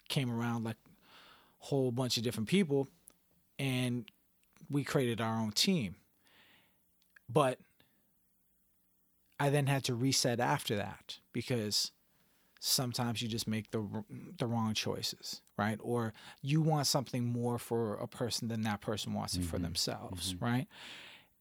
came 0.09 0.31
around 0.31 0.63
like 0.63 0.77
a 0.85 1.65
whole 1.65 1.91
bunch 1.91 2.17
of 2.17 2.23
different 2.23 2.49
people, 2.49 2.87
and 3.59 4.05
we 4.69 4.83
created 4.83 5.21
our 5.21 5.39
own 5.39 5.51
team. 5.51 5.95
But 7.29 7.59
I 9.39 9.49
then 9.49 9.67
had 9.67 9.83
to 9.85 9.95
reset 9.95 10.39
after 10.39 10.75
that 10.75 11.19
because 11.31 11.91
sometimes 12.59 13.21
you 13.21 13.27
just 13.27 13.47
make 13.47 13.71
the 13.71 13.85
the 14.37 14.47
wrong 14.47 14.73
choices, 14.73 15.41
right? 15.57 15.79
Or 15.81 16.13
you 16.41 16.61
want 16.61 16.87
something 16.87 17.25
more 17.25 17.57
for 17.59 17.95
a 17.95 18.07
person 18.07 18.47
than 18.47 18.61
that 18.61 18.81
person 18.81 19.13
wants 19.13 19.35
it 19.35 19.43
for 19.43 19.59
themselves, 19.59 20.35
right? 20.39 20.67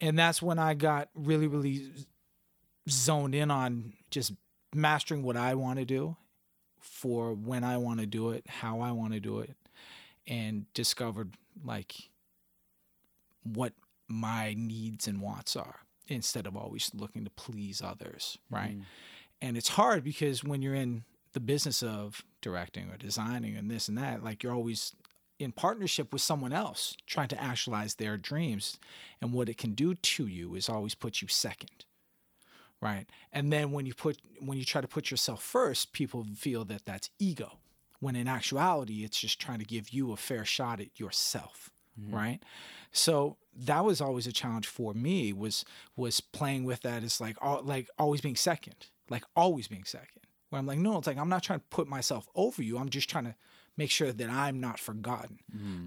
And 0.03 0.19
that's 0.19 0.43
when 0.43 0.59
I 0.59 0.75
got 0.75 1.09
really 1.15 1.47
really 1.47 1.89
zoned 2.91 3.35
in 3.35 3.51
on 3.51 3.95
just 4.11 4.33
mastering 4.75 5.23
what 5.23 5.37
I 5.37 5.55
want 5.55 5.79
to 5.79 5.85
do 5.85 6.17
for 6.81 7.33
when 7.33 7.65
I 7.65 7.77
want 7.79 8.01
to 8.01 8.07
do 8.07 8.31
it, 8.31 8.45
how 8.49 8.81
I 8.81 8.93
want 8.93 9.13
to 9.13 9.21
do 9.21 9.39
it, 9.39 9.55
and 10.27 10.67
discovered 10.75 11.37
like 11.65 11.95
what 13.45 13.73
my 14.09 14.55
needs 14.57 15.07
and 15.07 15.21
wants 15.21 15.57
are 15.57 15.81
instead 16.09 16.47
of 16.47 16.57
always 16.57 16.91
looking 16.95 17.25
to 17.25 17.31
please 17.31 17.81
others, 17.81 18.37
right? 18.51 18.79
Mm. 18.79 18.85
And 19.41 19.57
it's 19.57 19.71
hard 19.71 20.05
because 20.05 20.45
when 20.45 20.63
you're 20.63 20.75
in 20.75 21.05
the 21.33 21.41
business 21.41 21.83
of 21.83 22.25
directing 22.41 22.91
or 22.91 22.97
designing 22.97 23.57
and 23.57 23.71
this 23.71 23.89
and 23.89 23.97
that, 23.99 24.23
like 24.23 24.43
you're 24.43 24.55
always 24.55 24.93
in 25.43 25.53
partnership 25.53 26.13
with 26.13 26.23
someone 26.23 26.53
else 26.53 26.97
trying 27.07 27.29
to 27.29 27.43
actualize 27.43 27.95
their 27.95 28.17
dreams. 28.17 28.79
And 29.21 29.33
what 29.33 29.49
it 29.49 29.59
can 29.59 29.73
do 29.73 29.95
to 29.95 30.27
you 30.27 30.55
is 30.55 30.69
always 30.69 30.95
put 30.95 31.21
you 31.21 31.29
second. 31.29 31.85
Right. 32.81 33.07
And 33.33 33.53
then 33.53 33.71
when 33.71 33.87
you 33.87 33.95
put 33.95 34.19
when 34.41 34.59
you 34.59 34.65
try 34.65 34.81
to 34.81 34.89
put 34.89 35.11
yourself 35.11 35.43
first, 35.43 35.93
people 35.93 36.27
feel 36.37 36.65
that 36.65 36.85
that's 36.85 37.11
ego. 37.19 37.59
When 38.01 38.17
in 38.17 38.27
actuality, 38.27 39.05
it's 39.05 39.21
just 39.21 39.41
trying 39.41 39.61
to 39.61 39.65
give 39.65 39.91
you 39.91 40.11
a 40.11 40.17
fair 40.17 40.45
shot 40.45 40.81
at 40.81 40.99
yourself. 40.99 41.71
Mm-hmm. 42.01 42.15
Right. 42.15 42.43
So 42.91 43.37
that 43.55 43.85
was 43.85 44.01
always 44.01 44.27
a 44.27 44.33
challenge 44.33 44.67
for 44.67 44.95
me 44.95 45.33
was 45.33 45.65
was 45.97 46.21
playing 46.21 46.65
with 46.65 46.83
that 46.83 47.05
as 47.05 47.21
like 47.21 47.37
all, 47.41 47.63
like 47.63 47.89
always 47.99 48.21
being 48.21 48.37
second, 48.37 48.87
like 49.09 49.25
always 49.37 49.69
being 49.69 49.85
second. 49.85 50.23
Where 50.49 50.59
I'm 50.59 50.67
like, 50.67 50.79
no, 50.79 50.99
it's 50.99 51.07
like 51.07 51.19
I'm 51.19 51.29
not 51.29 51.45
trying 51.45 51.61
to 51.61 51.67
put 51.71 51.87
myself 51.87 52.29
over 52.35 52.63
you. 52.63 52.79
I'm 52.79 52.89
just 52.89 53.09
trying 53.09 53.25
to 53.25 53.35
make 53.77 53.91
sure 53.91 54.13
that 54.13 54.29
I'm 54.31 54.61
not 54.61 54.79
forgotten 54.79 55.39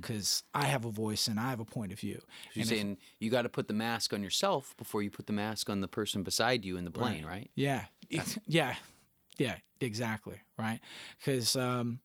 because 0.02 0.44
I 0.54 0.66
have 0.66 0.86
a 0.86 0.90
voice 0.92 1.28
and 1.28 1.40
I 1.40 1.50
have 1.52 1.60
a 1.60 1.66
point 1.66 1.92
of 1.94 2.00
view. 2.00 2.22
You're 2.54 2.64
And 2.64 2.72
if- 2.72 2.78
saying 2.78 2.98
you 3.20 3.30
got 3.30 3.44
to 3.44 3.50
put 3.50 3.68
the 3.68 3.74
mask 3.74 4.14
on 4.14 4.24
yourself 4.24 4.76
before 4.78 5.02
you 5.04 5.12
put 5.12 5.28
the 5.28 5.34
mask 5.34 5.70
on 5.70 5.82
the 5.82 5.88
person 5.88 6.24
beside 6.24 6.66
you 6.66 6.78
in 6.78 6.84
the 6.86 6.92
plane, 6.92 7.26
right? 7.26 7.50
Yeah. 7.56 7.86
Ex- 8.12 8.40
yeah. 8.48 8.76
Yeah, 9.38 9.58
exactly. 9.82 10.42
Right. 10.58 10.80
Because 11.20 11.56
um, 11.56 12.00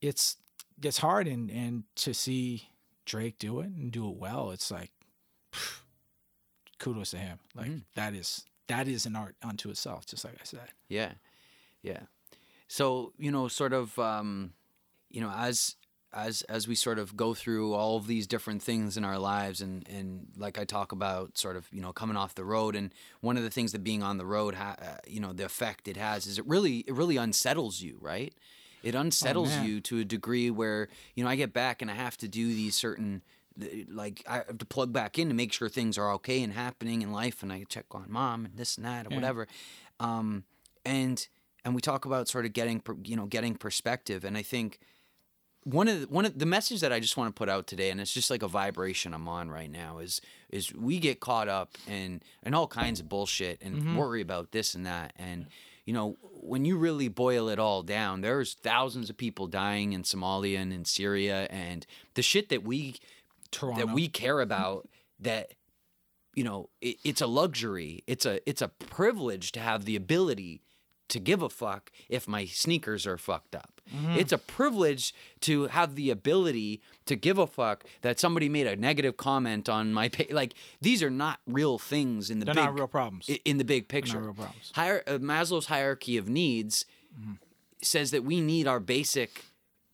it's 0.00 0.36
it's 0.82 0.98
hard 0.98 1.28
and 1.28 1.50
and 1.50 1.84
to 1.96 2.14
see 2.14 2.68
Drake 3.04 3.38
do 3.38 3.60
it 3.60 3.66
and 3.66 3.92
do 3.92 4.08
it 4.08 4.16
well, 4.16 4.50
it's 4.52 4.70
like 4.70 4.90
kudos 6.78 7.10
to 7.10 7.18
him. 7.18 7.38
Like 7.54 7.70
that 7.94 8.14
is 8.14 8.44
that 8.68 8.88
is 8.88 9.06
an 9.06 9.16
art 9.16 9.36
unto 9.42 9.70
itself, 9.70 10.06
just 10.06 10.24
like 10.24 10.34
I 10.40 10.44
said. 10.44 10.70
Yeah, 10.88 11.12
yeah. 11.82 12.00
So 12.68 13.12
you 13.18 13.30
know, 13.30 13.48
sort 13.48 13.72
of, 13.72 13.98
um, 13.98 14.52
you 15.12 15.20
know, 15.20 15.30
as 15.30 15.76
as 16.14 16.42
as 16.42 16.68
we 16.68 16.74
sort 16.74 16.98
of 16.98 17.16
go 17.16 17.32
through 17.32 17.72
all 17.72 17.96
of 17.96 18.06
these 18.06 18.26
different 18.26 18.62
things 18.62 18.96
in 18.96 19.04
our 19.04 19.18
lives, 19.18 19.60
and 19.60 19.88
and 19.88 20.26
like 20.36 20.58
I 20.58 20.64
talk 20.64 20.92
about, 20.92 21.38
sort 21.38 21.56
of, 21.56 21.68
you 21.72 21.80
know, 21.80 21.92
coming 21.92 22.16
off 22.16 22.34
the 22.34 22.44
road, 22.44 22.74
and 22.76 22.92
one 23.20 23.36
of 23.36 23.42
the 23.44 23.50
things 23.50 23.72
that 23.72 23.84
being 23.84 24.02
on 24.02 24.18
the 24.18 24.26
road, 24.26 24.54
ha- 24.54 24.76
uh, 24.80 24.96
you 25.06 25.20
know, 25.20 25.32
the 25.32 25.44
effect 25.44 25.88
it 25.88 25.96
has 25.96 26.26
is 26.26 26.38
it 26.38 26.46
really 26.46 26.78
it 26.86 26.94
really 26.94 27.16
unsettles 27.16 27.80
you, 27.80 27.98
right? 28.00 28.34
It 28.82 28.94
unsettles 28.94 29.50
man. 29.50 29.64
you 29.66 29.80
to 29.82 30.00
a 30.00 30.04
degree 30.04 30.50
where 30.50 30.88
you 31.14 31.22
know 31.24 31.30
I 31.30 31.36
get 31.36 31.52
back 31.52 31.82
and 31.82 31.90
I 31.90 31.94
have 31.94 32.16
to 32.18 32.28
do 32.28 32.48
these 32.48 32.74
certain 32.74 33.22
like 33.88 34.22
I 34.26 34.36
have 34.36 34.58
to 34.58 34.64
plug 34.66 34.92
back 34.92 35.18
in 35.18 35.28
to 35.28 35.34
make 35.34 35.52
sure 35.52 35.68
things 35.68 35.96
are 35.98 36.10
okay 36.14 36.42
and 36.42 36.52
happening 36.52 37.02
in 37.02 37.12
life, 37.12 37.42
and 37.42 37.52
I 37.52 37.64
check 37.68 37.86
on 37.92 38.06
mom 38.10 38.44
and 38.46 38.56
this 38.56 38.76
and 38.76 38.84
that 38.86 39.06
or 39.06 39.10
Yeah. 39.10 39.16
whatever, 39.16 39.46
um, 40.00 40.44
and 40.84 41.26
and 41.64 41.74
we 41.74 41.80
talk 41.80 42.04
about 42.04 42.28
sort 42.28 42.44
of 42.44 42.52
getting 42.52 42.82
you 43.04 43.16
know 43.16 43.26
getting 43.26 43.54
perspective, 43.54 44.24
and 44.24 44.36
I 44.36 44.42
think 44.42 44.78
one 45.64 45.86
of 45.86 46.00
the, 46.00 46.06
one 46.08 46.24
of 46.24 46.38
the 46.38 46.46
message 46.46 46.80
that 46.80 46.92
I 46.92 46.98
just 46.98 47.16
want 47.16 47.34
to 47.34 47.38
put 47.38 47.48
out 47.48 47.66
today, 47.66 47.90
and 47.90 48.00
it's 48.00 48.12
just 48.12 48.30
like 48.30 48.42
a 48.42 48.48
vibration 48.48 49.14
I'm 49.14 49.28
on 49.28 49.50
right 49.50 49.70
now, 49.70 49.98
is 49.98 50.20
is 50.50 50.74
we 50.74 50.98
get 50.98 51.20
caught 51.20 51.48
up 51.48 51.76
in 51.88 52.20
in 52.42 52.54
all 52.54 52.66
kinds 52.66 53.00
of 53.00 53.08
bullshit 53.08 53.62
and 53.62 53.76
mm-hmm. 53.76 53.96
worry 53.96 54.20
about 54.20 54.52
this 54.52 54.74
and 54.74 54.84
that, 54.86 55.12
and 55.16 55.46
you 55.84 55.94
know 55.94 56.16
when 56.22 56.64
you 56.64 56.76
really 56.76 57.08
boil 57.08 57.48
it 57.48 57.58
all 57.58 57.82
down, 57.82 58.20
there's 58.22 58.54
thousands 58.54 59.08
of 59.08 59.16
people 59.16 59.46
dying 59.46 59.92
in 59.92 60.02
Somalia 60.02 60.58
and 60.58 60.72
in 60.72 60.84
Syria, 60.84 61.46
and 61.48 61.86
the 62.14 62.22
shit 62.22 62.48
that 62.48 62.64
we 62.64 62.96
Toronto. 63.52 63.86
that 63.86 63.94
we 63.94 64.08
care 64.08 64.40
about 64.40 64.88
that 65.20 65.54
you 66.34 66.42
know 66.42 66.70
it, 66.80 66.96
it's 67.04 67.20
a 67.20 67.26
luxury. 67.28 68.02
It's 68.08 68.26
a 68.26 68.46
it's 68.48 68.62
a 68.62 68.68
privilege 68.68 69.52
to 69.52 69.60
have 69.60 69.84
the 69.84 69.94
ability 69.94 70.62
to 71.08 71.20
give 71.20 71.40
a 71.40 71.48
fuck 71.48 71.92
if 72.08 72.26
my 72.26 72.46
sneakers 72.46 73.06
are 73.06 73.18
fucked 73.18 73.54
up 73.54 73.71
Mm-hmm. 73.92 74.12
it's 74.18 74.32
a 74.32 74.38
privilege 74.38 75.12
to 75.40 75.66
have 75.66 75.96
the 75.96 76.10
ability 76.10 76.80
to 77.06 77.16
give 77.16 77.36
a 77.36 77.48
fuck 77.48 77.84
that 78.02 78.20
somebody 78.20 78.48
made 78.48 78.66
a 78.68 78.76
negative 78.76 79.16
comment 79.16 79.68
on 79.68 79.92
my 79.92 80.08
page 80.08 80.30
like 80.30 80.54
these 80.80 81.02
are 81.02 81.10
not 81.10 81.40
real 81.48 81.78
things 81.78 82.30
in 82.30 82.38
the 82.38 82.44
They're 82.44 82.54
big 82.54 82.64
not 82.64 82.74
real 82.74 82.86
problems. 82.86 83.28
in 83.44 83.58
the 83.58 83.64
big 83.64 83.88
picture 83.88 84.14
Not 84.20 84.24
real 84.24 84.34
problems. 84.34 84.72
Hier- 84.76 85.02
uh, 85.06 85.18
maslow's 85.18 85.66
hierarchy 85.66 86.16
of 86.16 86.28
needs 86.28 86.84
says 87.82 88.10
that 88.12 88.24
we 88.24 88.40
need 88.40 88.66
our 88.66 88.80
basic 88.80 89.44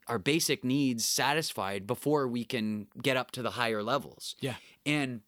our 0.06 0.18
basic 0.18 0.64
needs 0.64 1.04
satisfied 1.04 1.86
before 1.86 2.26
we 2.28 2.44
can 2.44 2.86
get 3.02 3.16
up 3.16 3.30
to 3.32 3.42
the 3.42 3.50
higher 3.52 3.82
levels 3.82 4.36
yeah. 4.40 4.54
and 4.86 5.20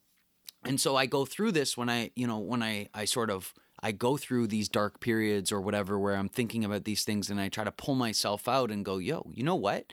and 0.65 0.81
so 0.81 0.97
i 0.97 1.07
go 1.07 1.25
through 1.25 1.53
this 1.53 1.77
when 1.77 1.89
i 1.89 2.11
you 2.15 2.27
know 2.27 2.39
when 2.39 2.63
i 2.63 2.89
i 2.95 3.05
sort 3.05 3.31
of 3.31 3.55
i 3.83 3.93
go 3.93 4.17
through 4.17 4.47
these 4.47 4.69
dark 4.69 5.01
periods 5.01 5.51
or 5.51 5.61
whatever 5.61 5.99
where 5.99 6.15
i'm 6.15 6.29
thinking 6.29 6.65
about 6.65 6.85
these 6.85 7.05
things 7.05 7.31
and 7.31 7.41
i 7.41 7.49
try 7.49 7.65
to 7.65 7.73
pull 7.73 7.95
myself 7.95 8.47
out 8.49 8.71
and 8.71 8.85
go 8.85 8.99
yo 8.99 9.31
you 9.35 9.43
know 9.43 9.55
what? 9.55 9.93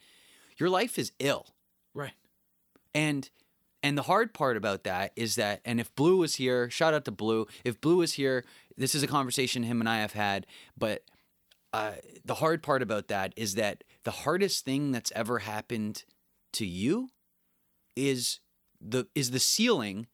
Your 0.57 0.69
life 0.69 0.97
is 0.97 1.11
ill. 1.19 1.47
Right. 1.93 2.13
and 2.93 3.29
and 3.83 3.97
the 3.97 4.03
hard 4.03 4.33
part 4.33 4.57
about 4.57 4.83
that 4.83 5.13
is 5.15 5.35
that 5.35 5.61
and 5.63 5.79
if 5.79 5.93
blue 5.95 6.17
was 6.17 6.35
here 6.35 6.69
shout 6.69 6.93
out 6.93 7.05
to 7.05 7.11
blue. 7.11 7.47
If 7.63 7.79
blue 7.79 7.97
was 7.97 8.13
here 8.13 8.43
this 8.75 8.93
is 8.93 9.03
a 9.03 9.07
conversation 9.07 9.63
him 9.63 9.79
and 9.79 9.89
i 9.89 9.99
have 9.99 10.13
had 10.13 10.45
but 10.77 11.03
uh, 11.73 11.93
the 12.23 12.35
hard 12.35 12.63
part 12.63 12.81
about 12.81 13.07
that 13.09 13.33
is 13.35 13.55
that 13.55 13.83
the 14.03 14.11
hardest 14.11 14.63
thing 14.63 14.91
that's 14.91 15.11
ever 15.15 15.39
happened 15.39 16.05
to 16.53 16.65
you 16.65 17.09
is 17.95 18.39
the 18.79 19.05
is 19.15 19.31
the 19.31 19.39
ceiling 19.39 20.07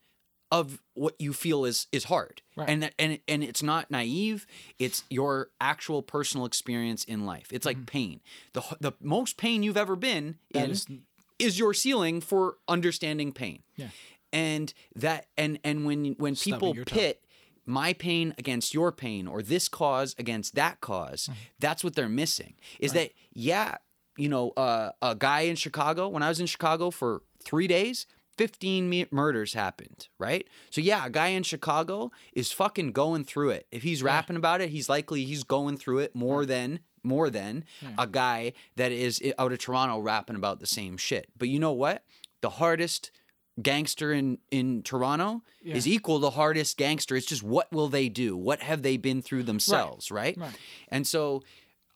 of 0.54 0.80
what 0.94 1.16
you 1.20 1.34
feel 1.34 1.66
is 1.66 1.88
is 1.92 2.04
hard. 2.06 2.42
Right. 2.56 2.70
and 2.70 2.84
that, 2.84 2.94
and 3.00 3.20
and 3.28 3.44
it's 3.44 3.63
not 3.63 3.89
naive. 3.92 4.46
It's 4.80 5.04
your 5.10 5.50
actual 5.60 6.02
personal 6.04 6.46
experience 6.46 7.04
in 7.04 7.26
life. 7.26 7.48
It's 7.52 7.66
like 7.66 7.86
pain. 7.88 8.22
The 8.54 8.62
the 8.80 8.92
most 9.02 9.36
pain 9.38 9.63
you've 9.63 9.78
ever 9.86 9.96
been 9.96 10.38
That 10.54 10.66
in 10.66 10.72
is- 10.72 10.88
is 11.39 11.60
your 11.60 11.74
ceiling 11.74 12.22
for 12.22 12.58
understanding 12.68 13.32
pain. 13.34 13.63
Yeah. 13.76 13.89
and 14.32 14.74
that 14.96 15.26
and 15.38 15.60
and 15.63 15.86
when 15.86 16.16
when 16.20 16.36
people 16.36 16.74
pit 16.86 17.26
my 17.66 17.94
pain 17.94 18.34
against 18.38 18.74
your 18.74 18.92
pain 18.92 19.28
or 19.28 19.42
this 19.42 19.68
cause 19.70 20.16
against 20.20 20.54
that 20.56 20.80
cause 20.82 21.24
Mm-hmm. 21.24 21.39
that's 21.60 21.84
what 21.84 21.96
they're 21.96 22.10
missing. 22.24 22.54
Is 22.80 22.94
that 22.94 23.12
yeah 23.34 23.78
you 24.18 24.30
know 24.30 24.52
uh, 24.58 24.92
a 25.02 25.16
guy 25.16 25.42
in 25.42 25.56
chicago 25.56 26.08
when 26.08 26.22
i 26.22 26.30
was 26.30 26.39
in 26.39 26.46
chicago 26.46 26.92
for 26.92 27.24
three 27.44 27.66
days 27.68 28.06
15 28.38 29.08
murders 29.12 29.54
happened 29.54 30.08
right? 30.19 30.48
So 30.69 30.82
yeah 30.82 31.06
a 31.06 31.10
guy 31.10 31.28
in 31.28 31.43
chicago 31.43 32.12
is 32.34 32.52
fucking 32.52 32.91
going 32.91 33.24
through 33.24 33.52
it. 33.52 33.67
If 33.72 33.84
he's 33.84 34.04
rapping 34.04 34.36
about 34.36 34.62
it 34.62 34.69
he's 34.69 34.89
likely 34.89 35.26
he's 35.26 35.43
going 35.43 35.78
through 35.78 36.00
it 36.00 36.15
more 36.15 36.46
than 36.46 36.80
more 37.04 37.30
than 37.30 37.65
hmm. 37.82 37.93
a 37.98 38.08
guy 38.08 38.54
that 38.76 38.91
is 38.91 39.22
out 39.38 39.52
of 39.52 39.60
toronto 39.60 40.00
rapping 40.00 40.36
about 40.36 40.60
the 40.60 40.67
same 40.67 40.98
shit. 40.98 41.28
But 41.38 41.50
you 41.50 41.60
know 41.60 41.74
what? 41.74 42.04
The 42.41 42.52
hardest 42.52 43.12
gangster 43.62 44.12
in 44.12 44.39
in 44.52 44.82
Toronto 44.82 45.43
is 45.63 45.88
equal 45.88 46.17
to 46.17 46.22
the 46.22 46.30
hardest 46.32 46.78
gangster. 46.78 47.15
It's 47.15 47.26
just 47.26 47.43
what 47.43 47.72
will 47.72 47.88
they 47.88 48.10
do? 48.10 48.36
What 48.36 48.62
have 48.62 48.82
they 48.82 48.98
been 48.98 49.22
through 49.22 49.43
themselves, 49.43 50.12
right? 50.12 50.38
Right. 50.38 50.58
And 50.89 51.06
so 51.06 51.43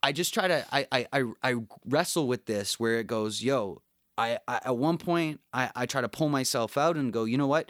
I 0.03 0.11
just 0.11 0.33
try 0.33 0.47
to 0.47 0.65
I 0.71 0.87
I 0.91 1.07
I, 1.11 1.23
I 1.43 1.55
wrestle 1.85 2.27
with 2.27 2.45
this 2.45 2.79
where 2.79 2.99
it 2.99 3.07
goes, 3.07 3.41
yo, 3.41 3.81
I, 4.17 4.39
I 4.47 4.61
at 4.65 4.77
one 4.77 4.97
point 4.97 5.39
I, 5.53 5.69
I 5.75 5.85
try 5.85 6.01
to 6.01 6.09
pull 6.09 6.29
myself 6.29 6.77
out 6.77 6.95
and 6.97 7.11
go, 7.13 7.25
you 7.25 7.37
know 7.37 7.47
what? 7.47 7.69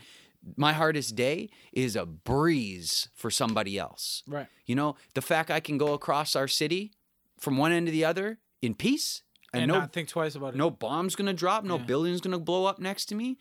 My 0.55 0.71
hardest 0.73 1.15
day 1.15 1.49
is 1.73 1.95
a 1.95 2.05
breeze 2.05 3.10
for 3.15 3.29
somebody 3.29 3.77
else. 3.77 4.23
Right. 4.27 4.47
You 4.65 4.75
know, 4.75 4.95
the 5.13 5.21
fact 5.21 5.51
I 5.51 5.60
can 5.60 5.77
go 5.77 5.93
across 5.93 6.36
our 6.36 6.47
city 6.47 6.93
from 7.39 7.57
one 7.57 7.71
end 7.71 7.88
to 7.88 7.91
the 7.91 8.05
other 8.05 8.39
in 8.62 8.73
peace 8.73 9.23
and, 9.53 9.63
And 9.63 9.71
no 9.71 9.79
not 9.79 9.93
think 9.93 10.07
twice 10.10 10.36
about 10.36 10.53
it. 10.53 10.57
no 10.57 10.69
bomb's 10.69 11.15
gonna 11.15 11.33
drop, 11.33 11.63
no 11.63 11.77
Yeah. 11.77 11.83
building's 11.86 12.21
gonna 12.21 12.39
blow 12.39 12.65
up 12.65 12.79
next 12.79 13.05
to 13.07 13.15
me. 13.15 13.38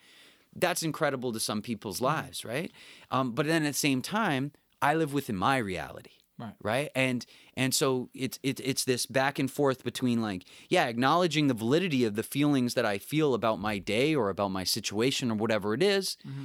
That's 0.54 0.82
incredible 0.82 1.32
to 1.32 1.40
some 1.40 1.60
people's 1.62 2.00
lives, 2.00 2.44
right? 2.44 2.72
Um, 3.10 3.32
but 3.32 3.46
then 3.46 3.64
at 3.64 3.68
the 3.74 3.78
same 3.78 4.00
time, 4.02 4.52
I 4.82 4.94
live 4.94 5.12
within 5.12 5.36
my 5.36 5.58
reality. 5.58 6.12
Right. 6.38 6.54
Right. 6.62 6.90
And 6.94 7.24
and 7.56 7.74
so 7.74 8.10
it's 8.14 8.38
it's 8.42 8.60
it's 8.62 8.84
this 8.84 9.06
back 9.06 9.38
and 9.38 9.50
forth 9.50 9.82
between 9.84 10.20
like, 10.20 10.44
yeah, 10.68 10.84
acknowledging 10.86 11.46
the 11.46 11.54
validity 11.54 12.04
of 12.04 12.14
the 12.14 12.22
feelings 12.22 12.74
that 12.74 12.84
I 12.84 12.98
feel 12.98 13.32
about 13.32 13.58
my 13.58 13.78
day 13.78 14.14
or 14.14 14.28
about 14.28 14.50
my 14.50 14.64
situation 14.64 15.30
or 15.30 15.34
whatever 15.36 15.72
it 15.72 15.82
is, 15.82 16.18
Mm-hmm. 16.28 16.44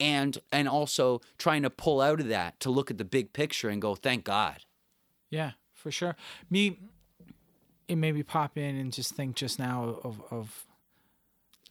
and 0.00 0.38
and 0.50 0.68
also 0.68 1.20
trying 1.38 1.62
to 1.62 1.70
pull 1.70 2.00
out 2.00 2.18
of 2.20 2.26
that 2.28 2.58
to 2.60 2.70
look 2.70 2.90
at 2.90 2.98
the 2.98 3.04
big 3.04 3.32
picture 3.32 3.68
and 3.68 3.80
go, 3.80 3.94
thank 3.94 4.24
God. 4.24 4.64
Yeah, 5.30 5.52
for 5.72 5.92
sure. 5.92 6.16
Me, 6.50 6.78
it 7.86 7.96
made 7.96 8.14
me 8.16 8.24
pop 8.24 8.56
in 8.58 8.76
and 8.76 8.92
just 8.92 9.14
think 9.14 9.36
just 9.36 9.58
now 9.60 10.00
of 10.02 10.20
of 10.32 10.66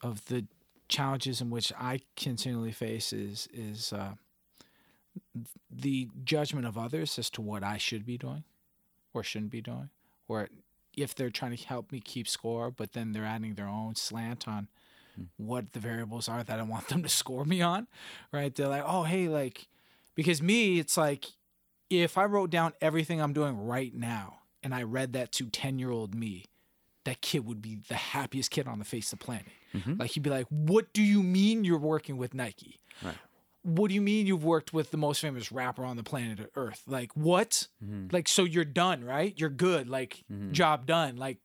of 0.02 0.24
the 0.26 0.46
challenges 0.88 1.42
in 1.42 1.50
which 1.50 1.74
I 1.78 2.00
continually 2.16 2.72
face 2.72 3.12
is 3.12 3.50
is 3.54 3.92
uh, 3.92 4.14
the 5.70 6.10
judgment 6.24 6.66
of 6.66 6.78
others 6.78 7.18
as 7.20 7.30
to 7.32 7.42
what 7.42 7.64
I 7.64 7.78
should 7.78 8.06
be 8.06 8.18
doing 8.18 8.44
or 9.14 9.24
shouldn't 9.24 9.52
be 9.52 9.62
doing, 9.62 9.90
or 10.28 10.50
if 10.96 11.14
they're 11.14 11.30
trying 11.30 11.56
to 11.56 11.64
help 11.66 11.92
me 11.92 12.00
keep 12.00 12.28
score, 12.28 12.72
but 12.72 12.94
then 12.94 13.12
they're 13.14 13.26
adding 13.26 13.54
their 13.54 13.68
own 13.68 13.96
slant 13.96 14.48
on 14.48 14.68
hmm. 15.16 15.24
what 15.38 15.74
the 15.74 15.80
variables 15.80 16.28
are 16.28 16.44
that 16.44 16.60
I 16.60 16.64
want 16.64 16.88
them 16.88 17.04
to 17.04 17.10
score 17.22 17.46
me 17.46 17.62
on, 17.62 17.88
right? 18.32 18.54
They're 18.54 18.68
like, 18.68 18.84
oh, 18.86 19.04
hey, 19.04 19.28
like, 19.28 19.68
because 20.16 20.42
me, 20.42 20.80
it's 20.80 20.98
like 20.98 21.26
if 21.90 22.18
I 22.18 22.26
wrote 22.26 22.50
down 22.50 22.74
everything 22.82 23.22
I'm 23.22 23.34
doing 23.34 23.58
right 23.58 23.94
now 23.94 24.40
and 24.64 24.74
I 24.74 24.84
read 24.84 25.14
that 25.14 25.32
to 25.34 25.50
10 25.50 25.80
year 25.80 25.92
old 25.92 26.16
me, 26.16 26.46
that 27.06 27.22
kid 27.22 27.46
would 27.46 27.62
be 27.62 27.78
the 27.88 27.96
happiest 27.96 28.52
kid 28.52 28.68
on 28.68 28.80
the 28.80 28.86
face 28.86 29.14
of 29.14 29.20
the 29.20 29.26
planet. 29.26 29.46
Mm-hmm. 29.74 29.94
Like, 29.98 30.12
he'd 30.12 30.24
be 30.24 30.30
like, 30.30 30.48
What 30.50 30.92
do 30.94 31.02
you 31.02 31.24
mean 31.24 31.64
you're 31.64 31.78
working 31.78 32.18
with 32.18 32.34
Nike? 32.34 32.80
Right. 33.02 33.16
What 33.68 33.90
do 33.90 33.96
you 33.96 34.02
mean 34.02 34.28
you've 34.28 34.46
worked 34.46 34.72
with 34.72 34.92
the 34.92 34.98
most 34.98 35.20
famous 35.20 35.52
rapper 35.52 35.84
on 35.84 35.98
the 35.98 36.04
planet 36.04 36.50
Earth? 36.56 36.84
Like, 36.88 37.12
what? 37.18 37.68
Like, 38.14 38.30
so 38.30 38.46
you're 38.46 38.64
done, 38.64 39.04
right? 39.04 39.34
You're 39.38 39.50
good. 39.50 39.90
Like, 39.90 40.24
job 40.52 40.86
done. 40.86 41.18
Like, 41.18 41.40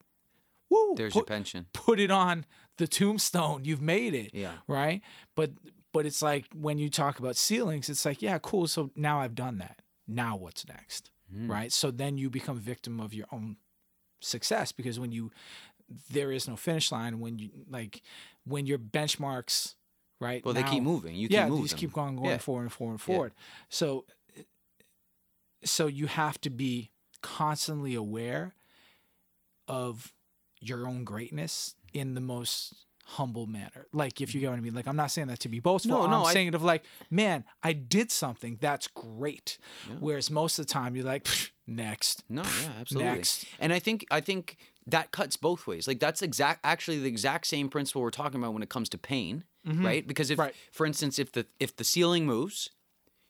woo. 0.71 0.95
There's 0.97 1.13
put, 1.15 1.21
your 1.21 1.25
pension. 1.27 1.67
put 1.73 1.99
it 1.99 2.13
on 2.13 2.47
the 2.79 2.87
tombstone. 2.87 3.65
You've 3.65 3.83
made 3.83 4.15
it 4.15 4.31
Yeah. 4.35 4.53
right? 4.69 5.03
But 5.35 5.51
but 5.93 6.07
it's 6.07 6.23
like 6.23 6.47
when 6.55 6.79
you 6.79 6.89
talk 6.89 7.19
about 7.19 7.37
ceilings, 7.37 7.89
it's 7.91 8.05
like, 8.05 8.23
yeah, 8.23 8.39
cool. 8.39 8.67
So 8.69 8.91
now 8.95 9.21
I've 9.21 9.35
done 9.35 9.59
that. 9.59 9.83
Now 10.07 10.37
what's 10.37 10.67
next? 10.67 11.11
Mm-hmm. 11.35 11.51
Right? 11.51 11.73
So 11.73 11.91
then 11.91 12.17
you 12.19 12.31
become 12.31 12.59
victim 12.59 13.01
of 13.01 13.13
your 13.13 13.27
own 13.33 13.57
success 14.21 14.71
because 14.71 15.01
when 15.01 15.11
you 15.13 15.33
there 16.11 16.31
is 16.33 16.47
no 16.49 16.55
finish 16.57 16.91
line 16.93 17.19
when 17.21 17.39
you 17.39 17.51
like 17.69 18.01
when 18.45 18.65
your 18.67 18.79
benchmarks 18.79 19.75
right 20.23 20.45
Well, 20.45 20.55
they 20.55 20.63
keep 20.63 20.83
moving. 20.83 21.15
You 21.15 21.29
yeah 21.31 21.43
keep 21.45 21.51
moving. 21.51 21.65
just 21.67 21.77
keep 21.77 21.93
going 21.93 22.17
going 22.17 22.29
Yeah. 22.31 22.39
forward 22.39 22.63
and 22.63 22.73
forward 22.73 22.93
and 22.95 23.01
forward 23.01 23.33
so 23.69 24.05
so 25.65 25.87
you 25.87 26.07
have 26.07 26.41
to 26.43 26.51
be 26.51 26.91
constantly 27.23 27.95
aware 27.95 28.55
of 29.69 30.13
your 30.61 30.87
own 30.87 31.05
greatness 31.05 31.75
in 31.93 32.15
the 32.15 32.21
most 32.21 32.75
humble 33.05 33.47
manner 33.47 33.87
like 33.93 34.21
if 34.21 34.33
you 34.35 34.41
get 34.41 34.49
what 34.51 34.57
i 34.57 34.61
mean 34.61 34.75
like 34.75 34.87
i'm 34.87 34.97
not 34.97 35.11
saying 35.11 35.27
that 35.29 35.39
to 35.41 35.49
be 35.49 35.59
boastful 35.61 35.91
No, 35.99 36.07
no, 36.07 36.19
i'm 36.21 36.27
I- 36.27 36.33
saying 36.33 36.49
it 36.49 36.55
of 36.55 36.63
like 36.63 36.85
man 37.11 37.45
i 37.63 37.73
did 37.73 38.11
something 38.11 38.59
that's 38.61 38.87
great 38.89 39.59
whereas 40.01 40.31
most 40.31 40.59
of 40.59 40.67
the 40.67 40.73
time 40.73 40.95
you're 40.97 41.05
like 41.05 41.27
next 41.67 42.23
No, 42.29 42.43
yeah, 42.43 42.73
absolutely. 42.81 43.11
Next. 43.13 43.45
And 43.61 43.73
I 43.73 43.79
think 43.81 44.05
I 44.11 44.21
think 44.21 44.57
that 44.87 45.11
cuts 45.13 45.37
both 45.37 45.67
ways. 45.67 45.87
Like 45.87 46.01
that's 46.01 46.23
exact 46.23 46.61
actually 46.65 46.99
the 46.99 47.09
exact 47.09 47.47
same 47.47 47.69
principle 47.69 48.03
we're 48.03 48.11
talking 48.11 48.41
about 48.41 48.53
when 48.55 48.63
it 48.63 48.69
comes 48.69 48.89
to 48.91 48.99
pain, 48.99 49.45
mm-hmm. 49.67 49.85
right? 49.85 50.07
Because 50.07 50.31
if 50.31 50.39
Right. 50.39 50.55
for 50.71 50.87
instance 50.87 51.19
if 51.19 51.33
the 51.33 51.47
if 51.61 51.77
the 51.77 51.85
ceiling 51.85 52.27
moves, 52.27 52.71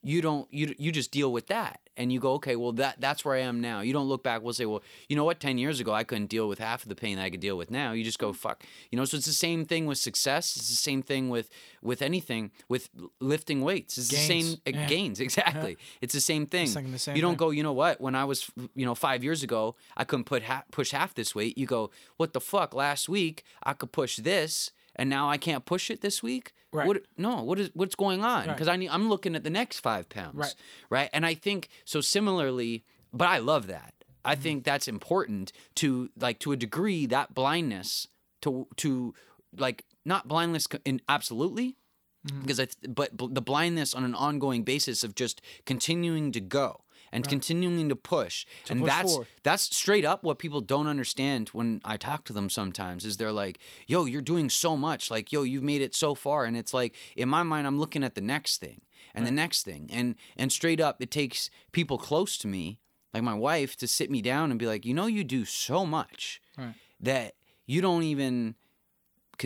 you 0.02 0.20
don't 0.20 0.52
you 0.52 0.74
you 0.78 0.90
just 0.92 1.10
deal 1.10 1.32
with 1.32 1.46
that. 1.48 1.78
And 1.94 2.10
you 2.10 2.20
go 2.20 2.32
okay 2.34 2.56
well 2.56 2.72
that 2.72 3.00
that's 3.00 3.22
where 3.22 3.34
i 3.34 3.40
am 3.40 3.60
now. 3.60 3.80
You 3.82 3.92
don't 3.92 4.08
look 4.08 4.22
back 4.22 4.40
we'll 4.42 4.54
say 4.54 4.64
well 4.64 4.82
you 5.10 5.14
know 5.16 5.24
what? 5.24 5.40
10 5.40 5.58
years 5.58 5.78
ago 5.78 5.92
i 5.92 6.04
couldn't 6.04 6.28
deal 6.30 6.48
with 6.48 6.58
half 6.58 6.82
of 6.84 6.88
the 6.88 6.94
pain 6.94 7.16
that 7.16 7.22
i 7.24 7.30
could 7.30 7.40
deal 7.40 7.56
with 7.58 7.70
now. 7.70 7.92
You 7.92 8.02
just 8.02 8.18
go 8.18 8.32
fuck. 8.32 8.64
You 8.90 8.96
know 8.98 9.04
so 9.04 9.18
it's 9.18 9.26
the 9.26 9.32
same 9.34 9.66
thing 9.66 9.84
with 9.86 9.98
success. 9.98 10.56
It's 10.56 10.70
the 10.70 10.76
same 10.76 11.02
thing 11.02 11.28
with 11.28 11.50
with 11.82 12.00
anything 12.00 12.50
with 12.68 12.88
lifting 13.20 13.60
weights. 13.60 13.98
It's 13.98 14.08
Gains. 14.08 14.26
the 14.26 14.26
same 14.42 14.60
uh, 14.66 14.78
Yeah. 14.78 14.86
gains. 14.86 15.20
Exactly. 15.26 15.76
It's 16.00 16.14
the 16.14 16.20
same 16.20 16.46
thing. 16.46 16.66
the 16.92 16.98
same 16.98 17.14
you 17.16 17.20
don't 17.22 17.32
thing. 17.32 17.36
go 17.36 17.50
you 17.50 17.62
know 17.62 17.74
what? 17.74 18.00
When 18.00 18.14
i 18.14 18.24
was 18.24 18.50
you 18.74 18.86
know 18.86 18.94
5 18.94 19.22
years 19.22 19.42
ago 19.42 19.76
i 19.96 20.04
couldn't 20.04 20.24
put 20.24 20.44
ha- 20.44 20.64
push 20.72 20.92
half 20.92 21.12
this 21.14 21.34
weight. 21.34 21.58
You 21.58 21.66
go 21.66 21.90
what 22.16 22.32
the 22.32 22.40
fuck? 22.40 22.74
Last 22.74 23.08
week 23.08 23.44
i 23.62 23.74
could 23.74 23.92
push 23.92 24.16
this 24.16 24.70
and 24.96 25.08
now 25.10 25.28
i 25.28 25.36
can't 25.36 25.64
push 25.66 25.90
it 25.90 26.00
this 26.00 26.22
week 26.22 26.52
Right. 26.72 26.86
what 26.86 27.02
no 27.18 27.42
what 27.42 27.58
is 27.58 27.70
what's 27.74 27.94
going 27.94 28.24
on 28.24 28.46
Right. 28.46 28.54
because 28.56 28.68
I 28.68 28.76
need, 28.76 28.88
i'm 28.88 29.08
looking 29.10 29.36
at 29.36 29.44
the 29.44 29.50
next 29.50 29.80
five 29.80 30.08
pounds 30.08 30.34
Right. 30.36 30.54
right 30.90 31.10
and 31.12 31.26
i 31.26 31.34
think 31.34 31.68
so 31.84 32.00
similarly 32.00 32.82
but 33.12 33.28
i 33.28 33.38
love 33.38 33.66
that 33.66 33.92
i 34.24 34.32
Mm-hmm. 34.34 34.42
think 34.42 34.64
that's 34.64 34.88
important 34.88 35.52
to 35.76 36.10
like 36.18 36.38
to 36.40 36.52
a 36.52 36.56
degree 36.56 37.04
that 37.06 37.34
blindness 37.34 38.08
to 38.40 38.66
to 38.76 39.14
like 39.56 39.84
not 40.04 40.28
blindness 40.28 40.66
in 40.84 41.00
absolutely 41.08 41.76
Mm-hmm. 42.24 42.40
because 42.42 42.60
I 42.60 42.68
but 42.88 43.16
bl- 43.16 43.26
the 43.26 43.42
blindness 43.42 43.94
on 43.94 44.04
an 44.04 44.14
ongoing 44.14 44.62
basis 44.62 45.02
of 45.02 45.16
just 45.16 45.42
continuing 45.66 46.30
to 46.30 46.40
go 46.40 46.82
and 47.12 47.28
continuing 47.28 47.88
to 47.88 47.96
push 47.96 48.46
and 48.70 48.80
push 48.80 48.88
that's 48.88 49.10
forward. 49.12 49.28
that's 49.42 49.76
straight 49.76 50.04
up 50.04 50.24
what 50.24 50.38
people 50.38 50.60
don't 50.60 50.86
understand 50.86 51.48
when 51.50 51.80
I 51.84 51.96
talk 51.96 52.24
to 52.24 52.32
them 52.32 52.48
sometimes 52.50 53.04
is 53.04 53.16
they're 53.16 53.32
like, 53.32 53.58
"Yo, 53.86 54.04
you're 54.06 54.22
doing 54.22 54.48
so 54.48 54.76
much. 54.76 55.10
Like, 55.10 55.30
yo, 55.32 55.42
you've 55.42 55.62
made 55.62 55.82
it 55.82 55.94
so 55.94 56.14
far." 56.14 56.44
And 56.44 56.56
it's 56.56 56.72
like 56.74 56.94
in 57.16 57.28
my 57.28 57.42
mind 57.42 57.66
I'm 57.66 57.78
looking 57.78 58.02
at 58.02 58.14
the 58.14 58.20
next 58.20 58.58
thing 58.58 58.80
and 59.14 59.26
the 59.26 59.30
next 59.30 59.64
thing. 59.64 59.88
And 59.92 60.16
and 60.36 60.50
straight 60.50 60.80
up 60.80 61.02
it 61.02 61.10
takes 61.10 61.50
people 61.72 61.98
close 61.98 62.38
to 62.38 62.48
me, 62.48 62.78
like 63.12 63.22
my 63.22 63.34
wife, 63.34 63.76
to 63.76 63.86
sit 63.88 64.10
me 64.10 64.22
down 64.22 64.50
and 64.50 64.58
be 64.58 64.66
like, 64.66 64.84
"You 64.86 64.94
know 64.94 65.06
you 65.06 65.22
do 65.24 65.44
so 65.44 65.84
much 65.84 66.40
Right. 66.56 66.74
that 67.00 67.34
you 67.66 67.80
don't 67.80 68.02
even 68.04 68.54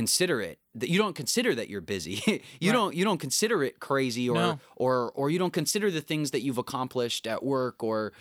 consider 0.00 0.38
it 0.50 0.58
that 0.80 0.88
you 0.92 0.98
don't 0.98 1.16
consider 1.16 1.54
that 1.54 1.68
you're 1.70 1.86
busy. 1.96 2.16
You 2.60 2.70
Right. 2.70 2.76
don't 2.78 2.92
you 2.98 3.04
don't 3.08 3.20
consider 3.26 3.56
it 3.68 3.74
crazy 3.80 4.28
or 4.28 4.34
No. 4.36 4.58
or 4.76 4.94
or 5.18 5.30
you 5.32 5.38
don't 5.42 5.52
consider 5.62 5.90
the 5.90 6.02
things 6.10 6.30
that 6.32 6.42
you've 6.44 6.58
accomplished 6.66 7.26
at 7.34 7.40
work 7.42 7.82
or 7.82 8.12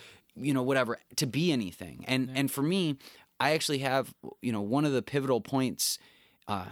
you 0.46 0.52
know 0.54 0.62
whatever 0.70 0.92
to 1.16 1.26
be 1.26 1.52
anything. 1.52 1.96
And 2.12 2.30
and 2.38 2.50
for 2.50 2.62
me 2.62 2.96
i 3.38 3.48
actually 3.56 3.80
have 3.92 4.04
you 4.46 4.52
know 4.54 4.62
one 4.76 4.84
of 4.88 4.92
the 4.96 5.02
pivotal 5.02 5.40
points 5.40 5.98
uh, 6.48 6.64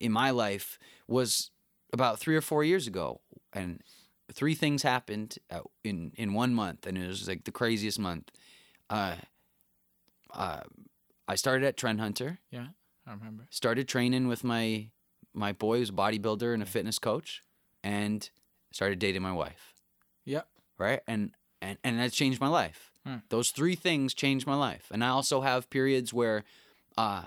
in 0.00 0.12
my 0.12 0.30
life 0.44 0.78
was 1.08 1.50
about 1.92 2.18
three 2.22 2.36
or 2.36 2.42
four 2.42 2.62
years 2.64 2.86
ago 2.92 3.06
and 3.52 3.80
three 4.38 4.54
things 4.54 4.82
happened 4.82 5.30
uh, 5.50 5.60
in 5.84 6.12
in 6.22 6.28
one 6.42 6.52
month 6.54 6.86
and 6.86 6.96
it 6.98 7.06
was 7.08 7.26
like 7.28 7.42
the 7.44 7.52
craziest 7.60 7.98
month. 7.98 8.26
Uh, 8.90 9.16
uh, 10.44 10.62
i 11.28 11.36
started 11.36 11.64
at 11.66 11.76
trend 11.76 12.00
hunter. 12.00 12.38
Yeah, 12.50 12.68
I 13.06 13.12
remember. 13.12 13.46
started 13.50 13.88
training 13.88 14.28
with 14.28 14.44
my 14.44 14.90
my 15.34 15.52
boy 15.52 15.78
who's 15.78 15.88
a 15.90 15.92
bodybuilder 15.92 16.52
and 16.54 16.62
a 16.62 16.66
fitness 16.66 16.98
coach 16.98 17.42
and 17.82 18.28
started 18.70 18.98
dating 18.98 19.22
my 19.22 19.32
wife 19.32 19.74
Yep. 20.24 20.46
right 20.78 21.00
and 21.06 21.32
and 21.60 21.78
and 21.82 21.98
that 21.98 22.12
changed 22.12 22.40
my 22.40 22.48
life 22.48 22.90
Hmm. 23.04 23.16
those 23.30 23.50
three 23.50 23.74
things 23.74 24.14
changed 24.14 24.46
my 24.46 24.54
life 24.54 24.86
and 24.92 25.02
i 25.02 25.08
also 25.08 25.40
have 25.40 25.68
periods 25.70 26.12
where 26.14 26.44
uh 26.96 27.24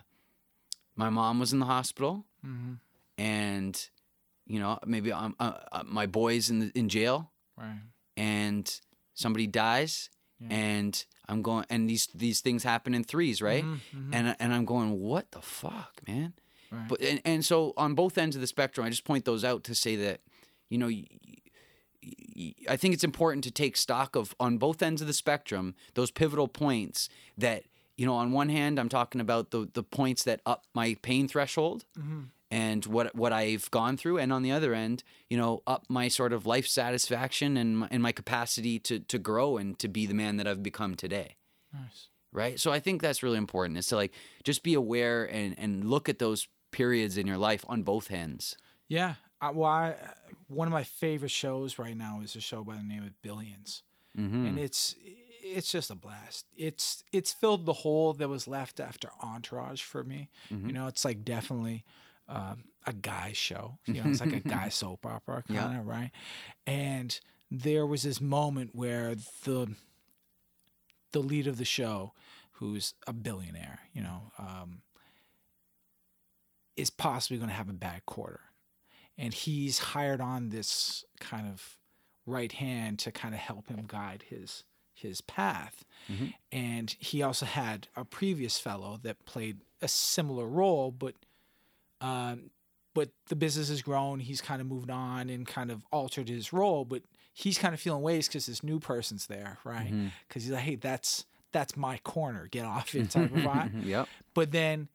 my 0.95 1.09
mom 1.09 1.39
was 1.39 1.51
in 1.51 1.59
the 1.59 1.65
hospital 1.65 2.25
Mm-hmm. 2.45 2.73
and 3.17 3.89
you 4.45 4.59
know 4.59 4.77
maybe 4.85 5.11
I'm, 5.11 5.35
uh, 5.39 5.53
uh, 5.71 5.83
my 5.85 6.05
boy's 6.05 6.49
in 6.49 6.59
the, 6.59 6.71
in 6.75 6.89
jail 6.89 7.31
Right. 7.57 7.81
and 8.15 8.79
somebody 9.13 9.47
dies 9.47 10.09
Yeah. 10.39 10.47
and 10.51 11.05
i'm 11.29 11.41
going 11.41 11.65
and 11.69 11.89
these 11.89 12.07
these 12.15 12.41
things 12.41 12.63
happen 12.63 12.93
in 12.93 13.03
threes 13.03 13.41
right 13.41 13.63
Mhm, 13.63 13.79
mhm. 13.95 14.09
and 14.13 14.35
and 14.39 14.53
i'm 14.53 14.65
going 14.65 14.99
what 14.99 15.31
the 15.31 15.41
fuck 15.41 16.01
man 16.07 16.33
Right. 16.71 16.87
but 16.89 17.01
and, 17.01 17.21
and 17.25 17.45
so 17.45 17.73
on 17.77 17.93
both 17.95 18.17
ends 18.17 18.35
of 18.35 18.41
the 18.41 18.47
spectrum, 18.47 18.85
I 18.87 18.89
just 18.89 19.03
point 19.05 19.23
those 19.23 19.43
out 19.45 19.63
to 19.65 19.75
say 19.75 19.95
that, 19.97 20.19
you 20.67 20.79
know, 20.79 20.87
y- 20.87 21.05
y- 22.35 22.53
I 22.69 22.75
think 22.75 22.93
it's 22.93 23.03
important 23.03 23.43
to 23.45 23.51
take 23.51 23.77
stock 23.77 24.15
of 24.15 24.35
on 24.39 24.57
both 24.57 24.81
ends 24.81 25.01
of 25.01 25.07
the 25.07 25.13
spectrum 25.13 25.75
those 25.93 26.11
pivotal 26.11 26.47
points 26.47 27.07
that 27.37 27.63
you 27.97 28.05
know 28.05 28.15
on 28.15 28.31
one 28.31 28.49
hand 28.49 28.79
I'm 28.79 28.89
talking 28.89 29.21
about 29.21 29.51
the 29.51 29.69
the 29.73 29.83
points 29.83 30.23
that 30.23 30.41
up 30.45 30.65
my 30.73 30.95
pain 31.01 31.27
threshold 31.27 31.85
Mhm. 31.97 32.29
And 32.55 32.85
what 32.85 33.13
what 33.15 33.33
I've 33.33 33.69
gone 33.71 33.97
through, 33.97 34.17
and 34.19 34.31
on 34.31 34.41
the 34.43 34.51
other 34.57 34.73
end, 34.73 35.03
you 35.29 35.37
know, 35.37 35.61
up 35.67 35.81
my 35.89 36.07
sort 36.09 36.31
of 36.33 36.45
life 36.45 36.67
satisfaction 36.67 37.57
and 37.57 37.69
my, 37.79 37.87
and 37.91 38.01
my 38.01 38.11
capacity 38.11 38.79
to 38.79 38.99
to 38.99 39.17
grow 39.19 39.57
and 39.57 39.77
to 39.79 39.87
be 39.87 40.05
the 40.05 40.13
man 40.13 40.37
that 40.37 40.47
I've 40.47 40.63
become 40.63 40.95
today 40.95 41.29
Nice. 41.73 42.07
right 42.31 42.59
so 42.59 42.71
i 42.71 42.79
think 42.79 43.01
that's 43.01 43.21
really 43.23 43.37
important 43.37 43.77
is 43.77 43.87
to 43.87 43.95
like 43.95 44.13
just 44.43 44.63
be 44.63 44.73
aware 44.73 45.25
and 45.25 45.55
and 45.63 45.71
look 45.93 46.07
at 46.09 46.19
those 46.19 46.47
periods 46.71 47.17
in 47.17 47.25
your 47.27 47.37
life 47.49 47.63
on 47.67 47.83
both 47.83 48.07
ends 48.11 48.55
Yeah. 48.87 49.13
I, 49.41 49.51
well, 49.51 49.69
I, 49.69 49.95
one 50.47 50.67
of 50.67 50.71
my 50.71 50.83
favorite 50.83 51.31
shows 51.31 51.77
right 51.77 51.97
now 51.97 52.21
is 52.23 52.35
a 52.35 52.41
show 52.41 52.63
by 52.63 52.75
the 52.77 52.83
name 52.93 53.03
of 53.03 53.13
Billions, 53.21 53.83
mm-hmm. 54.17 54.45
and 54.47 54.59
it's 54.59 54.95
it's 55.57 55.69
just 55.71 55.91
a 55.91 55.95
blast. 55.95 56.45
It's 56.55 57.03
it's 57.11 57.31
filled 57.33 57.65
the 57.65 57.73
hole 57.83 58.13
that 58.13 58.29
was 58.29 58.47
left 58.47 58.79
after 58.79 59.09
Entourage 59.21 59.81
for 59.83 60.03
me. 60.03 60.29
Mhm. 60.49 60.67
You 60.67 60.73
know, 60.73 60.87
it's 60.87 61.03
like 61.05 61.25
definitely 61.25 61.83
um, 62.27 62.65
a 62.85 62.93
guy 62.93 63.31
show. 63.33 63.77
You 63.85 64.03
know, 64.03 64.09
it's 64.09 64.19
like 64.21 64.33
a 64.33 64.39
guy 64.39 64.69
soap 64.79 65.05
opera 65.05 65.43
kind 65.47 65.73
Yeah. 65.73 65.79
of 65.79 65.85
right. 65.87 66.11
And 66.67 67.19
there 67.51 67.85
was 67.85 68.03
this 68.03 68.19
moment 68.21 68.71
where 68.73 69.15
the 69.43 69.75
the 71.11 71.19
lead 71.21 71.47
of 71.47 71.57
the 71.57 71.65
show, 71.65 72.13
who's 72.53 72.93
a 73.07 73.13
billionaire, 73.13 73.79
you 73.93 74.01
know, 74.01 74.31
um, 74.37 74.81
is 76.75 76.89
possibly 76.89 77.37
going 77.37 77.49
to 77.49 77.55
have 77.55 77.69
a 77.69 77.73
bad 77.73 78.05
quarter, 78.05 78.41
and 79.17 79.33
he's 79.33 79.79
hired 79.79 80.19
on 80.19 80.49
this 80.49 81.05
kind 81.19 81.47
of 81.47 81.77
right 82.25 82.51
hand 82.53 82.99
to 82.99 83.11
kind 83.11 83.33
of 83.33 83.39
help 83.39 83.67
him 83.67 83.85
guide 83.87 84.25
his 84.29 84.63
his 84.93 85.19
path. 85.21 85.83
Mhm. 86.09 86.33
And 86.53 86.95
he 86.99 87.21
also 87.21 87.45
had 87.45 87.89
a 87.97 88.05
previous 88.05 88.57
fellow 88.57 88.97
that 89.03 89.25
played 89.25 89.59
a 89.81 89.87
similar 89.89 90.47
role, 90.47 90.89
but 90.91 91.15
um, 92.01 92.49
but 92.93 93.09
the 93.27 93.35
business 93.35 93.69
has 93.69 93.81
grown. 93.81 94.19
He's 94.19 94.41
kind 94.41 94.61
of 94.61 94.67
moved 94.67 94.89
on 94.89 95.29
and 95.29 95.45
kind 95.45 95.69
of 95.71 95.85
altered 95.91 96.29
his 96.29 96.53
role, 96.53 96.85
but 96.85 97.03
he's 97.33 97.57
kind 97.57 97.73
of 97.73 97.79
feeling 97.79 98.01
ways 98.01 98.27
because 98.27 98.45
this 98.45 98.63
new 98.63 98.79
person's 98.79 99.27
there, 99.27 99.57
right? 99.65 99.93
Because 100.27 100.43
he's 100.43 100.51
like, 100.51 100.63
hey, 100.63 100.75
that's 100.75 101.25
that's 101.51 101.75
my 101.77 101.97
corner. 101.99 102.47
Get 102.49 102.65
off 102.65 102.95
it, 102.95 103.09
type 103.11 103.35
of 103.35 103.41
vibe. 103.43 103.85
yep 103.85 104.07
But 104.33 104.51
then 104.51 104.87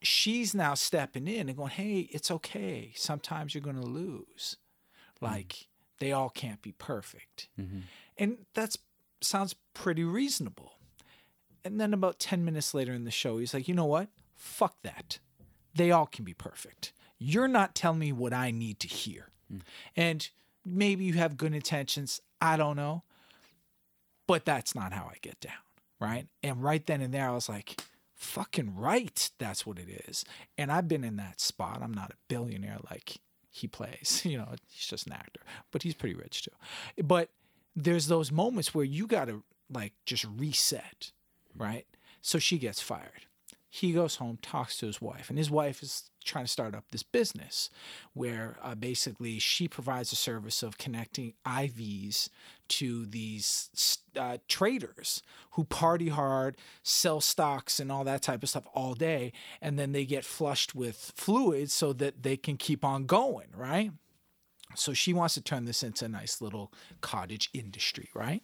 she's 0.00 0.54
now 0.54 0.74
stepping 0.74 1.28
in 1.28 1.48
and 1.48 1.56
going, 1.56 1.70
hey, 1.70 2.00
it's 2.10 2.30
okay. 2.30 2.92
Sometimes 2.96 3.54
you're 3.54 3.62
going 3.62 3.80
to 3.80 3.86
lose. 3.86 4.56
Like 5.20 5.68
they 6.00 6.12
all 6.12 6.30
can't 6.30 6.60
be 6.62 6.72
perfect. 6.72 7.48
Mhm. 7.60 7.82
And 8.18 8.38
that 8.54 8.74
sounds 9.20 9.54
pretty 9.74 10.02
reasonable. 10.04 10.72
And 11.64 11.80
then 11.80 11.94
about 11.94 12.18
10 12.18 12.44
minutes 12.44 12.74
later 12.74 12.92
in 12.92 13.04
the 13.04 13.12
show, 13.12 13.38
he's 13.38 13.54
like, 13.54 13.68
you 13.68 13.74
know 13.74 13.84
what? 13.86 14.08
Fuck 14.34 14.74
that. 14.82 15.20
They 15.74 15.90
all 15.90 16.06
can 16.06 16.24
be 16.24 16.34
perfect. 16.34 16.92
You're 17.18 17.48
not 17.48 17.74
telling 17.74 17.98
me 17.98 18.12
what 18.12 18.32
I 18.32 18.50
need 18.50 18.80
to 18.80 18.88
hear. 18.88 19.28
And 19.96 20.28
maybe 20.64 21.04
you 21.04 21.14
have 21.14 21.36
good 21.36 21.54
intentions. 21.54 22.20
I 22.40 22.56
don't 22.56 22.76
know. 22.76 23.02
But 24.26 24.44
that's 24.44 24.74
not 24.74 24.92
how 24.92 25.04
I 25.04 25.16
get 25.20 25.40
down. 25.40 25.52
Right. 26.00 26.26
And 26.42 26.62
right 26.62 26.84
then 26.84 27.00
and 27.00 27.14
there, 27.14 27.28
I 27.28 27.32
was 27.32 27.48
like, 27.48 27.80
fucking 28.14 28.76
right. 28.76 29.30
That's 29.38 29.66
what 29.66 29.78
it 29.78 30.04
is. 30.08 30.24
And 30.58 30.72
I've 30.72 30.88
been 30.88 31.04
in 31.04 31.16
that 31.16 31.40
spot. 31.40 31.80
I'm 31.82 31.94
not 31.94 32.10
a 32.10 32.16
billionaire 32.28 32.78
like 32.90 33.18
he 33.50 33.68
plays. 33.68 34.22
You 34.32 34.38
know, 34.38 34.48
he's 34.68 34.86
just 34.86 35.06
an 35.06 35.12
actor, 35.12 35.40
but 35.70 35.82
he's 35.82 35.94
pretty 35.94 36.14
rich 36.14 36.42
too. 36.42 37.02
But 37.02 37.30
there's 37.76 38.06
those 38.06 38.32
moments 38.32 38.74
where 38.74 38.84
you 38.84 39.06
got 39.06 39.26
to 39.26 39.42
like 39.70 39.92
just 40.06 40.24
reset, 40.36 41.12
right? 41.56 41.86
So 42.20 42.38
she 42.38 42.58
gets 42.58 42.80
fired. 42.80 43.26
He 43.74 43.92
goes 43.92 44.16
home, 44.16 44.38
talks 44.42 44.76
to 44.76 44.86
his 44.86 45.00
wife, 45.00 45.30
and 45.30 45.38
his 45.38 45.50
wife 45.50 45.82
is 45.82 46.10
trying 46.22 46.44
to 46.44 46.50
start 46.50 46.74
up 46.74 46.84
this 46.90 47.02
business 47.02 47.70
where 48.12 48.58
uh, 48.62 48.74
basically 48.74 49.38
she 49.38 49.66
provides 49.66 50.12
a 50.12 50.16
service 50.16 50.62
of 50.62 50.76
connecting 50.76 51.32
IVs 51.46 52.28
to 52.68 53.06
these 53.06 53.98
uh, 54.14 54.36
traders 54.46 55.22
who 55.52 55.64
party 55.64 56.10
hard, 56.10 56.58
sell 56.82 57.22
stocks, 57.22 57.80
and 57.80 57.90
all 57.90 58.04
that 58.04 58.20
type 58.20 58.42
of 58.42 58.50
stuff 58.50 58.66
all 58.74 58.92
day, 58.92 59.32
and 59.62 59.78
then 59.78 59.92
they 59.92 60.04
get 60.04 60.26
flushed 60.26 60.74
with 60.74 61.10
fluids 61.16 61.72
so 61.72 61.94
that 61.94 62.24
they 62.24 62.36
can 62.36 62.58
keep 62.58 62.84
on 62.84 63.06
going, 63.06 63.48
right? 63.56 63.90
So 64.74 64.92
she 64.92 65.14
wants 65.14 65.32
to 65.32 65.40
turn 65.40 65.64
this 65.64 65.82
into 65.82 66.04
a 66.04 66.08
nice 66.08 66.42
little 66.42 66.74
cottage 67.00 67.48
industry, 67.54 68.10
right? 68.12 68.42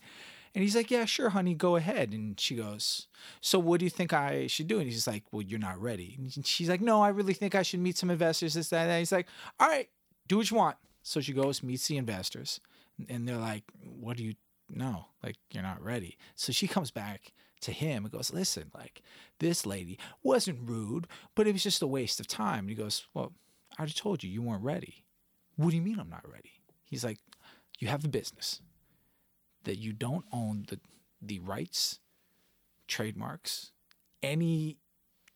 And 0.58 0.64
he's 0.64 0.74
like, 0.74 0.90
Yeah, 0.90 1.04
sure, 1.04 1.28
honey, 1.28 1.54
go 1.54 1.76
ahead. 1.76 2.12
And 2.12 2.38
she 2.40 2.56
goes, 2.56 3.06
So 3.40 3.60
what 3.60 3.78
do 3.78 3.86
you 3.86 3.90
think 3.90 4.12
I 4.12 4.48
should 4.48 4.66
do? 4.66 4.80
And 4.80 4.90
he's 4.90 5.06
like, 5.06 5.22
Well, 5.30 5.40
you're 5.40 5.60
not 5.60 5.80
ready. 5.80 6.16
And 6.18 6.44
she's 6.44 6.68
like, 6.68 6.80
No, 6.80 7.00
I 7.00 7.10
really 7.10 7.32
think 7.32 7.54
I 7.54 7.62
should 7.62 7.78
meet 7.78 7.96
some 7.96 8.10
investors, 8.10 8.54
this, 8.54 8.68
that, 8.70 8.88
that. 8.88 8.98
He's 8.98 9.12
like, 9.12 9.28
All 9.60 9.68
right, 9.68 9.88
do 10.26 10.38
what 10.38 10.50
you 10.50 10.56
want. 10.56 10.76
So 11.04 11.20
she 11.20 11.32
goes, 11.32 11.62
meets 11.62 11.86
the 11.86 11.96
investors, 11.96 12.58
and 13.08 13.28
they're 13.28 13.36
like, 13.36 13.62
"What 14.00 14.16
do 14.16 14.24
you 14.24 14.34
know? 14.68 15.06
Like, 15.22 15.36
you're 15.52 15.62
not 15.62 15.80
ready." 15.80 16.18
So 16.34 16.50
she 16.52 16.66
comes 16.66 16.90
back 16.90 17.32
to 17.60 17.70
him 17.70 18.04
and 18.04 18.12
goes, 18.12 18.32
"Listen, 18.32 18.72
like 18.74 19.00
this 19.38 19.64
lady 19.64 19.96
wasn't 20.24 20.68
rude, 20.68 21.06
but 21.36 21.46
it 21.46 21.52
was 21.52 21.62
just 21.62 21.82
a 21.82 21.86
waste 21.86 22.18
of 22.18 22.26
time." 22.26 22.64
And 22.64 22.70
he 22.70 22.74
goes, 22.74 23.06
"Well, 23.14 23.32
I 23.78 23.82
already 23.82 23.92
told 23.92 24.24
you 24.24 24.28
you 24.28 24.42
weren't 24.42 24.64
ready. 24.64 25.04
What 25.54 25.70
do 25.70 25.76
you 25.76 25.82
mean 25.82 26.00
I'm 26.00 26.10
not 26.10 26.28
ready?" 26.28 26.60
He's 26.84 27.04
like, 27.04 27.20
"You 27.78 27.86
have 27.86 28.04
a 28.04 28.08
business 28.08 28.60
that 29.64 29.78
you 29.78 29.92
don't 29.92 30.24
own 30.32 30.66
the 30.68 30.78
the 31.20 31.40
rights, 31.40 31.98
trademarks, 32.86 33.72
any 34.22 34.78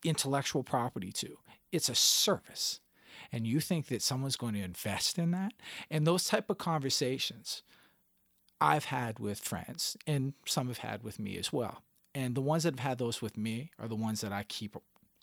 intellectual 0.04 0.62
property 0.62 1.12
to. 1.12 1.38
It's 1.70 1.88
a 1.88 1.94
service. 1.94 2.80
And 3.30 3.46
you 3.46 3.60
think 3.60 3.86
that 3.86 4.02
someone's 4.02 4.36
going 4.36 4.54
to 4.54 4.62
invest 4.62 5.18
in 5.18 5.30
that? 5.32 5.52
And 5.90 6.06
those 6.06 6.24
type 6.24 6.50
of 6.50 6.58
conversations 6.58 7.62
I've 8.60 8.86
had 8.86 9.18
with 9.18 9.40
friends 9.40 9.96
and 10.06 10.34
some 10.46 10.68
have 10.68 10.78
had 10.78 11.02
with 11.02 11.18
me 11.18 11.36
as 11.36 11.52
well. 11.52 11.82
And 12.14 12.34
the 12.34 12.42
ones 12.42 12.62
that 12.62 12.74
have 12.78 12.88
had 12.88 12.98
those 12.98 13.22
with 13.22 13.36
me 13.36 13.70
are 13.78 13.88
the 13.88 13.96
ones 13.96 14.20
that 14.20 14.32
I 14.32 14.44
keep 14.44 14.76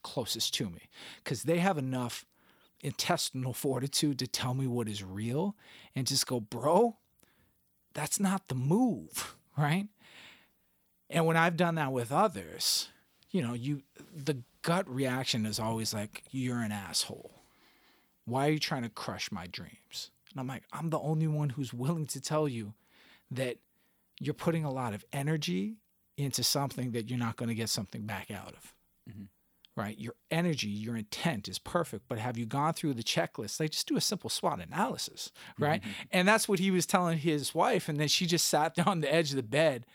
closest 0.03 0.53
to 0.55 0.69
me 0.69 0.89
because 1.23 1.43
they 1.43 1.59
have 1.59 1.77
enough 1.77 2.25
intestinal 2.81 3.53
fortitude 3.53 4.17
to 4.19 4.27
tell 4.27 4.53
me 4.53 4.65
what 4.65 4.87
is 4.87 5.03
real 5.03 5.55
and 5.95 6.07
just 6.07 6.25
go, 6.25 6.39
bro, 6.39 6.97
that's 7.93 8.19
not 8.19 8.47
the 8.47 8.55
move, 8.55 9.35
right? 9.57 9.87
And 11.09 11.25
when 11.25 11.37
I've 11.37 11.57
done 11.57 11.75
that 11.75 11.91
with 11.91 12.11
others, 12.11 12.89
you 13.31 13.41
know, 13.41 13.53
you 13.53 13.83
the 14.15 14.43
gut 14.61 14.87
reaction 14.93 15.45
is 15.45 15.59
always 15.59 15.93
like, 15.93 16.23
you're 16.31 16.61
an 16.61 16.71
asshole. 16.71 17.31
Why 18.25 18.47
are 18.47 18.51
you 18.51 18.59
trying 18.59 18.83
to 18.83 18.89
crush 18.89 19.31
my 19.31 19.47
dreams? 19.47 20.11
And 20.31 20.39
I'm 20.39 20.47
like, 20.47 20.63
I'm 20.71 20.89
the 20.89 20.99
only 20.99 21.27
one 21.27 21.49
who's 21.49 21.73
willing 21.73 22.05
to 22.07 22.21
tell 22.21 22.47
you 22.47 22.73
that 23.31 23.57
you're 24.19 24.33
putting 24.33 24.63
a 24.63 24.71
lot 24.71 24.93
of 24.93 25.03
energy 25.11 25.77
into 26.17 26.43
something 26.43 26.91
that 26.91 27.09
you're 27.09 27.17
not 27.17 27.37
going 27.37 27.49
to 27.49 27.55
get 27.55 27.69
something 27.69 28.03
back 28.03 28.29
out 28.29 28.53
of. 28.53 28.73
Mm-hmm. 29.09 29.23
Right? 29.79 29.97
Your 29.97 30.13
energy, 30.29 30.67
your 30.67 30.95
intent 30.95 31.47
is 31.47 31.57
perfect, 31.57 32.03
but 32.07 32.19
have 32.19 32.37
you 32.37 32.45
gone 32.45 32.73
through 32.73 32.93
the 32.95 33.03
checklist? 33.03 33.59
Like, 33.59 33.71
just 33.71 33.87
do 33.87 33.95
a 33.97 34.01
simple 34.01 34.29
SWOT 34.29 34.59
analysis, 34.59 35.31
right? 35.57 35.81
Mm-hmm. 35.81 35.91
And 36.11 36.27
that's 36.27 36.49
what 36.49 36.59
he 36.59 36.69
was 36.69 36.85
telling 36.85 37.17
his 37.17 37.55
wife. 37.55 37.87
And 37.87 37.99
then 37.99 38.09
she 38.09 38.25
just 38.25 38.47
sat 38.47 38.75
down 38.75 38.87
on 38.87 39.01
the 39.01 39.13
edge 39.13 39.29
of 39.29 39.37
the 39.37 39.43
bed 39.43 39.85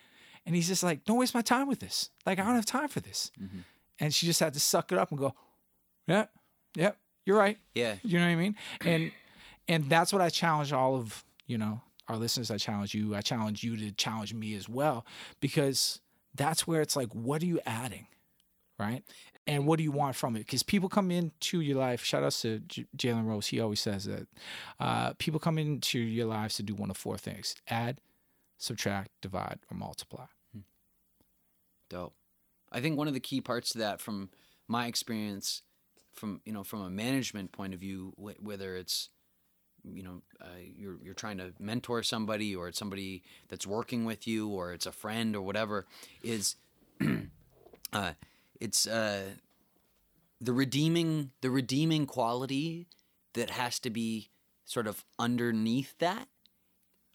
and 0.47 0.55
he's 0.55 0.68
just 0.68 0.82
like, 0.82 1.05
don't 1.05 1.18
waste 1.18 1.35
my 1.35 1.43
time 1.43 1.68
with 1.68 1.80
this. 1.80 2.11
Like, 2.26 2.39
I 2.39 2.45
don't 2.45 2.55
have 2.55 2.66
time 2.66 2.89
for 2.89 3.01
this. 3.01 3.30
Mm-hmm. 3.41 3.59
And 4.01 4.14
she 4.14 4.26
just 4.26 4.41
had 4.41 4.55
to 4.55 4.61
suck 4.61 4.93
it 4.93 4.99
up 4.99 5.11
and 5.11 5.18
go, 5.18 5.35
yeah, 6.07 6.26
yeah, 6.74 6.93
you're 7.24 7.39
right. 7.39 7.59
Yeah. 7.74 7.97
You 8.03 8.18
know 8.18 8.24
what 8.24 8.32
I 8.32 8.37
mean? 8.37 8.57
And 8.80 9.12
and 9.68 9.89
that's 9.89 10.12
what 10.12 10.20
I 10.20 10.28
challenge 10.28 10.72
all 10.72 10.97
of, 10.97 11.24
you 11.47 11.57
know, 11.57 11.80
our 12.09 12.16
listeners. 12.16 12.51
I 12.51 12.59
challenge 12.59 12.95
you. 12.95 13.14
I 13.14 13.22
challenge 13.22 13.62
you 13.62 13.76
to 13.76 13.93
challenge 13.93 14.35
me 14.35 14.55
as 14.55 14.68
well, 14.68 15.07
because 15.41 16.01
that's 16.35 16.66
where 16.66 16.82
it's 16.82 16.97
like, 16.97 17.14
what 17.14 17.43
are 17.43 17.47
you 17.47 17.61
adding? 17.64 18.07
Right. 18.78 19.05
And 19.47 19.66
what 19.66 19.76
do 19.76 19.82
you 19.82 19.92
want 19.92 20.16
from 20.16 20.36
it? 20.36 20.40
Because 20.40 20.62
people 20.62 20.88
come 20.88 21.11
into 21.11 21.61
your 21.61 21.76
life. 21.76 22.03
Shout 22.03 22.22
out 22.22 22.32
to 22.32 22.61
J- 22.61 22.86
Jalen 22.97 23.26
Rose. 23.26 23.49
He 23.49 23.61
always 23.61 23.80
says 23.80 24.05
that 24.05 24.26
uh, 24.80 25.12
people 25.18 25.38
come 25.38 25.59
into 25.59 25.99
your 25.99 26.26
lives 26.26 26.57
to 26.57 26.62
do 26.62 26.74
one 26.74 26.90
of 26.90 26.97
four 26.97 27.18
things 27.18 27.55
add, 27.68 28.01
subtract, 28.57 29.11
divide, 29.20 29.59
or 29.70 29.76
multiply. 29.76 30.24
Hmm. 30.53 30.61
Dope. 31.90 32.14
I 32.72 32.80
think 32.80 32.97
one 32.97 33.07
of 33.07 33.14
the 33.14 33.20
key 33.20 33.40
parts 33.40 33.70
to 33.70 33.78
that, 33.78 34.01
from 34.01 34.30
my 34.66 34.86
experience, 34.86 35.62
from 36.14 36.40
you 36.45 36.53
know, 36.53 36.64
from 36.64 36.80
a 36.80 36.90
management 36.90 37.53
point 37.53 37.74
of 37.74 37.80
view, 37.80 38.14
wh- 38.16 38.42
whether 38.42 38.76
it's 38.76 39.11
you 39.84 40.03
know 40.03 40.22
uh, 40.40 40.47
you're 40.76 40.97
you're 41.03 41.14
trying 41.14 41.36
to 41.38 41.53
mentor 41.59 42.03
somebody, 42.03 42.57
or 42.57 42.68
it's 42.68 42.78
somebody 42.78 43.22
that's 43.49 43.66
working 43.66 44.07
with 44.07 44.26
you, 44.26 44.49
or 44.49 44.72
it's 44.72 44.86
a 44.86 44.92
friend, 44.92 45.36
or 45.36 45.42
whatever, 45.42 45.86
is 46.22 46.57
uh, 47.92 48.12
it's 48.61 48.86
uh, 48.86 49.22
the 50.40 50.52
redeeming 50.52 51.30
the 51.40 51.50
redeeming 51.50 52.07
quality 52.07 52.86
that 53.34 53.50
has 53.50 53.78
to 53.80 53.90
be 53.90 54.30
sort 54.64 54.86
of 54.86 55.05
underneath 55.18 55.96
that 55.98 56.28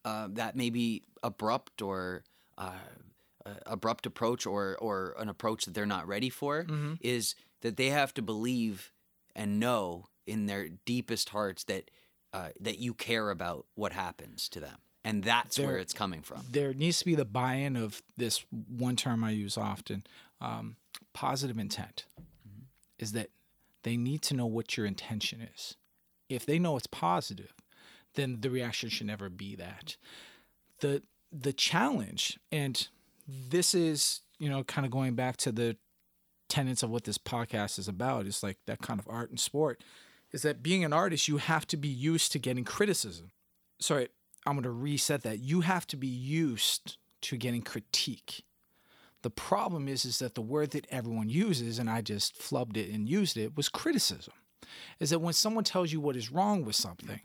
uh, 0.05 0.27
that 0.31 0.55
may 0.55 0.69
be 0.69 1.03
abrupt 1.23 1.81
or 1.81 2.23
uh, 2.57 2.71
uh, 3.45 3.51
abrupt 3.65 4.05
approach 4.05 4.45
or 4.45 4.77
or 4.79 5.15
an 5.19 5.29
approach 5.29 5.65
that 5.65 5.73
they're 5.73 5.85
not 5.85 6.07
ready 6.07 6.29
for 6.29 6.63
mm-hmm. 6.63 6.93
is 7.01 7.35
that 7.61 7.77
they 7.77 7.87
have 7.87 8.13
to 8.13 8.21
believe 8.21 8.91
and 9.35 9.59
know 9.59 10.05
in 10.25 10.45
their 10.45 10.69
deepest 10.85 11.29
hearts 11.29 11.63
that 11.65 11.91
uh, 12.33 12.49
that 12.59 12.79
you 12.79 12.93
care 12.93 13.29
about 13.29 13.65
what 13.75 13.91
happens 13.91 14.49
to 14.49 14.59
them 14.59 14.77
and 15.03 15.23
that's 15.23 15.57
there, 15.57 15.67
where 15.67 15.77
it's 15.77 15.93
coming 15.93 16.21
from 16.21 16.41
there 16.51 16.73
needs 16.73 16.99
to 16.99 17.05
be 17.05 17.15
the 17.15 17.25
buy-in 17.25 17.75
of 17.75 18.01
this 18.17 18.45
one 18.51 18.95
term 18.95 19.23
i 19.23 19.31
use 19.31 19.57
often 19.57 20.03
um, 20.41 20.75
positive 21.13 21.57
intent 21.57 22.05
mm-hmm. 22.19 22.63
is 22.97 23.11
that 23.13 23.29
they 23.83 23.97
need 23.97 24.21
to 24.21 24.33
know 24.33 24.45
what 24.45 24.77
your 24.77 24.85
intention 24.85 25.41
is 25.41 25.75
if 26.27 26.45
they 26.45 26.59
know 26.59 26.77
it's 26.77 26.87
positive 26.87 27.53
then 28.15 28.41
the 28.41 28.49
reaction 28.49 28.89
should 28.89 29.07
never 29.07 29.29
be 29.29 29.55
that. 29.55 29.97
The 30.79 31.03
the 31.31 31.53
challenge, 31.53 32.39
and 32.51 32.87
this 33.27 33.75
is, 33.75 34.21
you 34.39 34.49
know, 34.49 34.63
kind 34.63 34.85
of 34.85 34.91
going 34.91 35.13
back 35.13 35.37
to 35.37 35.51
the 35.51 35.77
tenets 36.47 36.81
of 36.81 36.89
what 36.89 37.03
this 37.03 37.19
podcast 37.19 37.77
is 37.77 37.87
about, 37.87 38.25
is 38.25 38.41
like 38.41 38.57
that 38.65 38.81
kind 38.81 38.99
of 38.99 39.07
art 39.07 39.29
and 39.29 39.39
sport, 39.39 39.83
is 40.31 40.41
that 40.41 40.63
being 40.63 40.83
an 40.83 40.93
artist, 40.93 41.27
you 41.27 41.37
have 41.37 41.67
to 41.67 41.77
be 41.77 41.87
used 41.87 42.31
to 42.31 42.39
getting 42.39 42.63
criticism. 42.63 43.31
Sorry, 43.79 44.07
I'm 44.45 44.53
going 44.53 44.63
to 44.63 44.71
reset 44.71 45.21
that. 45.23 45.39
You 45.39 45.61
have 45.61 45.85
to 45.87 45.97
be 45.97 46.07
used 46.07 46.97
to 47.21 47.37
getting 47.37 47.61
critique. 47.61 48.43
The 49.21 49.29
problem 49.29 49.87
is, 49.87 50.05
is 50.05 50.19
that 50.19 50.35
the 50.35 50.41
word 50.41 50.71
that 50.71 50.87
everyone 50.89 51.29
uses, 51.29 51.77
and 51.77 51.89
I 51.89 52.01
just 52.01 52.39
flubbed 52.39 52.77
it 52.77 52.89
and 52.89 53.07
used 53.07 53.37
it, 53.37 53.57
was 53.57 53.67
criticism. 53.67 54.33
Is 54.99 55.09
that 55.09 55.19
when 55.19 55.33
someone 55.33 55.63
tells 55.63 55.91
you 55.91 55.99
what 55.99 56.15
is 56.15 56.31
wrong 56.31 56.63
with 56.63 56.75
something, 56.75 57.21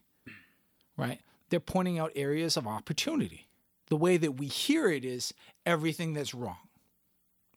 right? 0.97 1.21
They're 1.51 1.61
pointing 1.61 1.99
out 1.99 2.13
areas 2.17 2.57
of 2.57 2.67
opportunity. 2.67 3.49
The 3.89 3.97
way 3.97 4.17
that 4.17 4.33
we 4.33 4.47
hear 4.47 4.89
it 4.89 5.05
is 5.05 5.35
everything 5.67 6.15
that's 6.15 6.35
wrong, 6.35 6.69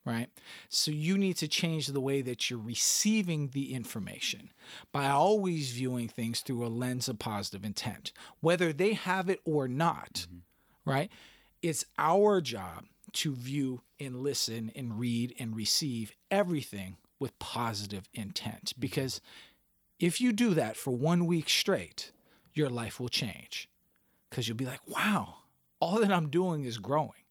right? 0.06 0.28
So 0.70 0.92
you 0.92 1.18
need 1.18 1.38
to 1.38 1.48
change 1.48 1.88
the 1.88 2.02
way 2.02 2.22
that 2.22 2.50
you're 2.50 2.60
receiving 2.60 3.50
the 3.50 3.74
information 3.74 4.52
by 4.92 5.08
always 5.08 5.72
viewing 5.72 6.10
things 6.10 6.42
through 6.42 6.66
a 6.66 6.68
lens 6.68 7.08
of 7.08 7.18
positive 7.18 7.64
intent, 7.64 8.12
whether 8.42 8.74
they 8.74 8.94
have 8.94 9.30
it 9.30 9.40
or 9.46 9.68
not, 9.68 10.28
mm-hmm. 10.30 10.90
right? 10.90 11.12
It's 11.62 11.86
our 11.98 12.42
job 12.42 12.86
to 13.14 13.34
view 13.34 13.82
and 14.00 14.18
listen 14.18 14.72
and 14.76 15.00
read 15.00 15.34
and 15.40 15.56
receive 15.56 16.12
everything 16.30 16.98
with 17.20 17.38
positive 17.40 18.08
intent. 18.14 18.74
Because 18.78 19.22
if 20.00 20.22
you 20.22 20.32
do 20.32 20.54
that 20.54 20.78
for 20.78 20.92
one 20.92 21.26
week 21.26 21.50
straight, 21.50 22.12
your 22.54 22.70
life 22.70 23.00
will 23.00 23.10
change 23.10 23.70
because 24.30 24.48
you'll 24.48 24.58
be 24.58 24.66
like, 24.66 24.82
wow, 24.88 25.36
all 25.80 26.00
that 26.00 26.12
I'm 26.12 26.30
doing 26.30 26.66
is 26.66 26.78
growing, 26.78 27.24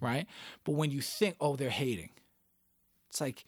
right? 0.00 0.26
But 0.64 0.72
when 0.72 0.90
you 0.90 1.00
think, 1.00 1.36
oh, 1.40 1.56
they're 1.56 1.70
hating, 1.70 2.10
it's 3.10 3.20
like 3.20 3.44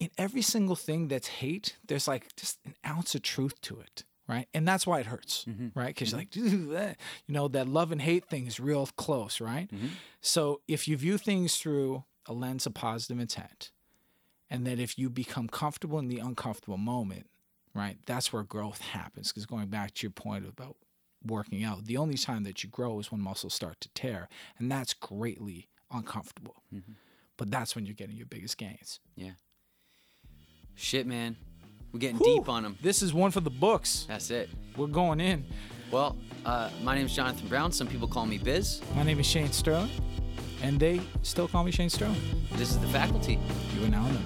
in 0.00 0.10
every 0.18 0.42
single 0.42 0.76
thing 0.76 1.08
that's 1.08 1.28
hate, 1.28 1.76
there's 1.86 2.08
like 2.08 2.34
just 2.36 2.58
an 2.64 2.74
ounce 2.86 3.14
of 3.14 3.22
truth 3.22 3.60
to 3.62 3.80
it, 3.80 4.04
right? 4.28 4.48
And 4.54 4.66
that's 4.66 4.86
why 4.86 5.00
it 5.00 5.06
hurts, 5.06 5.44
mm-hmm. 5.48 5.78
right? 5.78 5.94
Because 5.94 6.12
mm-hmm. 6.12 6.70
you're 6.70 6.80
like, 6.80 6.96
you 7.26 7.34
know, 7.34 7.48
that 7.48 7.68
love 7.68 7.92
and 7.92 8.00
hate 8.00 8.26
thing 8.26 8.46
is 8.46 8.58
real 8.58 8.88
close, 8.96 9.40
right? 9.40 9.70
Mm-hmm. 9.70 9.88
So 10.20 10.60
if 10.66 10.88
you 10.88 10.96
view 10.96 11.18
things 11.18 11.56
through 11.56 12.04
a 12.26 12.32
lens 12.32 12.66
of 12.66 12.74
positive 12.74 13.20
intent, 13.20 13.70
and 14.50 14.66
that 14.66 14.78
if 14.78 14.98
you 14.98 15.10
become 15.10 15.48
comfortable 15.48 15.98
in 15.98 16.08
the 16.08 16.18
uncomfortable 16.18 16.78
moment, 16.78 17.26
right? 17.74 17.98
That's 18.06 18.32
where 18.32 18.42
growth 18.42 18.80
happens. 18.80 19.32
Because 19.32 19.46
going 19.46 19.66
back 19.66 19.94
to 19.94 20.02
your 20.06 20.12
point 20.12 20.46
about 20.46 20.76
working 21.26 21.64
out, 21.64 21.86
the 21.86 21.96
only 21.96 22.16
time 22.16 22.44
that 22.44 22.62
you 22.62 22.70
grow 22.70 22.98
is 23.00 23.10
when 23.10 23.20
muscles 23.20 23.54
start 23.54 23.80
to 23.80 23.88
tear, 23.90 24.28
and 24.58 24.70
that's 24.70 24.94
greatly 24.94 25.68
uncomfortable. 25.90 26.62
Mm-hmm. 26.72 26.92
But 27.36 27.50
that's 27.50 27.74
when 27.74 27.84
you're 27.84 27.94
getting 27.94 28.16
your 28.16 28.26
biggest 28.26 28.56
gains. 28.58 29.00
Yeah. 29.16 29.32
Shit, 30.76 31.06
man. 31.06 31.36
We're 31.94 32.00
getting 32.00 32.16
Whew. 32.16 32.38
deep 32.40 32.48
on 32.48 32.64
them. 32.64 32.76
This 32.82 33.02
is 33.02 33.14
one 33.14 33.30
for 33.30 33.40
the 33.40 33.50
books. 33.50 34.04
That's 34.08 34.28
it. 34.32 34.50
We're 34.76 34.88
going 34.88 35.20
in. 35.20 35.44
Well, 35.92 36.16
uh, 36.44 36.68
my 36.82 36.96
name 36.96 37.06
is 37.06 37.14
Jonathon 37.14 37.46
Brown. 37.46 37.70
Some 37.70 37.86
people 37.86 38.08
call 38.08 38.26
me 38.26 38.36
Biz. 38.36 38.82
My 38.96 39.04
name 39.04 39.20
is 39.20 39.26
Shane 39.26 39.52
Sterling, 39.52 39.90
and 40.60 40.80
they 40.80 41.00
still 41.22 41.46
call 41.46 41.62
me 41.62 41.70
Shane 41.70 41.88
Sterling. 41.88 42.20
This 42.54 42.70
is 42.70 42.80
the 42.80 42.88
faculty. 42.88 43.38
You 43.78 43.86
are 43.86 43.90
now 43.90 44.08
know. 44.08 44.18